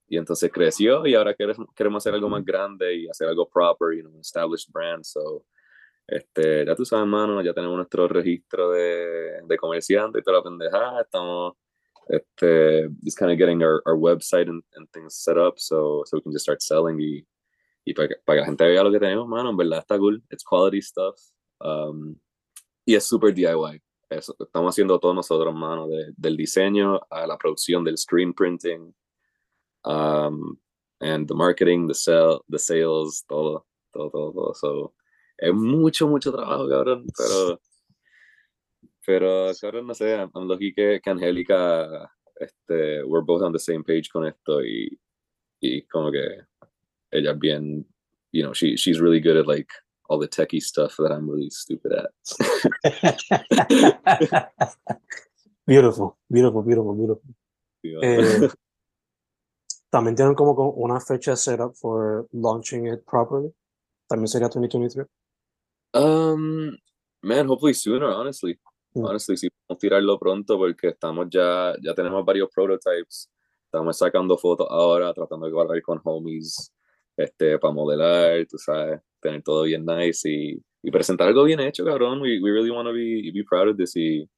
Y 0.09 0.19
entonces 0.19 0.53
creció 0.53 1.07
y 1.07 1.15
ahora 1.15 1.35
queremos, 1.35 1.97
hacer 1.97 2.15
algo 2.15 2.29
más 2.29 2.45
grande 2.45 2.95
y 2.95 3.09
hacer 3.09 3.29
algo 3.29 3.49
proper, 3.49 3.95
you 3.95 4.03
know, 4.03 4.21
established 4.21 4.71
brand. 4.71 5.05
So, 5.05 5.47
este, 6.07 6.67
ya 6.67 6.75
tú 6.75 6.85
sabes, 6.85 7.07
mano, 7.07 7.41
ya 7.43 7.55
tenemos 7.55 7.77
nuestro 7.77 8.07
registro 8.09 8.71
de, 8.73 9.41
de 9.43 9.57
comerciante 9.57 10.19
y 10.19 10.23
toda 10.23 10.39
la 10.39 10.43
pendejada. 10.43 11.01
Estamos 11.01 11.55
este, 12.09 12.91
just 13.03 13.17
kind 13.17 13.33
of 13.33 13.39
getting 13.39 13.63
our, 13.63 13.83
our 13.87 13.97
website 13.97 14.51
and, 14.51 14.63
and 14.75 14.87
things 14.93 15.15
set 15.15 15.39
up 15.39 15.59
so, 15.59 16.03
so 16.05 16.19
we 16.19 16.21
can 16.21 16.33
just 16.33 16.45
start 16.45 16.61
selling 16.61 17.01
y, 17.01 17.25
y 17.85 17.95
para, 17.95 18.09
que, 18.09 18.15
para 18.25 18.37
que 18.37 18.41
la 18.41 18.47
gente 18.47 18.65
vea 18.65 18.83
lo 18.83 18.93
que 18.93 19.01
tenemos, 19.01 19.27
mano, 19.27 19.51
en 19.51 19.57
verdad 19.57 19.81
está 19.81 19.99
cool. 19.99 20.23
It's 20.31 20.45
quality 20.45 20.81
stuff. 20.81 21.17
Um, 21.61 22.17
y 22.85 22.95
es 22.95 23.05
super 23.05 23.35
DIY. 23.35 23.83
Eso, 24.11 24.37
estamos 24.39 24.75
haciendo 24.75 24.99
todo 24.99 25.15
nosotros, 25.15 25.55
mano, 25.55 25.89
de, 25.89 26.13
del 26.17 26.37
diseño 26.37 27.01
a 27.09 27.27
la 27.27 27.39
producción, 27.39 27.83
del 27.83 27.97
screen 27.97 28.35
printing, 28.35 28.95
um, 29.85 30.57
and 31.01 31.27
the 31.27 31.35
marketing, 31.35 31.89
the 31.89 31.95
sell, 31.95 32.43
the 32.49 32.59
sales, 32.59 33.25
todo, 33.27 33.67
todo, 33.93 34.11
todo, 34.11 34.33
todo. 34.33 34.55
So, 34.55 34.95
es 35.39 35.55
mucho, 35.55 36.07
mucho 36.09 36.31
trabajo, 36.31 36.69
cabrón, 36.69 37.07
pero, 37.17 37.61
pero, 39.07 39.53
cabrón, 39.61 39.87
no 39.87 39.95
sé, 39.95 40.15
I'm 40.15 40.47
lucky 40.47 40.75
que, 40.75 41.01
que 41.03 41.11
Angélica, 41.11 42.11
este, 42.39 43.03
we're 43.05 43.25
both 43.25 43.43
on 43.43 43.53
the 43.53 43.59
same 43.59 43.83
page 43.83 44.11
con 44.13 44.27
esto 44.27 44.63
y, 44.63 45.01
y 45.61 45.83
como 45.87 46.11
que 46.13 46.43
ella 47.13 47.35
bien, 47.35 47.85
you 48.33 48.43
know, 48.43 48.53
she, 48.53 48.77
she's 48.77 49.01
really 49.01 49.21
good 49.21 49.37
at 49.37 49.47
like 49.47 49.71
all 50.09 50.19
the 50.19 50.29
techie 50.29 50.63
stuff 50.63 50.97
that 50.99 51.13
I'm 51.13 51.29
really 51.29 51.51
stupid 51.51 51.93
at. 51.93 52.11
beautiful, 55.67 56.19
beautiful, 56.31 56.63
beautiful, 56.63 56.95
beautiful. 56.95 57.35
Yeah. 57.83 57.99
Eh, 58.03 58.49
También 59.93 60.17
tienen 60.17 60.35
como 60.35 60.71
una 60.71 61.01
fecha 61.01 61.37
set 61.37 61.61
up 61.61 61.77
for 61.77 62.27
launching 62.33 62.87
it 62.87 63.05
properly. 63.05 63.53
También 64.09 64.27
sería 64.27 64.49
2023. 64.49 65.07
Um, 65.93 66.79
man, 67.23 67.47
hopefully 67.47 67.75
sooner, 67.75 68.09
honestly. 68.09 68.59
Mm. 68.95 69.05
Honestly, 69.07 69.37
si 69.37 69.51
podemos 69.51 69.79
tirarlo 69.79 70.19
pronto 70.19 70.57
porque 70.57 70.89
estamos 70.89 71.29
ya, 71.29 71.75
ya 71.83 71.95
tenemos 71.95 72.25
varios 72.25 72.49
prototypes. 72.55 73.31
Estamos 73.67 73.99
sacando 73.99 74.39
fotos 74.39 74.67
ahora, 74.71 75.13
tratando 75.13 75.47
de 75.47 75.53
guardar 75.53 75.81
con 75.83 76.01
homies, 76.05 76.73
este, 77.17 77.59
para 77.59 77.73
modelar, 77.73 78.47
tú 78.47 78.59
sabes, 78.59 79.01
tener 79.21 79.43
todo 79.43 79.63
bien 79.65 79.85
nice 79.85 80.29
y, 80.29 80.63
y 80.83 80.91
presentar 80.91 81.29
algo 81.29 81.45
bien 81.45 81.61
hecho, 81.61 81.85
cabrón. 81.85 82.21
We, 82.21 82.41
we 82.41 82.51
really 82.51 82.71
want 82.71 82.87
to 82.87 82.93
be, 82.93 83.31
be 83.33 83.45
proud 83.45 83.69
of 83.69 83.77
this 83.77 83.97
y, 83.97 84.29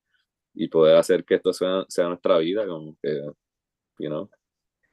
y 0.54 0.68
poder 0.68 0.96
hacer 0.96 1.24
que 1.24 1.36
esto 1.36 1.52
sea, 1.52 1.84
sea 1.88 2.08
nuestra 2.08 2.38
vida, 2.38 2.66
como 2.66 2.96
que, 3.02 3.20
you 3.98 4.08
know, 4.08 4.28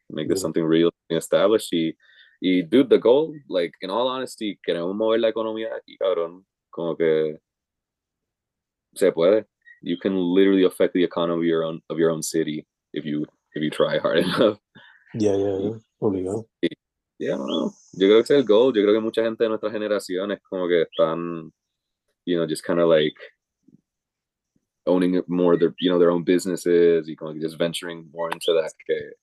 make 0.09 0.27
this 0.27 0.41
something 0.41 0.63
real 0.63 0.89
and 1.09 1.17
established. 1.17 1.71
Y, 1.71 1.95
y, 2.41 2.63
dude, 2.63 2.89
the 2.89 2.97
goal, 2.97 3.33
like, 3.49 3.73
in 3.81 3.89
all 3.89 4.07
honesty, 4.07 4.59
queremos 4.65 4.95
mover 4.95 5.19
la 5.19 5.29
economía 5.29 5.69
de 5.69 5.75
aquí, 5.75 5.97
cabrón. 5.97 6.45
Como 6.69 6.95
que 6.95 7.37
se 8.95 9.11
puede. 9.11 9.45
You 9.81 9.97
can 9.97 10.15
literally 10.15 10.63
affect 10.63 10.93
the 10.93 11.03
economy 11.03 11.41
of 11.41 11.45
your 11.45 11.63
own, 11.63 11.81
of 11.89 11.97
your 11.97 12.11
own 12.11 12.21
city 12.21 12.65
if 12.93 13.03
you, 13.03 13.25
if 13.55 13.61
you 13.63 13.69
try 13.69 13.97
hard 13.97 14.19
enough. 14.25 14.59
Yeah, 15.13 15.35
yeah, 15.35 15.57
yeah. 15.57 15.77
Obligado. 16.01 16.45
Yeah, 17.21 17.37
no, 17.37 17.71
yo 17.91 18.07
creo 18.07 18.17
que 18.17 18.21
es 18.23 18.31
el 18.31 18.45
goal. 18.45 18.73
Yo 18.73 18.81
creo 18.81 18.95
que 18.95 18.99
mucha 18.99 19.21
gente 19.21 19.43
de 19.43 19.49
nuestra 19.49 19.69
generación 19.69 20.31
es 20.31 20.41
como 20.41 20.67
que 20.67 20.81
están, 20.81 21.53
you 22.25 22.35
know, 22.35 22.47
just 22.49 22.65
kind 22.65 22.79
of 22.79 22.89
like 22.89 23.15
owning 24.87 25.13
it 25.13 25.25
more 25.27 25.55
their, 25.55 25.71
you 25.79 25.91
know, 25.91 25.99
their 25.99 26.09
own 26.09 26.23
businesses 26.23 27.07
y 27.07 27.15
como 27.15 27.33
que 27.33 27.39
just 27.39 27.59
venturing 27.59 28.09
more 28.09 28.33
into 28.33 28.51
that 28.55 28.71
que, 28.87 29.17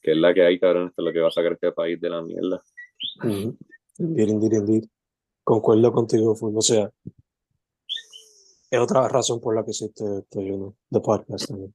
que 0.00 0.12
es 0.12 0.16
la 0.16 0.32
que 0.32 0.42
hay, 0.42 0.58
cabrón, 0.58 0.88
esto 0.88 1.02
es 1.02 1.04
lo 1.04 1.12
que 1.12 1.20
va 1.20 1.28
a 1.28 1.30
sacar 1.30 1.52
este 1.52 1.70
país 1.72 2.00
de 2.00 2.08
la 2.08 2.22
mierda. 2.22 2.62
Ujú. 3.22 3.58
Indeed, 3.98 4.28
indeed, 4.30 4.52
indeed. 4.54 4.84
Concuerdo 5.44 5.92
contigo, 5.92 6.34
full. 6.34 6.56
O 6.56 6.62
sea, 6.62 6.90
es 8.70 8.80
otra 8.80 9.06
razón 9.06 9.38
por 9.38 9.54
la 9.54 9.64
que 9.64 9.72
existe 9.72 10.02
esto, 10.20 10.40
you 10.40 10.56
know, 10.56 10.76
the 10.90 11.00
podcast 11.00 11.46
también. 11.46 11.74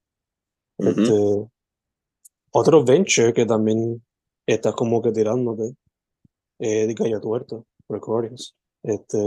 Ujú. 0.78 0.90
Este, 0.90 1.52
otro 2.54 2.84
venture 2.84 3.32
que 3.34 3.46
también 3.46 4.04
estás 4.46 4.76
como 4.76 5.02
que 5.02 5.12
tirándote, 5.12 5.76
eh, 6.60 6.88
de 6.88 6.94
Gallo 6.94 7.20
Tuerto 7.22 7.66
Recordings. 7.90 8.56
Este, 8.84 9.18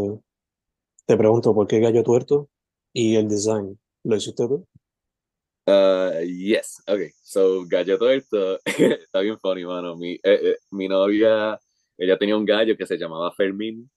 te 1.07 1.17
pregunto, 1.17 1.55
¿por 1.55 1.67
qué 1.67 1.81
Gallo 1.81 2.03
Tuerto? 2.03 2.49
Y 2.93 3.17
el 3.17 3.29
design, 3.29 3.79
¿lo 4.05 4.17
hiciste 4.17 4.47
tú? 4.47 4.67
Uh, 5.69 6.23
yes, 6.23 6.81
okay. 6.87 7.11
So, 7.23 7.67
gallo 7.67 7.99
tuerto, 7.99 8.61
está 8.65 9.21
bien 9.21 9.37
funny, 9.41 9.65
mano. 9.65 9.97
Mi, 9.97 10.13
eh, 10.15 10.21
eh, 10.23 10.57
mi 10.71 10.87
novia, 10.87 11.59
ella 11.99 12.17
tenía 12.17 12.37
un 12.37 12.45
gallo 12.45 12.77
que 12.77 12.87
se 12.87 12.97
llamaba 12.97 13.33
Fermín. 13.33 13.91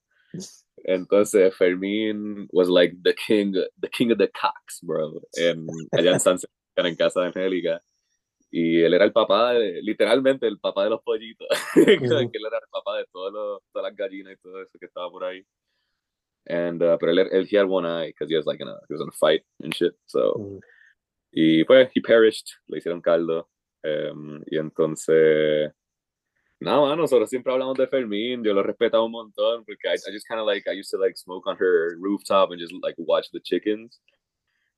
Entonces, 0.78 1.54
Fermín 1.56 2.48
was 2.50 2.68
like 2.68 2.96
the 3.04 3.14
king, 3.14 3.52
the 3.80 3.88
king 3.88 4.10
of 4.10 4.18
the 4.18 4.28
cocks, 4.28 4.80
bro. 4.82 5.20
En, 5.36 5.66
allá 5.92 6.12
en 6.14 6.20
San 6.20 6.38
Sebastián, 6.38 6.86
en 6.86 6.96
casa 6.96 7.20
de 7.20 7.26
Angélica. 7.28 7.80
Y 8.50 8.80
él 8.82 8.94
era 8.94 9.04
el 9.04 9.12
papá, 9.12 9.52
de- 9.54 9.80
literalmente 9.82 10.46
el 10.46 10.58
papá 10.58 10.84
de 10.84 10.90
los 10.90 11.02
pollitos. 11.02 11.46
que 11.74 11.96
Ujú. 11.96 12.14
él 12.32 12.46
era 12.46 12.58
el 12.58 12.68
papá 12.70 12.98
de 12.98 13.04
todos 13.12 13.32
los, 13.32 13.62
todas 13.72 13.90
las 13.90 13.96
gallinas 13.96 14.34
y 14.34 14.36
todo 14.40 14.60
eso 14.62 14.78
que 14.78 14.86
estaba 14.86 15.10
por 15.10 15.24
ahí. 15.24 15.44
And, 16.46 16.82
uh, 16.82 16.96
pero 16.98 17.12
él, 17.12 17.18
él, 17.30 17.46
he 17.50 17.56
had 17.56 17.66
one 17.68 17.86
eye 17.86 18.08
because 18.08 18.28
he 18.30 18.36
was 18.36 18.46
like 18.46 18.60
in 18.60 18.68
a, 18.68 18.74
he 18.88 18.94
was 18.94 19.00
in 19.02 19.08
a 19.08 19.12
fight 19.12 19.44
and 19.62 19.72
shit. 19.74 19.94
So, 20.06 20.34
Mm, 20.38 20.60
y 21.32 21.64
pues, 21.64 21.90
he 21.94 22.00
perished, 22.00 22.48
le 22.66 22.78
hicieron 22.78 23.00
caldo. 23.00 23.48
em, 23.82 24.42
y 24.50 24.58
entonces, 24.58 25.70
nada, 26.58 26.80
mano, 26.80 26.96
nosotros 26.96 27.30
siempre 27.30 27.52
hablamos 27.52 27.76
de 27.78 27.86
Fermín, 27.86 28.42
yo 28.42 28.52
lo 28.52 28.62
respetaba 28.62 29.04
un 29.04 29.12
montón, 29.12 29.64
porque 29.64 29.86
I, 29.88 29.94
I 29.94 30.12
just 30.12 30.26
kind 30.28 30.40
of 30.40 30.46
like, 30.46 30.66
I 30.68 30.72
used 30.78 30.90
to 30.90 30.98
like 30.98 31.16
smoke 31.16 31.46
on 31.48 31.56
her 31.58 31.96
rooftop 32.00 32.50
and 32.50 32.60
just 32.60 32.72
like 32.82 32.96
watch 32.98 33.30
the 33.32 33.40
chickens. 33.40 34.00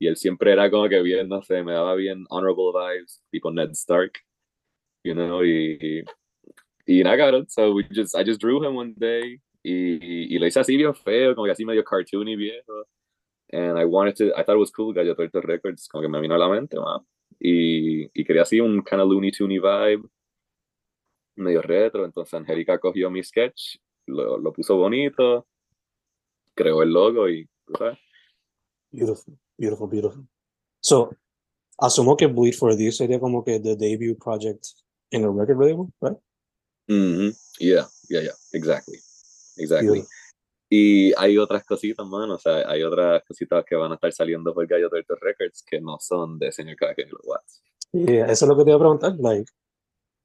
Y 0.03 0.09
él 0.09 0.17
siempre 0.17 0.51
era 0.51 0.69
como 0.69 0.89
que 0.89 1.01
bien, 1.01 1.29
no 1.29 1.43
sé, 1.43 1.63
me 1.63 1.75
daba 1.75 1.95
bien 1.95 2.25
honorable 2.29 2.73
vibes, 2.75 3.23
tipo 3.31 3.53
Ned 3.53 3.71
Stark, 3.71 4.19
you 5.05 5.15
know, 5.15 5.45
y, 5.45 5.79
y, 5.81 6.03
y 6.87 7.05
nada, 7.05 7.19
cabrón, 7.19 7.49
so 7.49 7.73
we 7.73 7.85
just, 7.85 8.17
I 8.17 8.25
just 8.25 8.41
drew 8.41 8.61
him 8.65 8.75
one 8.75 8.95
day, 8.97 9.41
y, 9.63 9.73
y, 9.73 10.35
y 10.35 10.39
lo 10.41 10.47
hice 10.49 10.59
así 10.59 10.77
bien 10.77 10.93
feo, 10.93 11.37
como 11.37 11.45
que 11.45 11.53
así 11.53 11.65
medio 11.65 11.85
cartoony 11.85 12.35
viejo. 12.35 12.85
And 13.53 13.79
I 13.79 13.85
wanted 13.85 14.17
to, 14.17 14.37
I 14.37 14.43
thought 14.43 14.57
it 14.57 14.59
was 14.59 14.73
cool, 14.73 14.93
Gallo 14.93 15.15
Tuerto 15.15 15.41
Records, 15.41 15.87
como 15.87 16.03
que 16.03 16.09
me 16.09 16.21
vino 16.21 16.35
a 16.35 16.39
la 16.39 16.49
mente, 16.49 16.81
man. 16.81 17.07
Y, 17.39 18.11
y 18.13 18.25
quería 18.25 18.43
así 18.43 18.59
un 18.59 18.83
kind 18.83 19.03
of 19.03 19.09
Looney 19.09 19.31
Tuny 19.31 19.61
vibe, 19.61 20.03
medio 21.37 21.63
retro. 21.63 22.05
Entonces 22.05 22.35
Angélica 22.35 22.77
cogió 22.81 23.09
mi 23.09 23.23
sketch, 23.23 23.77
lo, 24.07 24.37
lo 24.37 24.53
puso 24.53 24.77
bonito, 24.77 25.47
creó 26.57 26.83
el 26.83 26.93
logo 26.93 27.29
y, 27.29 27.49
sabes. 27.79 27.99
Beautiful, 28.91 29.39
beautiful, 29.63 29.87
beautiful. 29.87 30.25
So, 30.81 31.15
asumo 31.79 32.17
que 32.17 32.27
Bleed 32.27 32.55
for 32.55 32.75
This 32.75 32.99
sería 32.99 33.21
como 33.21 33.45
que 33.45 33.61
the 33.61 33.77
debut 33.77 34.19
project 34.19 34.67
in 35.13 35.25
a 35.25 35.31
record 35.31 35.59
label, 35.59 35.93
right? 36.01 36.19
Mhm. 36.89 37.33
Yeah, 37.61 37.87
yeah, 38.11 38.23
yeah, 38.23 38.37
exactly. 38.53 38.99
Exactly. 39.57 40.03
Beautiful. 40.03 40.09
Y 40.75 41.13
hay 41.19 41.37
otras 41.37 41.65
cositas, 41.65 42.07
man, 42.07 42.31
o 42.31 42.39
sea, 42.39 42.67
hay 42.67 42.83
otras 42.83 43.23
cositas 43.29 43.63
que 43.65 43.77
van 43.77 43.93
a 43.93 43.97
estar 43.97 44.11
saliendo 44.11 44.55
por 44.55 44.67
Gallo 44.67 44.89
Tuerto 44.89 45.15
Records 45.21 45.63
que 45.63 45.81
no 45.81 45.99
son 46.01 46.39
de 46.39 46.51
Señor 46.51 46.77
Crack 46.77 46.99
los 47.11 47.21
Watts. 47.25 47.63
Yeah, 47.93 48.25
eso 48.33 48.47
es 48.47 48.49
lo 48.49 48.57
que 48.57 48.65
te 48.65 48.71
iba 48.71 48.77
a 48.77 48.81
preguntar, 48.81 49.15
like, 49.21 49.53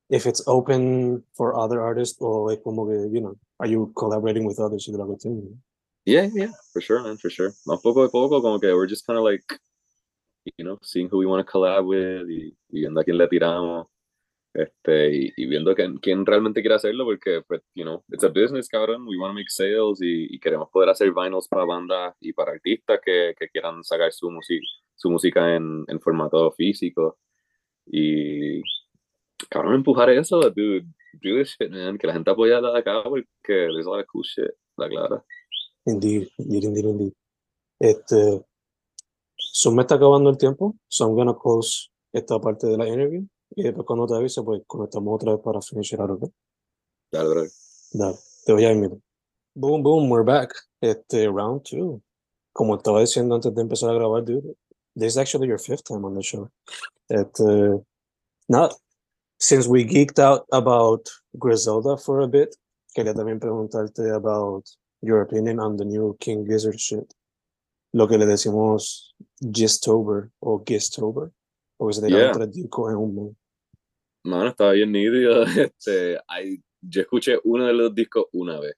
if 0.10 0.26
it's 0.26 0.42
open 0.48 1.26
for 1.34 1.54
other 1.54 1.82
artists 1.82 2.18
or 2.22 2.50
like 2.50 2.64
como 2.64 2.88
que, 2.88 3.10
you 3.12 3.20
know, 3.20 3.36
are 3.60 3.70
you 3.70 3.92
collaborating 3.94 4.46
with 4.46 4.58
others 4.58 4.88
y 4.88 4.94
de 4.94 4.98
la 4.98 5.06
cuestión? 5.06 5.62
Yeah, 6.08 6.30
yeah, 6.34 6.52
for 6.72 6.80
sure, 6.80 7.04
man, 7.04 7.18
for 7.18 7.30
sure. 7.30 7.52
Más 7.66 7.82
poco 7.82 8.02
a 8.02 8.10
poco, 8.10 8.42
como 8.42 8.62
que 8.62 8.74
we're 8.74 8.88
just 8.88 9.06
kind 9.06 9.20
of 9.20 9.26
like, 9.26 9.44
you 10.58 10.64
know, 10.64 10.80
seeing 10.82 11.10
who 11.10 11.18
we 11.18 11.26
want 11.26 11.46
to 11.46 11.52
collab 11.52 11.86
with 11.86 12.30
y, 12.30 12.56
y 12.72 12.80
viendo 12.80 13.02
a 13.02 13.04
quién 13.04 13.18
le 13.18 13.28
tiramos. 13.28 13.88
Este, 14.54 15.14
y, 15.14 15.34
y 15.36 15.46
viendo 15.48 15.76
quién, 15.76 15.98
quién 15.98 16.26
realmente 16.26 16.62
quiere 16.62 16.76
hacerlo, 16.76 17.04
porque, 17.04 17.42
pues, 17.46 17.62
you 17.76 17.84
know, 17.84 18.06
it's 18.10 18.24
a 18.24 18.30
business, 18.30 18.70
cabrón. 18.70 19.06
We 19.06 19.18
want 19.18 19.32
to 19.32 19.36
make 19.36 19.50
sales 19.50 20.02
y, 20.02 20.34
y 20.34 20.40
queremos 20.40 20.70
poder 20.72 20.88
hacer 20.88 21.12
vinyls 21.14 21.50
para 21.50 21.66
bandas 21.66 22.16
y 22.22 22.32
para 22.32 22.54
artistas 22.54 23.02
que, 23.04 23.36
que 23.38 23.50
quieran 23.50 23.84
sacar 23.84 24.14
su, 24.14 24.32
music, 24.32 24.62
su 24.96 25.10
música 25.10 25.56
en, 25.56 25.84
en 25.90 26.00
formato 26.00 26.50
físico. 26.54 27.20
Y, 27.86 28.62
cabrón, 29.50 29.76
empujar 29.76 30.10
eso, 30.12 30.40
dude. 30.40 30.86
Do 31.22 31.38
this 31.38 31.50
shit, 31.60 31.70
man. 31.70 31.98
Que 31.98 32.08
la 32.08 32.14
gente 32.14 32.32
apoya 32.32 32.62
la 32.62 32.72
de 32.72 32.80
acá 32.80 33.04
porque 33.04 33.26
there's 33.46 33.88
a 33.88 33.90
lot 33.90 34.00
of 34.00 34.08
cool 34.08 34.24
shit, 34.24 34.52
la 34.78 34.88
clara. 34.88 35.22
Indeed, 35.88 36.28
indeed, 36.38 36.64
indeed, 36.66 36.86
indeed. 36.86 37.14
Este, 37.80 38.44
so 39.38 39.72
me 39.72 39.84
está 39.84 39.96
acabando 39.96 40.30
el 40.30 40.38
tiempo, 40.38 40.76
so 40.90 41.06
I'm 41.06 41.16
gonna 41.16 41.34
close 41.34 41.90
esta 42.12 42.40
parte 42.40 42.68
de 42.68 42.78
la 42.78 42.88
interview 42.88 43.26
y 43.56 43.64
después 43.64 43.86
cuando 43.86 44.06
te 44.06 44.16
avise, 44.16 44.44
pues 44.44 44.62
conectamos 44.68 45.16
otra 45.16 45.34
vez 45.34 45.42
para 45.42 45.62
finish 45.62 45.94
it 45.94 46.00
out, 46.02 46.10
¿ok? 46.12 46.30
Dale, 47.10 47.30
bro. 47.30 47.46
Dale, 47.94 48.18
te 48.46 48.54
voy 48.54 48.66
a 48.66 48.72
invitar. 48.74 49.00
Boom, 49.56 49.82
boom, 49.82 50.10
we're 50.10 50.26
back. 50.26 50.54
Este, 50.82 51.30
round 51.30 51.64
two. 51.64 52.02
Como 52.52 52.76
estaba 52.76 53.00
diciendo 53.00 53.36
antes 53.36 53.56
de 53.56 53.62
empezar 53.62 53.92
a 53.92 53.94
grabar, 53.94 54.26
dude, 54.26 54.56
this 54.94 55.14
is 55.14 55.18
actually 55.18 55.48
your 55.48 55.60
fifth 55.60 55.86
time 55.86 56.04
on 56.04 56.16
the 56.16 56.22
show. 56.22 56.50
Uh, 57.10 57.78
not 58.50 58.74
since 59.40 59.68
we 59.68 59.86
geeked 59.86 60.20
out 60.20 60.46
about 60.52 61.08
Griselda 61.38 61.96
for 61.96 62.22
a 62.22 62.28
bit, 62.28 62.58
quería 62.94 63.14
también 63.14 63.40
preguntarte 63.40 64.12
about 64.14 64.66
your 65.02 65.22
opinion 65.22 65.60
on 65.60 65.78
the 65.78 65.86
new 65.86 66.16
King 66.20 66.46
Gizzard 66.46 66.80
shit. 66.80 67.14
Lo 67.94 68.08
que 68.08 68.18
le 68.18 68.26
decimos 68.26 69.16
Gistober 69.40 70.30
o 70.40 70.64
Gistober, 70.66 71.32
porque 71.78 71.94
se 71.94 72.02
tiraron 72.06 72.26
Yeah. 72.28 72.34
tres 72.34 72.52
discos 72.54 72.92
en 72.92 72.98
un 72.98 73.16
mes. 73.16 73.36
Mano, 74.26 74.50
estaba 74.50 74.72
bien 74.74 74.92
nítido. 74.92 75.44
Este, 75.74 76.20
hay- 76.28 76.62
yo 76.82 77.02
escuché 77.02 77.40
uno 77.44 77.66
de 77.66 77.74
los 77.74 77.94
discos 77.96 78.26
una 78.34 78.60
vez. 78.60 78.76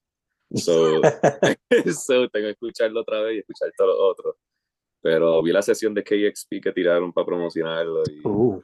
So, 0.55 1.01
so 1.93 2.29
tengo 2.29 2.45
que 2.47 2.51
escucharlo 2.51 3.01
otra 3.01 3.21
vez 3.21 3.37
y 3.37 3.39
escuchar 3.39 3.71
todos 3.77 3.89
los 3.89 3.99
otros. 3.99 4.35
Pero 5.01 5.41
vi 5.41 5.51
la 5.51 5.61
sesión 5.61 5.93
de 5.93 6.03
KXP 6.03 6.61
que 6.61 6.71
tiraron 6.73 7.11
para 7.13 7.25
promocionarlo 7.25 8.03
y 8.09 8.21
Uh, 8.25 8.61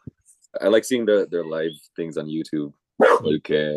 I 0.61 0.69
like 0.69 0.83
seeing 0.85 1.05
their, 1.05 1.27
their 1.27 1.43
live 1.45 1.73
things 1.95 2.17
on 2.17 2.27
YouTube. 2.27 2.73
Porque 2.97 3.73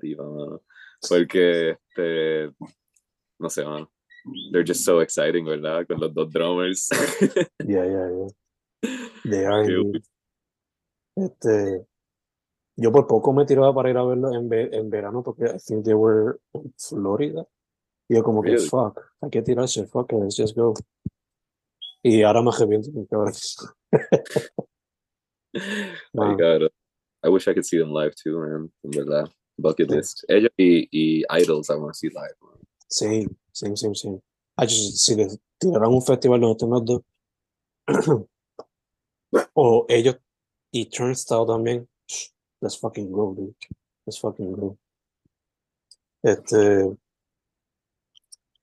tipa, 0.00 0.22
mano. 0.24 0.62
Porque 1.08 1.70
este, 1.70 2.52
no 3.38 3.48
sé, 3.50 3.64
mano. 3.64 3.90
They're 4.52 4.66
just 4.66 4.84
so 4.84 5.00
exciting, 5.00 5.46
¿verdad? 5.46 5.86
Con 5.86 5.98
los 5.98 6.12
dos 6.12 6.30
drummers. 6.30 6.88
yeah, 7.66 7.84
yeah, 7.86 8.08
yeah. 8.10 8.28
They 9.24 9.46
are 9.46 9.66
Qué. 9.66 10.02
Este, 11.16 11.86
yo 12.76 12.92
por 12.92 13.06
poco 13.06 13.32
me 13.32 13.44
tiraba 13.46 13.74
para 13.74 13.90
ir 13.90 13.96
a 13.96 14.04
verlo 14.04 14.32
en, 14.34 14.48
ve- 14.48 14.70
en 14.72 14.90
verano 14.90 15.22
porque 15.22 15.44
I 15.44 15.58
think 15.58 15.84
they 15.84 15.94
were 15.94 16.38
en 16.54 16.72
Florida. 16.76 17.46
Y 18.08 18.16
yo 18.16 18.22
como 18.22 18.42
que, 18.42 18.50
Really? 18.52 18.68
fuck, 18.68 19.00
hay 19.22 19.30
que 19.30 19.42
tirarse, 19.42 19.86
fuck 19.86 20.12
let's 20.12 20.36
just 20.36 20.56
go. 20.56 20.74
Y 22.02 22.22
ahora 22.22 22.42
me 22.42 22.50
arrepiento. 22.50 22.90
got 26.14 26.62
it. 26.62 26.72
I 27.22 27.28
wish 27.28 27.46
I 27.48 27.54
could 27.54 27.66
see 27.66 27.78
them 27.78 27.90
live 27.92 28.14
too, 28.14 28.38
man. 28.38 28.72
En 28.82 28.90
verdad. 28.90 29.30
Bucket 29.60 29.90
list. 29.90 30.24
Ellos 30.28 30.50
y, 30.56 30.88
y 30.90 31.24
Idols, 31.28 31.70
I 31.70 31.74
want 31.74 31.92
to 31.92 31.94
see 31.94 32.08
live. 32.08 32.34
Man. 32.42 32.58
Same, 32.88 33.28
same, 33.52 33.76
same, 33.76 33.94
same. 33.94 34.20
Ah, 34.56 34.64
just, 34.64 34.98
si 34.98 35.14
les 35.14 35.38
tiraran 35.58 35.92
un 35.92 36.02
festival 36.02 36.40
donde 36.40 36.52
estén 36.52 36.70
los 36.70 36.84
dos. 36.84 37.02
o 39.54 39.86
ellos 39.88 40.16
y 40.70 40.86
Turnstile 40.86 41.46
también. 41.46 41.88
Let's 42.60 42.78
fucking 42.78 43.10
go, 43.10 43.34
dude. 43.34 43.54
Let's 44.06 44.20
fucking 44.20 44.52
go. 44.52 44.76
Este. 46.22 46.96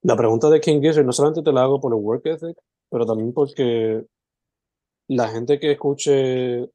La 0.03 0.15
pregunta 0.15 0.49
de 0.49 0.61
King 0.61 0.81
Gizzard 0.81 1.05
no 1.05 1.11
solamente 1.11 1.43
te 1.43 1.51
la 1.51 1.63
hago 1.63 1.81
por 1.81 1.91
el 1.93 1.99
work 1.99 2.25
ethic, 2.25 2.57
pero 2.89 3.05
también 3.05 3.33
porque 3.33 4.05
la 5.07 5.29
gente 5.29 5.59
que 5.59 5.71
escuche 5.71 6.69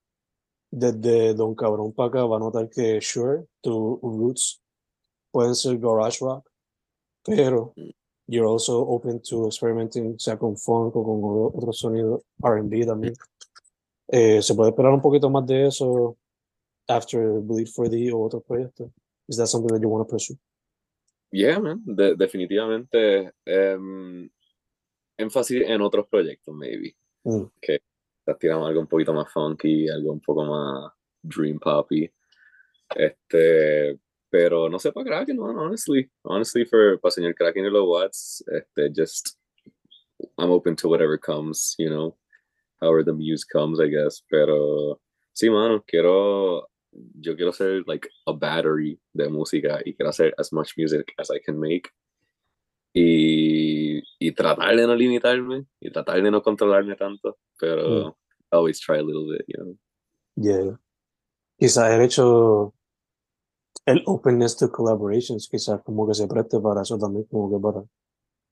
desde 0.72 1.34
Don 1.34 1.54
Cabrón 1.54 1.92
para 1.92 2.08
acá 2.08 2.24
va 2.24 2.36
a 2.36 2.40
notar 2.40 2.68
que, 2.70 2.98
sure, 3.00 3.44
tus 3.60 4.00
roots 4.00 4.60
pueden 5.30 5.54
ser 5.54 5.78
garage 5.78 6.18
rock, 6.24 6.48
pero 7.22 7.74
you're 8.26 8.46
also 8.48 8.80
open 8.80 9.20
to 9.20 9.46
experimenting, 9.46 10.18
sea 10.18 10.38
con 10.38 10.56
funk 10.56 10.96
o 10.96 11.04
con 11.04 11.20
o- 11.22 11.52
otro 11.54 11.72
sonido, 11.72 12.22
R&B 12.42 12.86
también. 12.86 13.14
Eh, 14.08 14.40
¿Se 14.42 14.54
puede 14.54 14.70
esperar 14.70 14.92
un 14.92 15.00
poquito 15.02 15.28
más 15.30 15.46
de 15.46 15.66
eso 15.66 16.16
after 16.88 17.40
Bleed 17.40 17.68
for 17.68 17.88
Thee 17.90 18.10
o 18.10 18.20
otro 18.20 18.40
proyecto? 18.40 18.90
Is 19.28 19.36
that 19.36 19.46
something 19.46 19.72
that 19.74 19.80
you 19.82 19.88
want 19.90 20.06
to 20.06 20.10
pursue? 20.10 20.36
Yeah, 21.30 21.58
man. 21.60 21.82
De- 21.84 22.14
definitivamente. 22.16 23.32
em, 23.44 24.28
énfasis 25.18 25.62
en 25.66 25.80
otros 25.82 26.06
proyectos, 26.08 26.54
maybe. 26.54 26.94
Mm. 27.24 27.44
Que 27.60 27.80
quizás 28.24 28.38
tiramos 28.38 28.68
algo 28.68 28.80
un 28.80 28.86
poquito 28.86 29.12
más 29.12 29.30
funky, 29.32 29.88
algo 29.88 30.12
un 30.12 30.20
poco 30.20 30.44
más 30.44 30.92
dream 31.22 31.58
poppy. 31.58 32.10
Este, 32.94 33.98
pero 34.30 34.68
no 34.68 34.78
sé 34.78 34.92
para 34.92 35.06
Kraken, 35.06 35.38
man, 35.38 35.58
honestly. 35.58 36.10
Honestly, 36.24 36.64
for, 36.64 36.98
para 37.00 37.12
señor 37.12 37.34
Kraken 37.34 37.64
y 37.64 37.70
los 37.70 37.86
Watts, 37.86 38.44
este, 38.46 38.90
just, 38.94 39.36
I'm 40.38 40.50
open 40.50 40.76
to 40.76 40.88
whatever 40.88 41.18
comes, 41.18 41.74
you 41.78 41.90
know, 41.90 42.16
however 42.80 43.02
the 43.02 43.12
muse 43.12 43.44
comes, 43.44 43.80
I 43.80 43.88
guess. 43.88 44.22
Pero, 44.30 45.00
sí, 45.34 45.50
mano, 45.50 45.82
quiero, 45.86 46.66
yo 47.20 47.34
quiero 47.34 47.52
ser, 47.52 47.82
like, 47.86 48.08
a 48.26 48.32
battery 48.32 48.98
de 49.14 49.28
música 49.28 49.82
y 49.84 49.94
quiero 49.94 50.10
hacer 50.10 50.32
as 50.38 50.52
much 50.52 50.74
music 50.76 51.12
as 51.18 51.30
I 51.30 51.38
can 51.38 51.58
make. 51.58 51.90
Y, 52.95 54.03
y 54.18 54.32
tratar 54.32 54.76
de 54.76 54.86
no 54.86 54.95
limitarme 54.95 55.64
y 55.80 55.90
tratar 55.90 56.22
de 56.22 56.30
no 56.30 56.43
controlarme 56.43 56.95
tanto, 56.95 57.38
pero 57.59 58.16
always 58.51 58.80
try 58.80 58.99
a 58.99 59.03
little 59.03 59.32
bit, 59.32 59.45
you 59.47 59.57
know. 59.57 59.78
Yeah. 60.36 60.78
Quizás 61.59 61.93
el 61.93 62.03
hecho, 62.03 62.74
el 63.86 64.03
openness 64.07 64.57
to 64.57 64.70
collaborations, 64.70 65.49
quizás 65.49 65.82
como 65.82 66.07
que 66.07 66.14
se 66.14 66.26
preste 66.26 66.61
para 66.61 66.82
eso 66.82 66.99
también, 66.99 67.24
como 67.24 67.51
que 67.51 67.62
para 67.62 67.84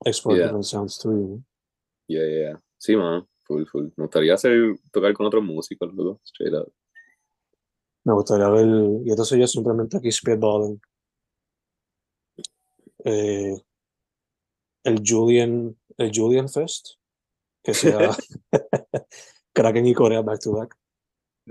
explorar 0.04 0.52
Yeah. 0.52 0.62
sounds 0.62 0.98
know? 1.02 1.44
Yeah, 2.08 2.26
yeah. 2.26 2.62
Sí, 2.78 2.96
man, 2.96 3.26
full, 3.44 3.64
full. 3.66 3.88
Me 3.96 4.04
gustaría 4.04 4.34
hacer, 4.34 4.78
tocar 4.90 5.12
con 5.12 5.26
otros 5.26 5.44
músicos, 5.44 5.92
luego, 5.92 6.20
straight 6.24 6.54
up. 6.54 6.72
Me 8.04 8.14
gustaría 8.14 8.48
ver, 8.48 8.66
y 9.04 9.10
soy 9.24 9.40
yo 9.40 9.46
simplemente 9.46 9.98
aquí 9.98 10.10
spitballing, 10.10 10.80
eh, 13.04 13.54
el 14.84 15.02
Julian, 15.04 15.76
el 15.98 16.10
Julian 16.14 16.48
Fest, 16.48 16.90
que 17.62 17.74
sea 17.74 18.10
Kraken 19.52 19.86
y 19.86 19.94
Corea 19.94 20.22
back 20.22 20.40
to 20.40 20.52
back. 20.52 20.76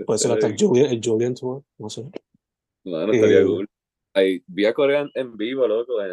Puede 0.06 0.18
ser 0.18 0.32
hasta 0.32 0.46
el 0.46 0.56
Julian, 0.58 0.90
el 0.90 1.00
Julian 1.02 1.34
Tour, 1.34 1.62
no 1.78 1.90
sé. 1.90 2.02
No, 2.84 3.06
no 3.06 3.12
estaría 3.12 3.40
Eh, 3.40 3.44
cool. 3.44 3.68
Ay, 4.14 4.42
vi 4.46 4.64
a 4.66 4.72
Corea 4.74 5.06
en, 5.14 5.36
vivo, 5.36 5.68
loco, 5.68 6.00
en, 6.02 6.12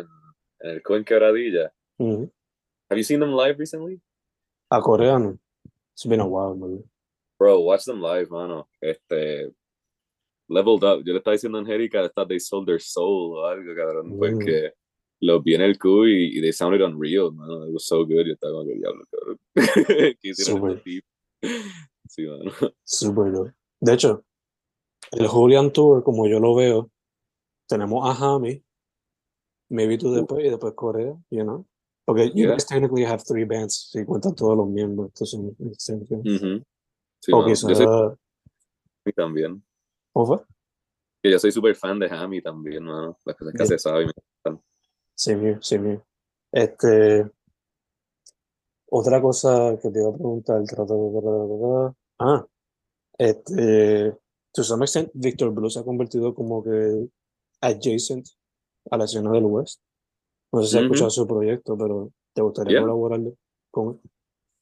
en 0.59 0.69
el 0.69 0.81
Coen 0.83 1.03
Quebradilla. 1.05 1.71
Ujú. 1.97 2.31
Have 2.89 2.97
you 2.99 3.03
seen 3.03 3.19
them 3.19 3.33
live 3.33 3.55
recently? 3.57 3.99
A 4.69 4.81
coreano. 4.81 5.39
It's 5.93 6.05
been 6.05 6.19
a 6.19 6.25
while, 6.27 6.55
man. 6.55 6.83
Bro, 7.39 7.61
watch 7.61 7.85
them 7.85 8.01
live, 8.01 8.29
mano. 8.29 8.67
Este, 8.81 9.51
leveled 10.49 10.83
up. 10.83 11.03
Yo 11.05 11.13
le 11.13 11.19
estaba 11.19 11.33
diciendo 11.33 11.57
a 11.57 11.61
Angélica, 11.61 12.03
esta 12.03 12.25
they 12.27 12.39
sold 12.39 12.67
their 12.67 12.81
soul 12.81 13.37
o 13.37 13.45
algo, 13.45 13.73
cabrón, 13.75 14.09
Mm. 14.09 14.19
porque 14.19 14.73
los 15.19 15.43
vi 15.43 15.55
en 15.55 15.61
el 15.61 15.77
Q 15.79 16.05
y, 16.07 16.37
y 16.37 16.41
they 16.41 16.51
sounded 16.53 16.81
unreal, 16.81 17.31
mano. 17.31 17.65
It 17.67 17.73
was 17.73 17.85
so 17.85 18.05
good. 18.05 18.25
Yo 18.25 18.33
estaba 18.33 18.53
como 18.53 18.65
que 18.65 18.75
diablo, 18.75 19.03
cabrón. 19.11 19.39
¿Qué 20.21 20.29
estos 20.29 20.83
tipos? 20.83 21.09
Sí, 22.09 22.25
mano. 22.25 22.51
Super 22.85 23.31
dope. 23.33 23.53
De 23.81 23.93
hecho, 23.93 24.23
el 25.11 25.27
Julian 25.27 25.71
Tour, 25.73 26.03
como 26.03 26.25
yo 26.27 26.39
lo 26.39 26.55
veo, 26.55 26.89
tenemos 27.67 28.07
a 28.07 28.13
Hami, 28.13 28.63
maybe 29.69 29.97
tú 29.97 30.13
después 30.13 30.45
y 30.45 30.49
después 30.49 30.73
Corea, 30.73 31.13
you 31.29 31.43
know? 31.43 31.65
Porque 32.05 32.29
you 32.29 32.45
Yeah. 32.45 32.51
guys 32.53 32.65
technically 32.65 33.03
have 33.03 33.21
three 33.27 33.43
bands, 33.43 33.89
si 33.91 34.05
cuentan 34.05 34.33
todos 34.35 34.55
los 34.55 34.69
miembros, 34.69 35.09
entonces 35.09 35.37
makes 35.59 35.83
sense, 35.83 36.05
yeah. 36.07 36.19
Ujú. 36.19 36.63
Sí, 37.21 37.31
O 37.33 37.37
mano. 37.39 37.49
Yo 37.49 37.55
soy 37.57 37.73
quizás, 37.73 37.85
fan 37.85 39.13
también. 39.15 39.63
¿cómo 40.13 40.25
fue? 40.27 40.37
Que 41.21 41.31
yo 41.31 41.39
soy 41.39 41.51
súper 41.51 41.75
fan 41.75 41.99
de 41.99 42.07
Hammy 42.09 42.41
también, 42.41 42.85
mano. 42.85 43.17
Las 43.25 43.35
cosas 43.35 43.53
que 43.53 43.57
Yeah. 43.57 43.65
hace 43.65 43.79
sabe. 43.79 44.05
me 44.05 44.11
encantan. 44.15 44.63
Same 45.17 45.57
here. 45.59 46.01
Este, 46.51 47.29
otra 48.89 49.21
cosa 49.21 49.77
que 49.81 49.89
te 49.89 49.99
iba 49.99 50.09
a 50.09 50.13
preguntar. 50.13 50.61
Ah, 52.19 52.45
este, 53.17 54.15
to 54.53 54.63
some 54.63 54.83
extent, 54.85 55.09
Victor 55.13 55.51
Blue 55.51 55.69
se 55.69 55.79
ha 55.79 55.83
convertido 55.83 56.33
como 56.33 56.63
que 56.63 57.07
adjacent 57.61 58.27
a 58.91 58.97
la 58.97 59.05
escena 59.05 59.31
del 59.31 59.45
West. 59.45 59.81
No 60.53 60.61
sé 60.61 60.69
si 60.69 60.77
has 60.77 60.83
escuchado 60.83 61.09
su 61.09 61.27
proyecto, 61.27 61.77
pero 61.77 62.11
te 62.33 62.41
gustaría 62.41 62.73
Yeah. 62.73 62.81
colaborarle 62.81 63.33
con 63.71 63.89
él. 63.95 63.99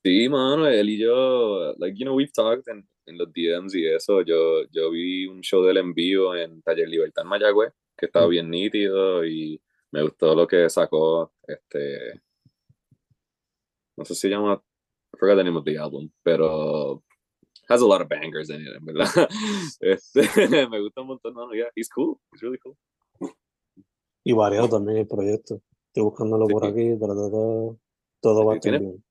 Sí, 0.03 0.29
mano, 0.29 0.67
él 0.67 0.89
y 0.89 0.99
yo, 0.99 1.73
like, 1.77 1.97
you 1.97 2.05
know, 2.05 2.15
we've 2.15 2.31
talked 2.31 2.67
en, 2.71 2.87
en 3.07 3.17
los 3.17 3.27
DMs 3.33 3.73
y 3.75 3.85
eso. 3.87 4.21
Yo, 4.21 4.63
yo 4.71 4.91
vi 4.91 5.25
un 5.27 5.41
show 5.41 5.63
del 5.63 5.77
en 5.77 5.93
vivo 5.93 6.35
en 6.35 6.61
Taller 6.61 6.87
Libertad 6.87 7.23
en 7.23 7.29
Mayagüez, 7.29 7.73
que 7.97 8.05
estaba 8.05 8.27
Mm. 8.27 8.29
bien 8.29 8.49
nítido 8.49 9.25
y 9.25 9.59
me 9.95 10.03
gustó 10.03 10.35
lo 10.35 10.45
que 10.45 10.69
sacó. 10.69 11.31
Este, 11.47 12.21
no 13.97 14.03
sé 14.05 14.13
si 14.13 14.21
se 14.21 14.29
llama, 14.29 14.61
I 15.13 15.17
forgot 15.17 15.37
the 15.37 15.43
name 15.43 15.57
of 15.57 15.63
the 15.63 15.77
album, 15.77 16.11
pero 16.23 17.01
has 17.69 17.81
a 17.81 17.85
lot 17.85 18.01
of 18.01 18.09
bangers 18.09 18.49
in 18.49 18.61
it, 18.61 18.75
en 18.75 18.85
verdad. 18.85 19.07
Este, 19.79 20.21
me 20.69 20.81
gusta 20.81 21.01
un 21.01 21.07
montón, 21.07 21.33
mano. 21.33 21.53
Yeah, 21.53 21.69
he's 21.75 21.87
cool. 21.89 22.19
He's 22.33 22.41
really 22.41 22.57
cool. 22.59 22.75
Y 24.25 24.33
variado 24.33 24.67
también 24.67 24.97
el 24.97 25.07
proyecto. 25.07 25.61
Estoy 25.87 26.03
buscándolo 26.03 26.47
por 26.47 26.63
Sí. 26.63 26.67
aquí, 26.71 26.99
ta, 26.99 27.07
ta, 27.07 27.13
ta, 27.13 27.77
todo 28.21 28.45
va 28.45 28.53
Sí, 28.55 28.59
tiene- 28.59 28.79
bien. 28.79 29.03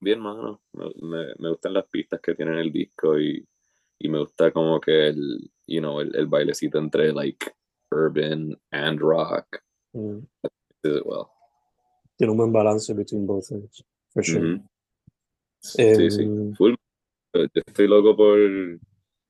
bien, 0.00 0.20
mano. 0.20 0.60
Me, 0.72 0.86
me, 1.02 1.26
me 1.38 1.50
gustan 1.50 1.74
las 1.74 1.86
pistas 1.86 2.20
que 2.20 2.34
tiene 2.34 2.52
en 2.52 2.58
el 2.58 2.72
disco 2.72 3.18
y, 3.20 3.46
y 4.00 4.08
me 4.08 4.18
gusta 4.18 4.50
como 4.50 4.80
que 4.80 5.08
el, 5.08 5.50
you 5.68 5.80
know, 5.80 6.00
el, 6.00 6.16
el 6.16 6.26
bailecito 6.26 6.78
entre 6.78 7.12
like 7.12 7.46
urban 7.92 8.58
and 8.72 8.98
rock. 8.98 9.61
Mm. 9.94 10.26
Did 10.82 10.96
it 10.96 11.06
well. 11.06 11.28
Tiene 12.16 12.32
un 12.32 12.36
buen 12.38 12.52
balance 12.52 12.92
between 12.94 13.26
both 13.26 13.46
things, 13.48 13.84
for 14.12 14.22
sure. 14.24 14.40
Ujú. 14.40 14.62
Sí, 15.60 16.10
sí, 16.10 16.22
Em, 16.22 16.54
full. 16.54 16.74
Yo 17.34 17.46
estoy 17.66 17.88
loco 17.88 18.16
por, 18.16 18.38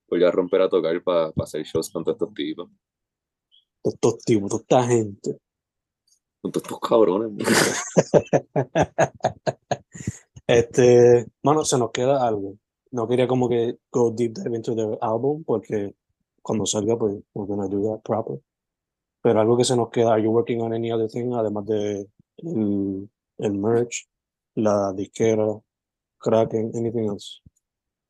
por 0.08 0.18
ya 0.18 0.30
romper 0.30 0.62
a 0.62 0.68
tocar 0.68 1.02
para 1.02 1.32
hacer 1.36 1.62
shows 1.64 1.90
con 1.90 2.04
todos 2.04 2.16
estos 2.16 2.34
tipos. 2.34 2.68
estos 3.84 4.18
tipos, 4.24 4.50
toda 4.50 4.62
esta 4.62 4.82
gente. 4.84 5.38
Con 6.40 6.52
todos 6.52 6.64
estos 6.64 6.80
cabrones. 6.80 7.30
Este, 10.46 11.26
mano, 11.42 11.64
se 11.64 11.78
nos 11.78 11.90
queda 11.92 12.26
algo. 12.26 12.58
No 12.90 13.08
quería 13.08 13.26
como 13.28 13.48
que 13.48 13.78
go 13.90 14.10
deep 14.10 14.34
dive 14.34 14.56
into 14.56 14.74
the 14.74 14.98
album 15.00 15.44
porque 15.44 15.94
cuando 16.42 16.66
salga, 16.66 16.98
pues, 16.98 17.14
we're 17.32 17.46
gonna 17.48 17.68
do 17.68 17.82
that 17.88 18.02
proper. 18.02 18.38
Pero 19.22 19.40
algo 19.40 19.56
que 19.56 19.64
se 19.64 19.76
nos 19.76 19.90
queda, 19.90 20.14
are 20.14 20.22
you 20.22 20.30
working 20.30 20.60
on 20.60 20.74
any 20.74 20.90
other 20.90 21.08
thing 21.08 21.32
además 21.32 21.64
de 21.66 22.06
el, 22.38 23.08
el 23.38 23.52
merch, 23.52 24.08
la 24.56 24.92
disquera, 24.92 25.46
Kraken, 26.18 26.72
anything 26.74 27.08
else? 27.08 27.40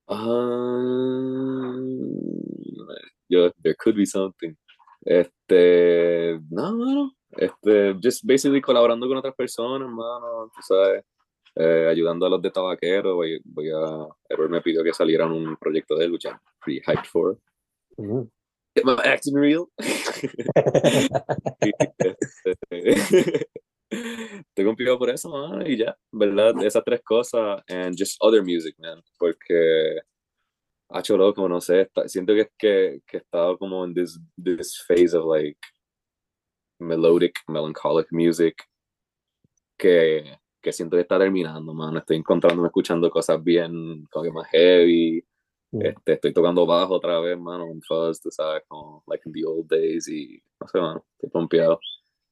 Um, 0.08 0.58
yo, 3.28 3.50
there 3.62 3.74
could 3.78 3.96
be 3.96 4.06
something. 4.06 4.56
Este, 5.04 6.40
no, 6.50 6.76
mano. 6.76 7.12
Este, 7.30 7.94
just 8.00 8.24
basically 8.26 8.60
colaborando 8.60 9.08
con 9.08 9.16
otras 9.16 9.34
personas, 9.34 9.88
mano, 9.88 10.50
tú 10.54 10.60
sabes, 10.62 11.04
eh, 11.56 11.88
ayudando 11.90 12.26
a 12.26 12.30
los 12.30 12.42
de 12.42 12.50
tabaquero. 12.50 13.16
Voy, 13.16 13.40
voy 13.44 13.70
a, 13.70 14.06
Edward 14.28 14.50
me 14.50 14.60
pidió 14.60 14.84
que 14.84 14.92
saliera 14.92 15.26
un 15.26 15.56
proyecto 15.56 15.96
de 15.96 16.08
lucha, 16.08 16.40
pretty 16.60 16.80
hyped 16.86 17.06
for. 17.06 17.38
Mm. 17.96 18.28
Get 18.74 18.84
my 18.86 18.96
acting 19.04 19.34
este, 21.60 23.46
Estoy 23.90 24.64
cumplido 24.64 24.98
por 24.98 25.10
eso, 25.10 25.28
mano, 25.28 25.66
y 25.68 25.76
ya, 25.76 25.94
¿verdad? 26.10 26.54
Esas 26.64 26.82
tres 26.82 27.02
cosas, 27.02 27.62
and 27.68 27.94
just 27.98 28.16
other 28.20 28.42
music, 28.42 28.74
man, 28.78 29.02
porque 29.18 29.98
hecho 30.94 31.16
loco, 31.18 31.46
no 31.48 31.60
sé, 31.60 31.82
está- 31.82 32.08
siento 32.08 32.34
que, 32.34 32.48
que, 32.58 33.02
que 33.06 33.16
he 33.18 33.20
estado 33.20 33.58
como 33.58 33.84
en 33.84 33.92
this, 33.94 34.18
this 34.42 34.82
phase 34.86 35.14
of 35.14 35.26
like 35.26 35.58
melodic, 36.80 37.38
melancholic 37.48 38.08
music 38.10 38.64
que, 39.78 40.38
que 40.62 40.72
siento 40.72 40.96
que 40.96 41.02
está 41.02 41.18
terminando, 41.18 41.74
mano. 41.74 41.98
Estoy 41.98 42.16
encontrándome 42.16 42.68
escuchando 42.68 43.10
cosas 43.10 43.42
bien, 43.42 44.06
como 44.10 44.24
que 44.24 44.32
más 44.32 44.48
heavy. 44.48 45.22
Mm. 45.72 45.86
Este, 45.86 46.12
estoy 46.12 46.32
tocando 46.34 46.66
bajo 46.66 46.94
otra 46.94 47.18
vez, 47.20 47.38
mano, 47.38 47.64
un 47.64 47.80
fuzz, 47.82 48.20
tú 48.20 48.30
sabes, 48.30 48.62
como 48.68 49.02
like 49.06 49.22
in 49.26 49.32
the 49.32 49.44
old 49.44 49.66
days 49.68 50.06
y 50.06 50.42
no 50.60 50.68
sé, 50.68 50.78
mano, 50.78 51.04
estoy 51.16 51.30
pompeado. 51.30 51.80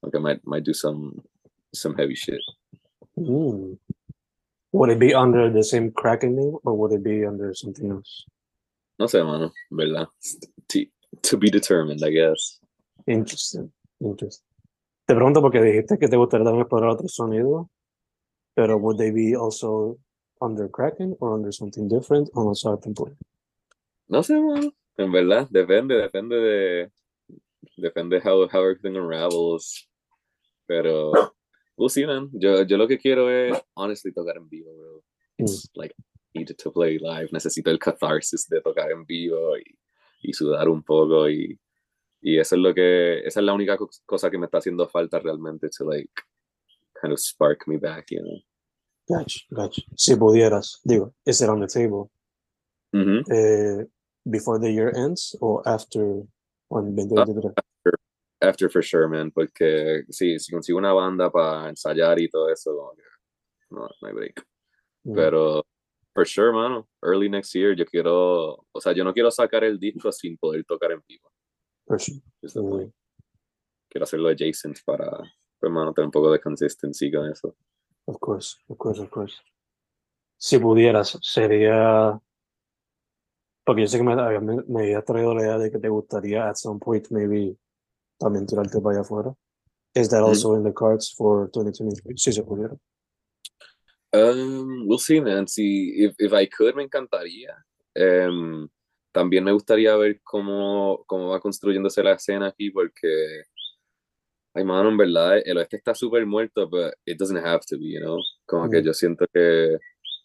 Like 0.03 0.17
I 0.17 0.21
might, 0.21 0.47
might 0.47 0.65
do 0.65 0.75
some, 0.75 1.23
some 1.73 1.95
heavy 1.97 2.15
shit. 2.15 2.41
Mm. 3.19 3.79
Would 4.73 4.91
it 4.91 4.99
be 4.99 5.15
under 5.15 5.51
the 5.51 5.65
same 5.65 5.91
Kraken 5.91 6.37
name 6.37 6.57
or 6.65 6.75
would 6.75 6.93
it 6.93 7.03
be 7.03 7.27
under 7.27 7.55
something 7.55 7.91
else? 7.91 8.25
No 8.99 9.07
sé, 9.07 9.25
mano, 9.25 9.53
¿verdad? 9.71 10.09
To, 10.69 10.87
to 11.23 11.37
be 11.39 11.51
determined, 11.51 12.05
I 12.05 12.11
guess. 12.11 12.61
Interesting, 13.07 13.73
interesting. 14.01 14.47
Te 15.07 15.15
pregunto 15.15 15.41
porque 15.41 15.61
dijiste 15.61 15.99
que 15.99 16.09
te 16.09 16.17
gustaría 16.17 16.45
también 16.45 16.63
explorar 16.63 16.91
otro 16.91 17.09
sonido, 17.09 17.69
pero 18.55 18.77
would 18.79 18.99
they 18.99 19.11
be 19.11 19.35
also 19.35 19.99
under 20.41 20.69
Kraken 20.69 21.17
or 21.21 21.35
under 21.35 21.51
something 21.51 21.89
different 21.89 22.31
on 22.35 22.49
a 22.49 22.55
certain 22.55 22.95
point? 22.95 23.17
No 24.11 24.23
sé, 24.25 24.35
mano. 24.41 24.73
En 24.97 25.13
verdad, 25.13 25.47
depende, 25.51 25.95
depende 25.95 26.37
de. 26.37 26.91
Depende 27.77 28.21
how, 28.21 28.49
how 28.53 28.61
everything 28.65 28.97
unravels. 28.97 29.89
Pero. 30.67 31.13
We'll 31.77 31.89
see, 31.89 32.05
man. 32.05 32.29
Yo, 32.33 32.63
yo 32.65 32.77
lo 32.77 32.87
que 32.89 32.99
quiero 32.99 33.31
es, 33.31 33.57
honestly, 33.75 34.13
tocar 34.13 34.37
en 34.37 34.49
vivo, 34.49 34.75
bro. 34.77 35.03
It's 35.39 35.71
like, 35.75 35.95
I 36.35 36.41
need 36.41 36.49
to 36.55 36.71
play 36.73 36.99
live. 36.99 37.29
Necesito 37.33 37.71
el 37.71 37.79
catharsis 37.79 38.47
de 38.49 38.61
tocar 38.61 38.91
en 38.91 39.05
vivo 39.07 39.57
y, 39.57 39.79
y 40.23 40.33
sudar 40.35 40.69
un 40.69 40.83
poco. 40.83 41.31
Y, 41.31 41.59
y 42.21 42.39
eso 42.39 42.57
es 42.57 42.61
lo 42.61 42.75
que. 42.75 43.21
Esa 43.21 43.41
es 43.41 43.47
la 43.47 43.55
única 43.55 43.79
co- 43.79 43.89
cosa 44.05 44.29
que 44.31 44.39
me 44.39 44.47
está 44.47 44.59
haciendo 44.59 44.89
falta 44.89 45.21
realmente 45.21 45.69
to, 45.71 45.85
like, 45.89 46.11
kind 47.01 47.13
of 47.13 47.21
spark 47.21 47.67
me 47.69 47.79
back, 47.79 48.07
you 48.11 48.21
know. 48.21 48.39
Gotcha, 49.09 49.41
gotcha. 49.51 49.83
Si 49.97 50.17
pudieras, 50.17 50.81
digo, 50.85 51.15
is 51.25 51.41
it 51.41 51.49
on 51.49 51.61
the 51.61 51.67
table 51.67 52.11
Ujú. 52.93 53.23
eh, 53.33 53.87
before 54.29 54.59
the 54.59 54.71
year 54.71 54.93
ends 54.95 55.37
or 55.41 55.67
after 55.67 56.23
when 56.69 56.97
2023? 56.97 57.53
After 58.43 58.71
for 58.71 58.83
sure, 58.83 59.07
man, 59.07 59.31
porque 59.31 60.05
sí, 60.09 60.39
si 60.39 60.51
consigo 60.53 60.79
una 60.79 60.95
banda 60.95 61.31
para 61.31 61.69
ensayar 61.69 62.19
y 62.19 62.29
todo 62.29 62.49
eso, 62.49 62.95
no, 63.71 63.87
no 64.01 64.09
hay 64.09 64.15
break. 64.15 64.43
Mm, 65.05 65.15
Pero, 65.15 65.63
for 66.15 66.27
sure, 66.27 66.51
mano, 66.53 66.89
early 67.03 67.29
next 67.29 67.55
year 67.55 67.75
yo 67.75 67.85
quiero, 67.85 68.65
o 68.73 68.81
sea, 68.81 68.93
yo 68.93 69.05
no 69.05 69.13
quiero 69.13 69.31
sacar 69.31 69.65
el 69.65 69.79
disco 69.79 70.11
sin 70.11 70.39
poder 70.39 70.65
tocar 70.65 70.93
en 70.93 71.03
vivo. 71.07 71.31
for 71.87 71.99
sure. 72.01 72.21
Mm. 72.43 72.93
Quiero 73.91 74.05
hacerlo 74.05 74.29
adjacent 74.29 74.79
para, 74.87 75.11
pues, 75.59 75.73
mano, 75.73 75.93
tener 75.93 76.07
un 76.07 76.13
poco 76.13 76.33
de 76.33 76.41
consistency 76.41 77.11
con 77.11 77.31
eso. 77.31 77.57
Of 78.07 78.19
course, 78.21 78.57
of 78.69 78.79
course, 78.79 79.03
of 79.03 79.11
course. 79.11 79.43
Si 80.39 80.59
pudieras, 80.59 81.19
sería. 81.21 82.19
Porque 83.71 83.83
yo 83.83 83.87
sé 83.87 83.99
que 83.99 84.03
me, 84.03 84.15
había- 84.15 84.41
me, 84.41 84.57
me 84.67 84.83
habías 84.83 85.05
traído 85.05 85.33
la 85.33 85.43
idea 85.43 85.57
de 85.57 85.71
que 85.71 85.79
te 85.79 85.89
gustaría 85.89 86.49
at 86.49 86.57
some 86.57 86.81
point 86.81 87.07
maybe 87.11 87.57
también 88.19 88.45
tirarte 88.45 88.81
para 88.81 88.97
allá 88.97 89.03
afuera. 89.03 89.33
Is 89.95 90.09
that 90.09 90.25
also 90.25 90.57
in 90.57 90.65
the 90.65 90.73
cards 90.73 91.15
for 91.17 91.49
2023? 91.53 92.21
Si 92.21 92.33
se 92.33 92.43
pudiera. 92.43 92.77
Um, 94.13 94.89
we'll 94.89 94.99
see, 94.99 95.21
man. 95.21 95.47
Si, 95.47 95.95
if, 96.05 96.17
if 96.19 96.33
I 96.33 96.47
could, 96.49 96.75
me 96.75 96.83
encantaría. 96.83 97.55
Em, 97.95 98.67
también 99.13 99.45
me 99.45 99.53
gustaría 99.53 99.97
ver 99.97 100.21
cómo, 100.25 101.05
cómo 101.07 101.29
va 101.29 101.39
construyéndose 101.39 102.03
la 102.03 102.15
escena 102.15 102.49
aquí, 102.49 102.73
porque, 102.73 103.43
ay, 104.55 104.65
mano, 104.65 104.89
en 104.89 104.97
verdad, 104.97 105.39
el 105.45 105.59
oeste 105.59 105.77
está 105.77 105.95
súper 105.95 106.27
muerto, 106.27 106.69
but 106.69 106.93
it 107.07 107.17
doesn't 107.17 107.39
have 107.39 107.61
to 107.69 107.79
be, 107.79 107.93
you 107.93 108.01
know? 108.01 108.19
Como 108.47 108.69
que 108.69 108.81
Mm. 108.81 108.85
yo 108.87 108.93
siento 108.95 109.27
que, 109.33 109.79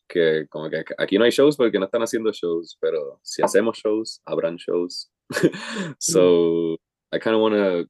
que, 0.07 0.47
como 0.49 0.69
que 0.69 0.83
aquí 0.97 1.17
no 1.17 1.25
hay 1.25 1.31
shows 1.31 1.57
porque 1.57 1.79
no 1.79 1.85
están 1.85 2.01
haciendo 2.01 2.31
shows, 2.31 2.77
pero 2.79 3.19
si 3.23 3.43
hacemos 3.43 3.77
shows, 3.77 4.21
habrán 4.25 4.57
shows. 4.57 5.11
so, 5.99 6.75
I 7.11 7.19
kind 7.19 7.35
of 7.35 7.41
wanna, 7.41 7.85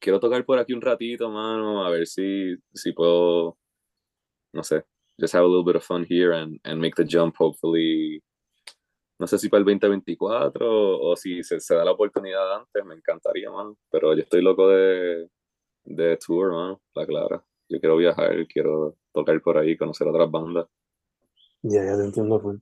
quiero 0.00 0.20
tocar 0.20 0.44
por 0.44 0.58
aquí 0.58 0.72
un 0.72 0.82
ratito, 0.82 1.30
mano, 1.30 1.84
a 1.84 1.90
ver 1.90 2.06
si, 2.06 2.56
si 2.74 2.92
puedo, 2.92 3.56
no 4.52 4.62
sé, 4.62 4.84
just 5.20 5.34
have 5.34 5.44
a 5.44 5.48
little 5.48 5.64
bit 5.64 5.76
of 5.76 5.84
fun 5.84 6.04
here 6.08 6.32
and, 6.32 6.58
and 6.64 6.80
make 6.80 6.94
the 6.96 7.04
jump 7.04 7.36
hopefully 7.38 8.22
no 9.18 9.26
sé 9.26 9.38
si 9.38 9.48
para 9.48 9.60
el 9.60 9.64
2024 9.64 10.70
o, 10.70 11.12
o 11.12 11.16
si 11.16 11.42
se, 11.42 11.58
se 11.60 11.74
da 11.74 11.84
la 11.84 11.92
oportunidad 11.92 12.54
antes, 12.56 12.84
me 12.84 12.94
encantaría, 12.94 13.50
mano. 13.50 13.78
Pero 13.90 14.14
yo 14.14 14.22
estoy 14.22 14.42
loco 14.42 14.68
de, 14.68 15.28
de 15.84 16.16
tour, 16.18 16.52
mano, 16.52 16.82
la 16.94 17.06
clara. 17.06 17.44
Yo 17.68 17.80
quiero 17.80 17.96
viajar, 17.96 18.46
quiero 18.46 18.96
tocar 19.12 19.40
por 19.40 19.58
ahí, 19.58 19.76
conocer 19.76 20.06
otras 20.06 20.30
bandas. 20.30 20.66
Ya, 21.62 21.84
ya 21.84 21.96
te 21.96 22.04
entiendo. 22.04 22.40
Pues. 22.40 22.58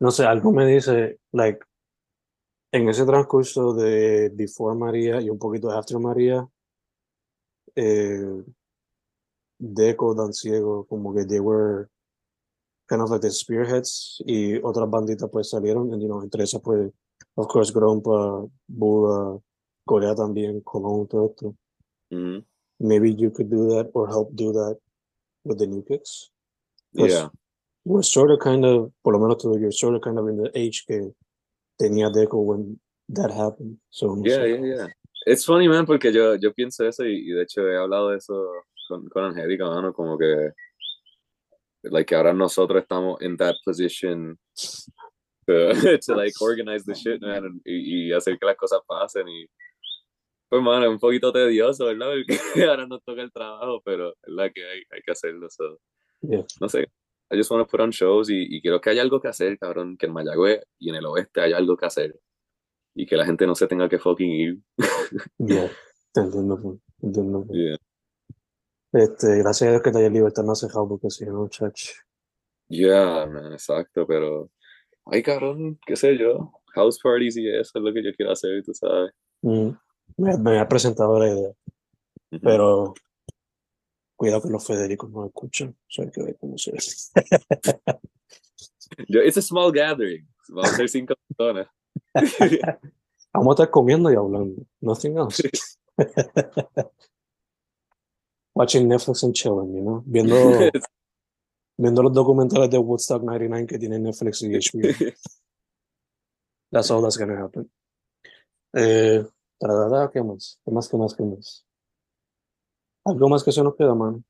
No 0.00 0.10
sé, 0.10 0.24
algo 0.24 0.52
me 0.52 0.66
dice, 0.66 1.18
like, 1.32 1.60
en 2.72 2.88
ese 2.88 3.06
transcurso 3.06 3.72
de 3.72 4.30
Before 4.34 4.76
María 4.76 5.20
y 5.20 5.30
un 5.30 5.38
poquito 5.38 5.68
de 5.68 5.76
After 5.76 5.98
María, 5.98 6.46
eh, 7.74 8.44
Deco, 9.58 10.14
Dan 10.14 10.32
Ciego, 10.34 10.84
como 10.86 11.14
que 11.14 11.24
they 11.24 11.40
were 11.40 11.88
kind 12.88 13.00
of 13.02 13.10
like 13.10 13.22
the 13.22 13.30
spearheads 13.30 14.22
y 14.26 14.56
otras 14.62 14.88
banditas 14.90 15.30
pues 15.30 15.48
salieron, 15.50 15.92
and, 15.92 16.02
you 16.02 16.08
know, 16.08 16.22
entre 16.22 16.44
esas 16.44 16.60
pues, 16.62 16.92
of 17.36 17.46
course, 17.48 17.72
Grompa, 17.72 18.46
Buda, 18.68 19.40
Corea 19.86 20.14
también, 20.14 20.60
Colón, 20.60 21.06
todo 21.08 21.26
esto. 21.30 21.56
Mhm. 22.10 22.44
Maybe 22.78 23.14
you 23.14 23.30
could 23.32 23.48
do 23.48 23.68
that 23.74 23.88
or 23.94 24.08
help 24.08 24.30
do 24.34 24.52
that 24.52 24.78
with 25.44 25.56
the 25.58 25.66
new 25.66 25.82
kicks. 25.82 26.30
Pues, 26.92 27.12
Yeah. 27.12 27.30
We're 27.86 28.02
sort 28.02 28.32
of 28.32 28.40
kind 28.40 28.64
of, 28.64 28.90
por 29.04 29.12
lo 29.12 29.20
menos 29.20 29.38
tú, 29.40 29.56
you're 29.60 29.70
sort 29.70 29.94
of 29.94 30.02
kind 30.02 30.18
of 30.18 30.26
in 30.28 30.36
the 30.42 30.50
age 30.58 30.84
que 30.88 31.12
tenía 31.80 32.10
Deco 32.12 32.42
when 32.44 32.80
that 33.08 33.30
happened. 33.30 33.78
So, 33.90 34.20
Yeah, 34.24 34.44
yeah, 34.44 34.64
yeah. 34.64 34.86
It's 35.24 35.44
funny, 35.44 35.68
man, 35.68 35.86
porque 35.86 36.12
yo, 36.12 36.34
yo 36.34 36.52
pienso 36.52 36.84
eso 36.84 37.04
y, 37.04 37.30
y 37.30 37.32
de 37.32 37.42
hecho 37.42 37.62
he 37.68 37.76
hablado 37.76 38.10
de 38.10 38.16
eso 38.16 38.34
con, 38.88 39.08
con 39.08 39.24
Angélica, 39.24 39.64
mano, 39.66 39.92
como 39.92 40.18
que, 40.18 40.50
like, 41.84 42.12
ahora 42.14 42.32
nosotros 42.32 42.82
estamos 42.82 43.20
in 43.22 43.36
that 43.36 43.54
position 43.64 44.36
to, 45.46 45.72
to 46.06 46.14
like, 46.16 46.34
organize 46.40 46.84
the 46.84 46.94
shit, 46.94 47.20
man, 47.22 47.44
and- 47.44 47.60
y, 47.64 48.08
y 48.08 48.12
hacer 48.12 48.36
que 48.38 48.46
las 48.46 48.56
cosas 48.56 48.80
pasen 48.86 49.28
y, 49.28 49.46
pues, 50.48 50.60
mano, 50.62 50.86
es 50.86 50.90
un 50.90 50.98
poquito 50.98 51.32
tedioso, 51.32 51.86
¿verdad? 51.86 52.10
Porque 52.54 52.64
ahora 52.64 52.86
nos 52.86 53.02
toca 53.04 53.22
el 53.22 53.32
trabajo, 53.32 53.80
pero 53.84 54.10
es 54.10 54.16
la 54.26 54.50
que 54.50 54.64
hay, 54.64 54.82
hay 54.90 55.00
que 55.04 55.12
hacerlo, 55.12 55.48
so, 55.50 55.78
Yeah. 56.22 56.44
no 56.60 56.68
sé. 56.68 56.86
I 57.30 57.36
just 57.36 57.50
want 57.50 57.66
to 57.66 57.70
put 57.70 57.80
on 57.80 57.90
shows 57.90 58.30
y, 58.30 58.46
y 58.56 58.60
quiero 58.60 58.80
que 58.80 58.90
haya 58.90 59.02
algo 59.02 59.20
que 59.20 59.28
hacer, 59.28 59.58
cabrón, 59.58 59.96
que 59.96 60.06
en 60.06 60.12
Mayagüez 60.12 60.62
y 60.78 60.90
en 60.90 60.96
el 60.96 61.06
oeste 61.06 61.40
haya 61.40 61.56
algo 61.56 61.76
que 61.76 61.86
hacer 61.86 62.20
y 62.94 63.04
que 63.06 63.16
la 63.16 63.26
gente 63.26 63.46
no 63.46 63.54
se 63.54 63.66
tenga 63.66 63.88
que 63.88 63.98
fucking 63.98 64.30
ir. 64.30 64.58
Yeah. 65.38 65.70
Entiendo, 66.14 66.58
pues, 66.60 66.78
entiendo. 67.02 67.44
pues. 67.46 67.58
Yeah. 67.58 67.76
Este, 68.92 69.38
gracias 69.38 69.68
a 69.68 69.70
Dios 69.72 69.82
que 69.82 69.90
Taller 69.90 70.12
Libertad 70.12 70.44
no 70.44 70.52
ha 70.52 70.56
cejado 70.56 70.88
porque 70.88 71.10
si 71.10 71.26
no, 71.26 71.48
chach. 71.48 71.90
Yeah, 72.68 73.26
man, 73.26 73.52
exacto, 73.52 74.06
pero. 74.06 74.50
Ay, 75.04 75.22
cabrón, 75.22 75.78
qué 75.86 75.94
sé 75.96 76.16
yo. 76.16 76.52
House 76.74 76.98
parties 77.02 77.36
y 77.36 77.48
eso 77.48 77.72
es 77.74 77.82
lo 77.82 77.92
que 77.92 78.02
yo 78.02 78.12
quiero 78.16 78.32
hacer, 78.32 78.62
tú 78.64 78.72
sabes. 78.72 79.12
Mm, 79.42 79.70
Me, 80.16 80.38
me 80.38 80.58
ha 80.58 80.66
presentado 80.68 81.18
la 81.18 81.28
idea, 81.28 81.52
pero 82.42 82.94
cuidado 84.16 84.42
que 84.42 84.48
los 84.48 84.66
Federicos 84.66 85.10
no 85.10 85.26
escuchan. 85.26 85.70
O 85.70 85.90
sea, 85.90 86.10
que 86.10 86.22
ver 86.22 86.36
cómo 86.38 86.58
se 86.58 86.72
ve. 86.72 86.78
Yo, 89.08 89.20
it's 89.20 89.36
a 89.36 89.42
small 89.42 89.70
gathering. 89.70 90.26
Vamos 90.48 90.72
a 90.72 90.76
ser 90.76 90.88
cinco 90.88 91.14
personas. 91.28 91.68
Vamos 93.32 93.48
a 93.48 93.52
estar 93.52 93.70
comiendo 93.70 94.10
y 94.10 94.16
hablando. 94.16 94.62
Nothing 94.80 95.18
else. 95.18 95.42
Watching 98.54 98.88
Netflix 98.88 99.22
and 99.22 99.34
chilling, 99.34 99.74
you 99.74 99.82
know? 99.82 100.02
Viendo, 100.06 100.36
viendo 101.78 102.02
los 102.02 102.12
documentales 102.12 102.70
de 102.70 102.78
Woodstock 102.78 103.22
99 103.22 103.66
que 103.66 103.78
tienen 103.78 104.04
Netflix 104.04 104.42
y 104.42 104.48
HBO. 104.48 105.14
That's 106.70 106.90
all 106.90 107.02
that's 107.02 107.18
gonna 107.18 107.44
happen. 107.44 107.70
Eh, 108.72 109.24
¿qué 110.12 110.22
más? 110.22 110.58
¿Qué 110.64 110.72
más? 110.72 110.88
¿Qué 110.88 110.96
más? 110.96 111.14
¿Qué 111.14 111.22
más? 111.22 111.65
¿Algo 113.06 113.28
más 113.28 113.44
que 113.44 113.52
se 113.52 113.62
nos 113.62 113.76
queda, 113.76 113.94
man? 113.94 114.24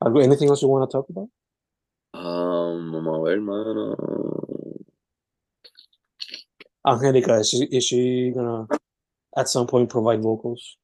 ¿Algo, 0.00 0.20
anything 0.20 0.48
else 0.48 0.62
you 0.62 0.68
want 0.68 0.90
to 0.90 0.98
talk 0.98 1.06
about? 1.10 1.28
Um, 2.14 2.90
vamos 2.90 3.18
a 3.18 3.22
ver, 3.22 3.40
mano. 3.40 3.96
Angélica, 6.86 7.40
is 7.40 7.50
she, 7.50 7.64
is 7.70 7.84
she 7.84 8.30
gonna 8.34 8.66
at 9.36 9.48
some 9.48 9.66
point 9.66 9.90
provide 9.90 10.22
vocals? 10.22 10.78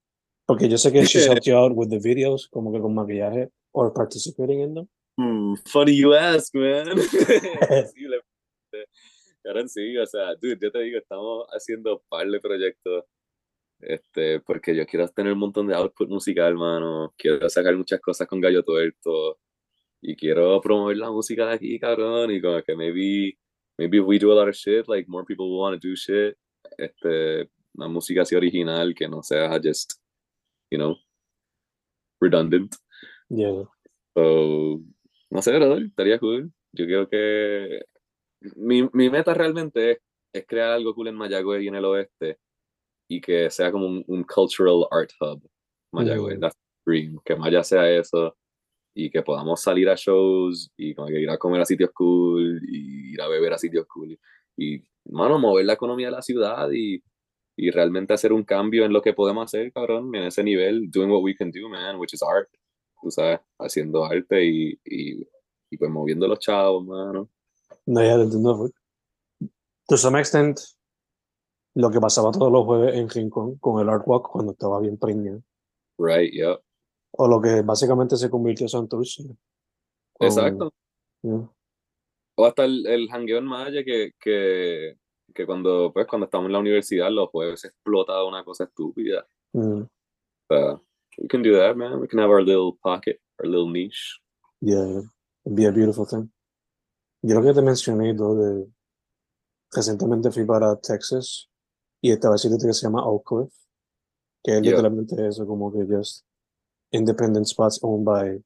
Porque 0.46 0.68
yo 0.68 0.76
sé 0.76 0.92
que 0.92 1.04
she's 1.04 1.26
helped 1.26 1.46
you 1.46 1.56
out 1.56 1.74
with 1.74 1.88
the 1.88 1.98
videos, 1.98 2.48
como 2.50 2.72
que 2.72 2.80
con 2.80 2.94
maquillaje, 2.94 3.48
or 3.72 3.92
participating 3.92 4.60
in 4.60 4.74
them. 4.74 4.88
Hmm, 5.16 5.54
funny 5.66 5.92
you 5.92 6.14
ask, 6.14 6.54
man. 6.54 6.86
sí, 6.98 8.06
le- 8.06 8.20
Cabrón, 9.42 9.68
sí, 9.68 9.96
o 9.96 10.06
sea, 10.06 10.34
dude, 10.34 10.58
yo 10.60 10.70
te 10.70 10.80
digo, 10.80 10.98
estamos 10.98 11.46
haciendo 11.52 11.94
un 11.94 12.02
par 12.08 12.28
de 12.28 12.40
proyectos, 12.40 13.04
este, 13.80 14.40
porque 14.40 14.74
yo 14.74 14.86
quiero 14.86 15.08
tener 15.08 15.32
un 15.32 15.38
montón 15.38 15.66
de 15.66 15.74
output 15.74 16.08
musical, 16.08 16.54
mano, 16.54 17.14
quiero 17.16 17.48
sacar 17.48 17.76
muchas 17.76 18.00
cosas 18.00 18.26
con 18.26 18.40
Gallo 18.40 18.62
Tuerto, 18.62 19.38
y 20.02 20.16
quiero 20.16 20.60
promover 20.60 20.96
la 20.96 21.10
música 21.10 21.46
de 21.46 21.54
aquí, 21.54 21.78
cabrón, 21.78 22.30
y 22.30 22.40
como 22.40 22.62
que 22.62 22.74
maybe, 22.74 23.38
maybe 23.78 23.98
if 23.98 24.04
we 24.06 24.18
do 24.18 24.32
a 24.32 24.34
lot 24.34 24.48
of 24.48 24.54
shit, 24.54 24.88
like, 24.88 25.08
more 25.08 25.24
people 25.24 25.46
will 25.46 25.60
want 25.60 25.80
to 25.80 25.88
do 25.88 25.94
shit, 25.94 26.36
este, 26.78 27.50
una 27.74 27.88
música 27.88 28.22
así 28.22 28.34
original, 28.34 28.94
que 28.94 29.08
no 29.08 29.22
sea 29.22 29.60
just, 29.62 29.92
you 30.70 30.78
know, 30.78 30.96
redundant. 32.20 32.74
Yeah. 33.28 33.64
So, 34.14 34.80
no 35.30 35.42
sé, 35.42 35.52
brother, 35.56 35.84
estaría 35.84 36.18
cool. 36.18 36.52
Yo 36.72 36.86
creo 36.86 37.08
que 37.08 37.84
mi, 38.56 38.88
mi 38.92 39.10
meta 39.10 39.34
realmente 39.34 39.92
es, 39.92 39.98
es 40.32 40.46
crear 40.46 40.72
algo 40.72 40.94
cool 40.94 41.08
en 41.08 41.16
Mayagüez 41.16 41.62
y 41.62 41.68
en 41.68 41.74
el 41.76 41.84
oeste 41.84 42.38
y 43.10 43.20
que 43.20 43.50
sea 43.50 43.72
como 43.72 43.86
un, 43.86 44.04
un 44.06 44.22
cultural 44.22 44.86
art 44.92 45.10
hub, 45.20 45.42
Mayagüez. 45.92 46.38
Mm. 46.38 46.40
That's 46.40 46.54
the 46.54 46.90
dream. 46.90 47.18
Que 47.24 47.34
Maya 47.34 47.64
sea 47.64 47.90
eso 47.90 48.36
y 48.94 49.10
que 49.10 49.22
podamos 49.22 49.60
salir 49.60 49.88
a 49.88 49.96
shows 49.96 50.70
y 50.76 50.94
como 50.94 51.08
que 51.08 51.20
ir 51.20 51.28
a 51.28 51.36
comer 51.36 51.60
a 51.60 51.64
sitios 51.64 51.90
cool 51.92 52.60
y 52.68 53.14
ir 53.14 53.20
a 53.20 53.26
beber 53.26 53.52
a 53.52 53.58
sitios 53.58 53.86
cool 53.86 54.16
y, 54.56 54.82
mano, 55.06 55.38
mover 55.40 55.64
la 55.64 55.72
economía 55.72 56.06
de 56.06 56.12
la 56.12 56.22
ciudad 56.22 56.70
y, 56.72 57.02
y 57.56 57.70
realmente 57.70 58.14
hacer 58.14 58.32
un 58.32 58.44
cambio 58.44 58.84
en 58.84 58.92
lo 58.92 59.02
que 59.02 59.12
podemos 59.12 59.44
hacer, 59.44 59.72
cabrón, 59.72 60.14
en 60.14 60.24
ese 60.24 60.44
nivel, 60.44 60.88
doing 60.90 61.10
what 61.10 61.22
we 61.22 61.34
can 61.34 61.50
do, 61.50 61.68
man, 61.68 61.98
which 61.98 62.14
is 62.14 62.22
art 62.22 62.48
tú 63.02 63.10
sabes, 63.10 63.40
haciendo 63.58 64.04
arte 64.04 64.44
y, 64.44 64.78
y, 64.84 65.26
y 65.70 65.76
pues 65.78 65.90
moviendo 65.90 66.28
los 66.28 66.38
chavos, 66.38 66.84
mano. 66.84 67.28
No, 67.86 68.02
ya 68.02 68.16
te 68.16 68.22
entiendo. 68.22 68.70
To 69.88 69.96
some 69.96 70.20
extent, 70.20 70.60
lo 71.74 71.90
que 71.90 72.00
pasaba 72.00 72.32
todos 72.32 72.50
los 72.50 72.64
jueves 72.64 72.94
en 72.96 73.08
Rincón 73.08 73.56
con 73.58 73.80
el 73.80 73.88
Art 73.88 74.02
Walk 74.06 74.28
cuando 74.30 74.52
estaba 74.52 74.80
bien 74.80 74.96
preñado. 74.98 75.42
Right, 75.98 76.32
yeah. 76.32 76.58
O 77.12 77.28
lo 77.28 77.40
que 77.40 77.62
básicamente 77.62 78.16
se 78.16 78.30
convirtió 78.30 78.64
en 78.64 78.68
Santurce. 78.68 79.24
con- 79.24 80.26
Exacto. 80.26 80.72
yeah. 81.22 81.48
O 82.36 82.46
hasta 82.46 82.64
el, 82.64 82.86
el 82.86 83.08
jangueo 83.08 83.38
en 83.38 83.44
Maya 83.44 83.84
que, 83.84 84.12
que, 84.18 84.96
que 85.34 85.46
cuando, 85.46 85.92
pues, 85.92 86.06
cuando 86.06 86.24
estamos 86.24 86.46
en 86.46 86.52
la 86.52 86.58
universidad 86.60 87.10
los 87.10 87.28
jueves 87.28 87.64
explota 87.64 88.24
una 88.24 88.42
cosa 88.44 88.64
estúpida. 88.64 89.26
Mm, 89.52 89.82
we 91.18 91.28
can 91.28 91.42
do 91.42 91.52
that, 91.58 91.76
man. 91.76 92.00
We 92.00 92.08
can 92.08 92.18
have 92.20 92.30
our 92.30 92.42
little 92.42 92.78
pocket, 92.82 93.20
our 93.38 93.46
little 93.46 93.70
niche. 93.70 94.20
yeah, 94.60 94.86
yeah. 94.86 95.02
It'd 95.44 95.56
be 95.56 95.66
a 95.66 95.72
beautiful 95.72 96.06
thing. 96.06 96.30
Yo 97.22 97.34
lo 97.34 97.42
que 97.42 97.52
te 97.52 97.60
mencioné, 97.62 98.14
¿no? 98.14 98.34
de 98.34 98.66
recientemente 99.72 100.30
fui 100.30 100.44
para 100.46 100.76
Texas 100.80 101.49
y 102.02 102.12
estaba 102.12 102.38
sitio 102.38 102.58
que 102.58 102.72
se 102.72 102.86
llama 102.86 103.06
Oak 103.06 103.24
Cliff, 103.26 103.54
que 104.42 104.52
es 104.56 104.62
Yeah. 104.62 104.70
literalmente 104.70 105.26
eso, 105.26 105.46
como 105.46 105.72
que 105.72 105.84
just 105.86 106.24
independent 106.92 107.46
spots 107.46 107.78
owned 107.82 108.04
by 108.04 108.42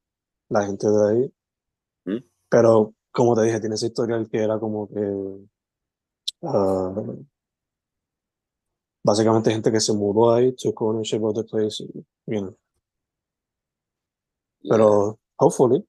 la 0.50 0.66
gente 0.66 0.86
de 0.88 1.08
ahí. 1.10 1.34
Mm. 2.06 2.24
Pero, 2.50 2.94
como 3.12 3.34
te 3.34 3.42
dije, 3.42 3.60
tiene 3.60 3.76
esa 3.76 3.86
historia 3.86 4.24
que 4.30 4.38
era 4.38 4.58
como 4.58 4.88
que 4.88 5.48
ah, 6.42 6.94
básicamente 9.04 9.50
gente 9.50 9.70
que 9.72 9.80
se 9.80 9.92
mudó 9.92 10.32
ahí, 10.32 10.52
took 10.56 10.80
ownership 10.82 11.22
of 11.22 11.34
the 11.34 11.44
place, 11.44 11.84
you 12.26 12.40
know. 12.40 12.56
Pero, 14.68 15.18
hopefully, 15.38 15.84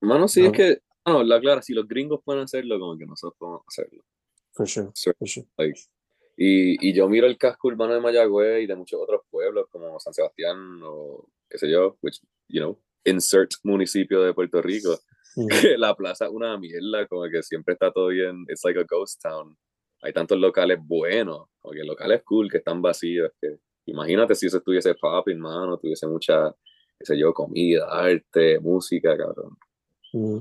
Mano, 0.00 0.28
sí, 0.28 0.42
No. 0.42 0.46
es 0.48 0.52
que, 0.52 0.78
no, 1.06 1.22
la 1.22 1.40
clara, 1.40 1.62
si 1.62 1.72
los 1.72 1.88
gringos 1.88 2.20
pueden 2.22 2.42
hacerlo, 2.42 2.78
como 2.78 2.96
que 2.98 3.06
nosotros 3.06 3.36
podemos 3.38 3.62
hacerlo. 3.66 4.02
for 4.52 4.66
sure, 4.68 4.90
Sure. 4.94 5.14
for 5.18 5.26
sure. 5.26 5.46
Like, 5.58 5.80
y, 6.36 6.88
y 6.88 6.92
yo 6.94 7.08
miro 7.08 7.26
el 7.26 7.38
casco 7.38 7.68
urbano 7.68 7.94
de 7.94 8.00
Mayagüez 8.00 8.62
y 8.62 8.66
de 8.66 8.76
muchos 8.76 9.00
otros 9.00 9.22
pueblos 9.30 9.66
como 9.70 9.98
San 10.00 10.14
Sebastián 10.14 10.80
o 10.82 11.28
qué 11.48 11.58
sé 11.58 11.70
yo, 11.70 11.96
which, 12.02 12.20
you 12.48 12.60
know, 12.60 12.78
insert 13.04 13.52
municipio 13.62 14.22
de 14.22 14.34
Puerto 14.34 14.60
Rico, 14.62 14.98
Mm, 15.36 15.48
la 15.78 15.94
plaza 15.94 16.26
es 16.26 16.30
una 16.30 16.56
mierda, 16.58 17.06
como 17.08 17.24
que 17.28 17.42
siempre 17.42 17.74
está 17.74 17.90
todo 17.90 18.08
bien, 18.08 18.44
it's 18.48 18.64
like 18.64 18.78
a 18.78 18.84
ghost 18.84 19.20
town. 19.22 19.56
Hay 20.02 20.12
tantos 20.12 20.38
locales 20.38 20.78
buenos, 20.82 21.48
como 21.60 21.72
que 21.72 21.82
locales 21.82 22.22
cool 22.24 22.50
que 22.50 22.58
están 22.58 22.82
vacíos, 22.82 23.32
que 23.40 23.58
imagínate 23.86 24.34
si 24.34 24.46
eso 24.46 24.58
estuviese 24.58 24.94
popping, 24.94 25.38
mano, 25.38 25.78
tuviese 25.78 26.06
mucha, 26.06 26.54
qué 26.98 27.04
sé 27.04 27.18
yo, 27.18 27.32
comida, 27.32 27.86
arte, 27.90 28.60
música, 28.60 29.16
cabrón. 29.16 29.56
mm, 30.12 30.38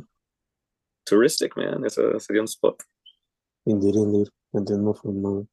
Touristic, 1.05 1.55
man, 1.57 1.85
eso 1.85 2.19
sería 2.19 2.41
un 2.41 2.47
spot. 2.47 2.83
Indeed, 3.65 3.95
indeed. 3.95 4.27
Entiendo, 4.53 4.93
Fernando. 4.93 5.47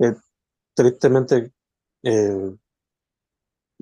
Eh, 0.00 0.14
tristemente, 0.74 1.52
eh, 2.02 2.56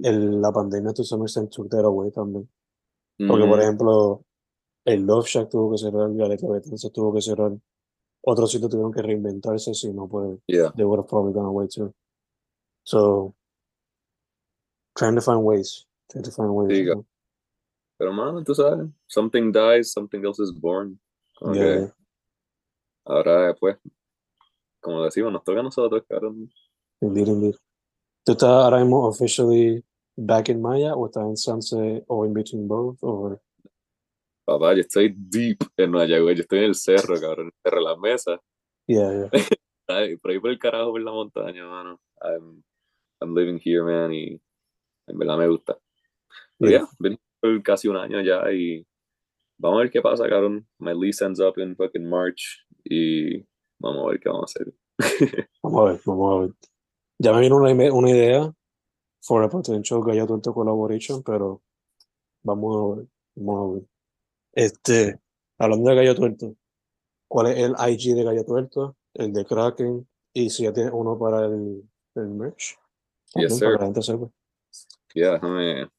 el- 0.03 0.41
la 0.41 0.53
pandemia 0.53 0.93
to 0.93 1.05
some 1.05 1.25
extent 1.25 1.51
took 1.51 1.69
that 1.71 1.85
away 1.85 2.11
también. 2.11 2.49
Porque, 3.19 3.47
por 3.47 3.59
Mm, 3.59 3.63
ejemplo, 3.63 4.25
el 4.85 5.07
Love 5.07 5.27
Shack 5.27 5.49
tuvo 5.51 5.73
que 5.73 5.79
cerrar, 5.79 6.11
Violeta 6.11 6.47
Betances 6.49 6.93
tuvo 6.93 7.13
que 7.15 7.23
cerrar. 7.23 7.53
Otros 8.23 8.51
sitios 8.51 8.71
tuvieron 8.71 8.93
que 8.93 9.03
reinventarse, 9.03 9.73
si 9.73 9.93
no, 9.93 10.07
pues, 10.09 10.39
yeah. 10.47 10.73
they 10.77 10.85
would 10.85 10.99
have 10.99 11.09
probably 11.09 11.33
gone 11.33 11.47
away 11.47 11.69
too. 11.69 11.95
So, 12.85 13.35
trying 14.95 15.15
to 15.15 15.21
find 15.21 15.43
ways. 15.43 15.87
Trying 16.09 16.25
to 16.25 16.31
find 16.31 16.51
ways. 16.51 16.79
You 16.79 16.95
know? 16.95 17.07
Pero, 17.99 18.13
mano, 18.13 18.43
tú 18.45 18.55
sabes, 18.55 18.91
something 19.07 19.53
dies, 19.53 19.93
something 19.93 20.25
else 20.25 20.41
is 20.43 20.53
born. 20.53 20.99
Que 21.53 21.59
yeah. 21.59 21.95
ahora, 23.05 23.55
pues, 23.59 23.77
como 24.87 25.03
decimos, 25.03 25.33
nos 25.33 25.43
toca 25.43 25.59
a 25.59 25.63
nosotros, 25.65 26.05
cabrón. 26.09 26.49
Indeed, 27.01 27.27
indeed. 27.27 27.55
¿Tú 28.25 28.33
estás 28.33 28.49
ahora 28.49 28.79
mismo 28.79 29.05
officially 29.09 29.85
back 30.17 30.49
in 30.49 30.63
Maya 30.63 30.95
o 30.95 31.07
estás 31.07 31.25
en 31.25 31.37
Sunset 31.37 32.05
o 32.07 32.25
in 32.25 32.33
between 32.33 32.69
both? 32.69 32.99
Or... 33.03 33.41
Papá, 34.45 34.75
yo 34.75 34.83
estoy 34.83 35.13
deep 35.17 35.59
en 35.77 35.91
Mayagüez, 35.91 36.37
yo 36.37 36.43
estoy 36.43 36.59
en 36.61 36.65
el 36.67 36.75
cerro, 36.77 37.15
cabrón, 37.21 37.47
en 37.47 37.47
el 37.47 37.53
cerro 37.65 37.79
de 37.79 37.85
las 37.85 37.99
mesas. 37.99 38.41
Yeah, 38.87 39.11
yeah. 39.11 39.31
Ay, 39.89 40.17
por 40.19 40.31
ahí 40.31 40.39
por 40.39 40.51
el 40.51 40.59
carajo, 40.59 40.93
por 40.93 41.01
la 41.01 41.11
montaña, 41.11 41.67
mano. 41.67 42.01
I'm, 42.23 42.63
I'm 43.21 43.35
living 43.35 43.61
here, 43.65 43.83
man, 43.83 44.13
y 44.13 44.41
en 45.09 45.19
verdad 45.19 45.37
me 45.37 45.49
gusta. 45.49 45.77
Pero 46.59 46.71
Yeah. 46.71 46.81
ya, 46.83 46.89
vení 47.01 47.19
por 47.41 47.63
casi 47.65 47.89
un 47.89 47.97
año 47.97 48.21
ya 48.23 48.51
y 48.53 48.87
vamos 49.59 49.79
a 49.79 49.83
ver 49.83 49.91
qué 49.91 50.01
pasa, 50.01 50.29
cabrón. 50.29 50.65
My 50.79 50.95
lease 50.95 51.25
ends 51.25 51.41
up 51.41 51.59
in 51.59 51.75
fucking 51.75 52.09
March 52.09 52.65
y 52.85 53.45
vamos 53.79 54.07
a 54.07 54.11
ver 54.11 54.21
qué 54.21 54.29
vamos 54.29 54.43
a 54.43 54.63
hacer. 54.63 54.75
Vamos 55.63 55.81
a 55.81 55.93
ver, 55.93 56.01
vamos 56.07 56.35
a 56.35 56.41
ver. 56.41 56.51
Ya 57.19 57.33
me 57.33 57.41
vino 57.41 57.57
una, 57.57 57.71
una 57.93 58.11
idea 58.11 58.51
for 59.21 59.43
a 59.43 59.49
potential 59.49 60.03
Gallo 60.03 60.27
Tuerto 60.27 60.55
collaboration, 60.55 61.23
pero 61.23 61.63
vamos 62.43 62.77
a 62.77 62.97
ver, 62.97 63.09
vamos 63.35 63.59
a 63.59 63.75
ver. 63.75 63.89
Este, 64.53 65.21
hablando 65.59 65.91
de 65.91 65.97
Gallo 65.97 66.15
Tuerto, 66.15 66.57
¿cuál 67.29 67.49
es 67.49 67.59
el 67.59 67.75
IG 67.91 68.15
de 68.15 68.25
Gallo 68.25 68.45
Tuerto? 68.45 68.97
El 69.15 69.33
de 69.33 69.45
Kraken, 69.45 70.09
y 70.33 70.51
si 70.51 70.63
ya 70.63 70.73
tienes 70.73 70.93
uno 70.95 71.19
para 71.19 71.47
el, 71.47 71.83
el 72.15 72.29
merch. 72.29 72.79
Yes, 73.35 73.59
sir. 73.59 73.77
para 73.77 73.89
la. 73.89 74.31
Ya, 75.15 75.33
déjame, 75.33 75.91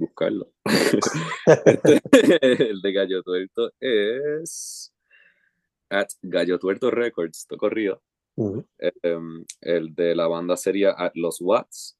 buscarlo. 0.00 0.52
Este, 1.46 2.70
el 2.70 2.80
de 2.80 2.92
Gallo 2.92 3.22
Tuerto 3.22 3.70
es 3.78 4.91
at 5.92 6.08
Gallo 6.22 6.58
Tuerto 6.58 6.90
Records, 6.90 7.46
corrido. 7.58 8.02
Ujú. 8.36 8.64
Em, 9.02 9.44
el 9.60 9.94
de 9.94 10.14
la 10.14 10.26
banda 10.26 10.56
sería 10.56 10.92
at 10.96 11.12
Los 11.14 11.40
Watts 11.40 11.98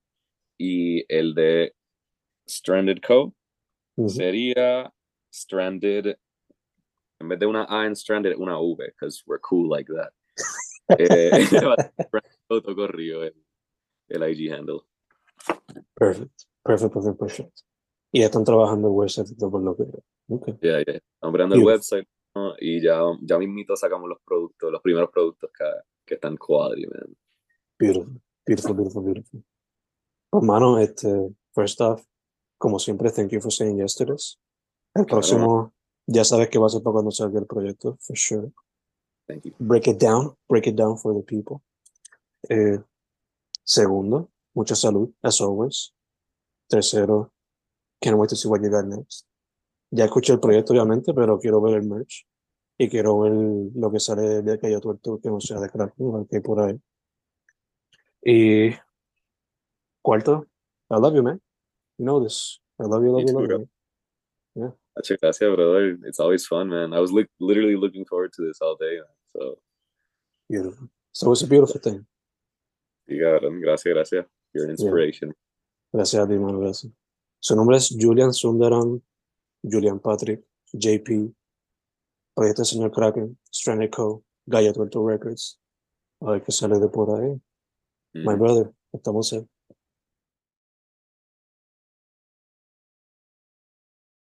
y 0.59 1.05
el 1.09 1.35
de 1.35 1.75
Stranded 2.49 3.01
Co. 3.07 3.35
Ujú. 3.97 4.09
sería 4.09 4.93
Stranded, 5.31 6.17
en 7.21 7.29
vez 7.29 7.39
de 7.39 7.47
una 7.47 7.67
A 7.69 7.87
en 7.87 7.95
Stranded, 7.95 8.37
una 8.37 8.59
V, 8.59 8.87
because 8.87 9.23
we're 9.27 9.41
cool 9.41 9.69
like 9.69 9.93
that. 9.93 10.13
Eh, 10.99 11.31
el, 12.51 13.35
el 14.09 14.23
IG 14.23 14.53
handle. 14.53 14.81
Perfect. 15.95 16.45
Perfect, 16.65 16.93
perfect, 16.93 17.19
perfect. 17.19 17.61
Y 18.13 18.21
ya 18.21 18.27
están 18.27 18.45
trabajando 18.45 18.89
en 18.89 18.95
website 18.95 19.29
por 19.39 19.63
lo 19.63 19.77
que. 19.77 19.85
Okay. 20.29 20.59
Yeah, 20.61 20.83
yeah. 20.85 21.01
Creando 21.21 21.55
el 21.55 21.65
website. 21.65 22.07
Y 22.61 22.81
ya, 22.83 23.01
ya 23.23 23.39
mismito 23.39 23.77
sacamos 23.77 24.09
los 24.09 24.19
productos, 24.25 24.71
los 24.73 24.81
primeros 24.83 25.11
productos 25.11 25.51
que, 25.57 25.65
que 26.05 26.15
están 26.15 26.37
quality, 26.37 26.87
man. 26.87 27.17
Beautiful, 27.79 28.21
beautiful, 28.47 28.75
beautiful, 28.75 29.03
beautiful. 29.03 29.45
Pues, 30.31 30.45
mano, 30.45 30.79
este, 30.79 31.09
first 31.55 31.81
off, 31.81 32.05
como 32.59 32.79
siempre, 32.79 33.11
thank 33.11 33.31
you 33.33 33.41
for 33.41 33.53
saying 33.53 33.77
yes 33.79 33.95
to 33.97 34.07
this. 34.07 34.39
El 34.95 35.05
Claro. 35.05 35.21
próximo, 35.21 35.73
ya 36.07 36.25
sabes 36.25 36.49
que 36.49 36.59
va 36.59 36.67
a 36.67 36.71
ser 36.71 36.83
para 36.83 36.93
cuando 36.95 37.11
salga 37.11 37.39
el 37.41 37.47
proyecto, 37.47 37.97
for 38.01 38.17
sure. 38.17 38.53
Thank 39.27 39.45
you. 39.45 39.53
Break 39.59 39.87
it 39.89 39.99
down, 39.99 40.37
break 40.49 40.67
it 40.67 40.75
down 40.77 40.97
for 40.97 41.15
the 41.15 41.23
people. 41.23 41.63
Eh, 42.49 42.79
segundo, 43.65 44.31
mucha 44.55 44.75
salud, 44.75 45.13
as 45.23 45.41
always. 45.41 45.93
Tercero, 46.71 47.31
can't 48.01 48.17
wait 48.17 48.31
to 48.31 48.37
see 48.37 48.49
what 48.49 48.63
you 48.63 48.71
got 48.71 48.87
next. 48.87 49.25
Ya 49.95 50.07
escuché 50.07 50.33
el 50.33 50.41
proyecto, 50.41 50.73
obviamente, 50.73 51.13
pero 51.13 51.39
quiero 51.39 51.61
ver 51.61 51.75
el 51.75 51.83
merch. 51.87 52.27
Y 52.79 52.89
quiero 52.89 53.21
ver 53.21 53.33
lo 53.75 53.91
que 53.93 54.01
sale 54.01 54.41
de 54.43 54.53
aquello 54.55 54.81
tuerto 54.81 55.21
que 55.23 55.29
no 55.29 55.39
sea 55.39 55.61
de 55.61 55.69
crack, 55.69 55.95
que 56.31 56.37
hay 56.37 56.43
por 56.43 56.61
ahí. 56.61 56.81
Y 58.25 58.71
cuarto, 60.03 60.47
I 60.91 60.95
love 60.95 61.15
you, 61.15 61.23
man. 61.23 61.41
You 61.99 62.07
know 62.07 62.23
this. 62.23 62.61
I 62.79 62.85
love 62.85 63.05
you, 63.05 63.13
love 63.13 63.27
you, 63.27 63.39
love 63.39 63.69
you. 64.55 64.79
Muchas 64.97 65.19
gracias, 65.21 65.51
brother. 65.55 65.99
It's 66.07 66.19
always 66.21 66.47
fun, 66.47 66.69
man. 66.69 66.93
I 66.93 67.01
was 67.01 67.13
li- 67.13 67.29
literally 67.39 67.77
looking 67.77 68.05
forward 68.05 68.33
to 68.35 68.43
this 68.47 68.61
all 68.61 68.77
day. 68.77 68.97
man. 68.97 69.07
So, 69.37 69.59
Beautiful. 70.49 70.89
So 71.13 71.33
it's 71.33 71.43
a 71.43 71.47
beautiful 71.47 71.81
thing. 71.81 72.07
sí, 73.07 73.19
cabrón. 73.19 73.61
Gracias, 73.61 73.93
gracias. 73.95 74.27
You're 74.55 74.65
an 74.65 74.71
inspiration. 74.73 75.35
Gracias 75.93 76.23
a 76.23 76.27
ti, 76.27 76.39
mano, 76.39 76.59
gracias. 76.59 76.93
Su 77.41 77.55
nombre 77.57 77.77
es 77.77 77.95
Julian 77.99 78.33
Sundaram, 78.33 79.01
Julian 79.63 80.01
Patrick, 80.01 80.45
JP, 80.73 81.33
Proyecto 82.35 82.65
Señor 82.65 82.91
Kraken, 82.93 83.39
Stranded 83.53 83.91
Co., 83.91 84.25
Gaia 84.47 84.73
Tuerto 84.73 85.07
Records. 85.07 85.61
A 86.21 86.33
ver 86.33 86.43
qué 86.43 86.53
sale 86.53 86.79
de 86.79 86.89
por 86.89 87.11
ahí. 87.21 87.41
My 88.15 88.35
Mm. 88.35 88.39
brother, 88.39 88.73
estamos 88.93 89.33
en. 89.33 89.49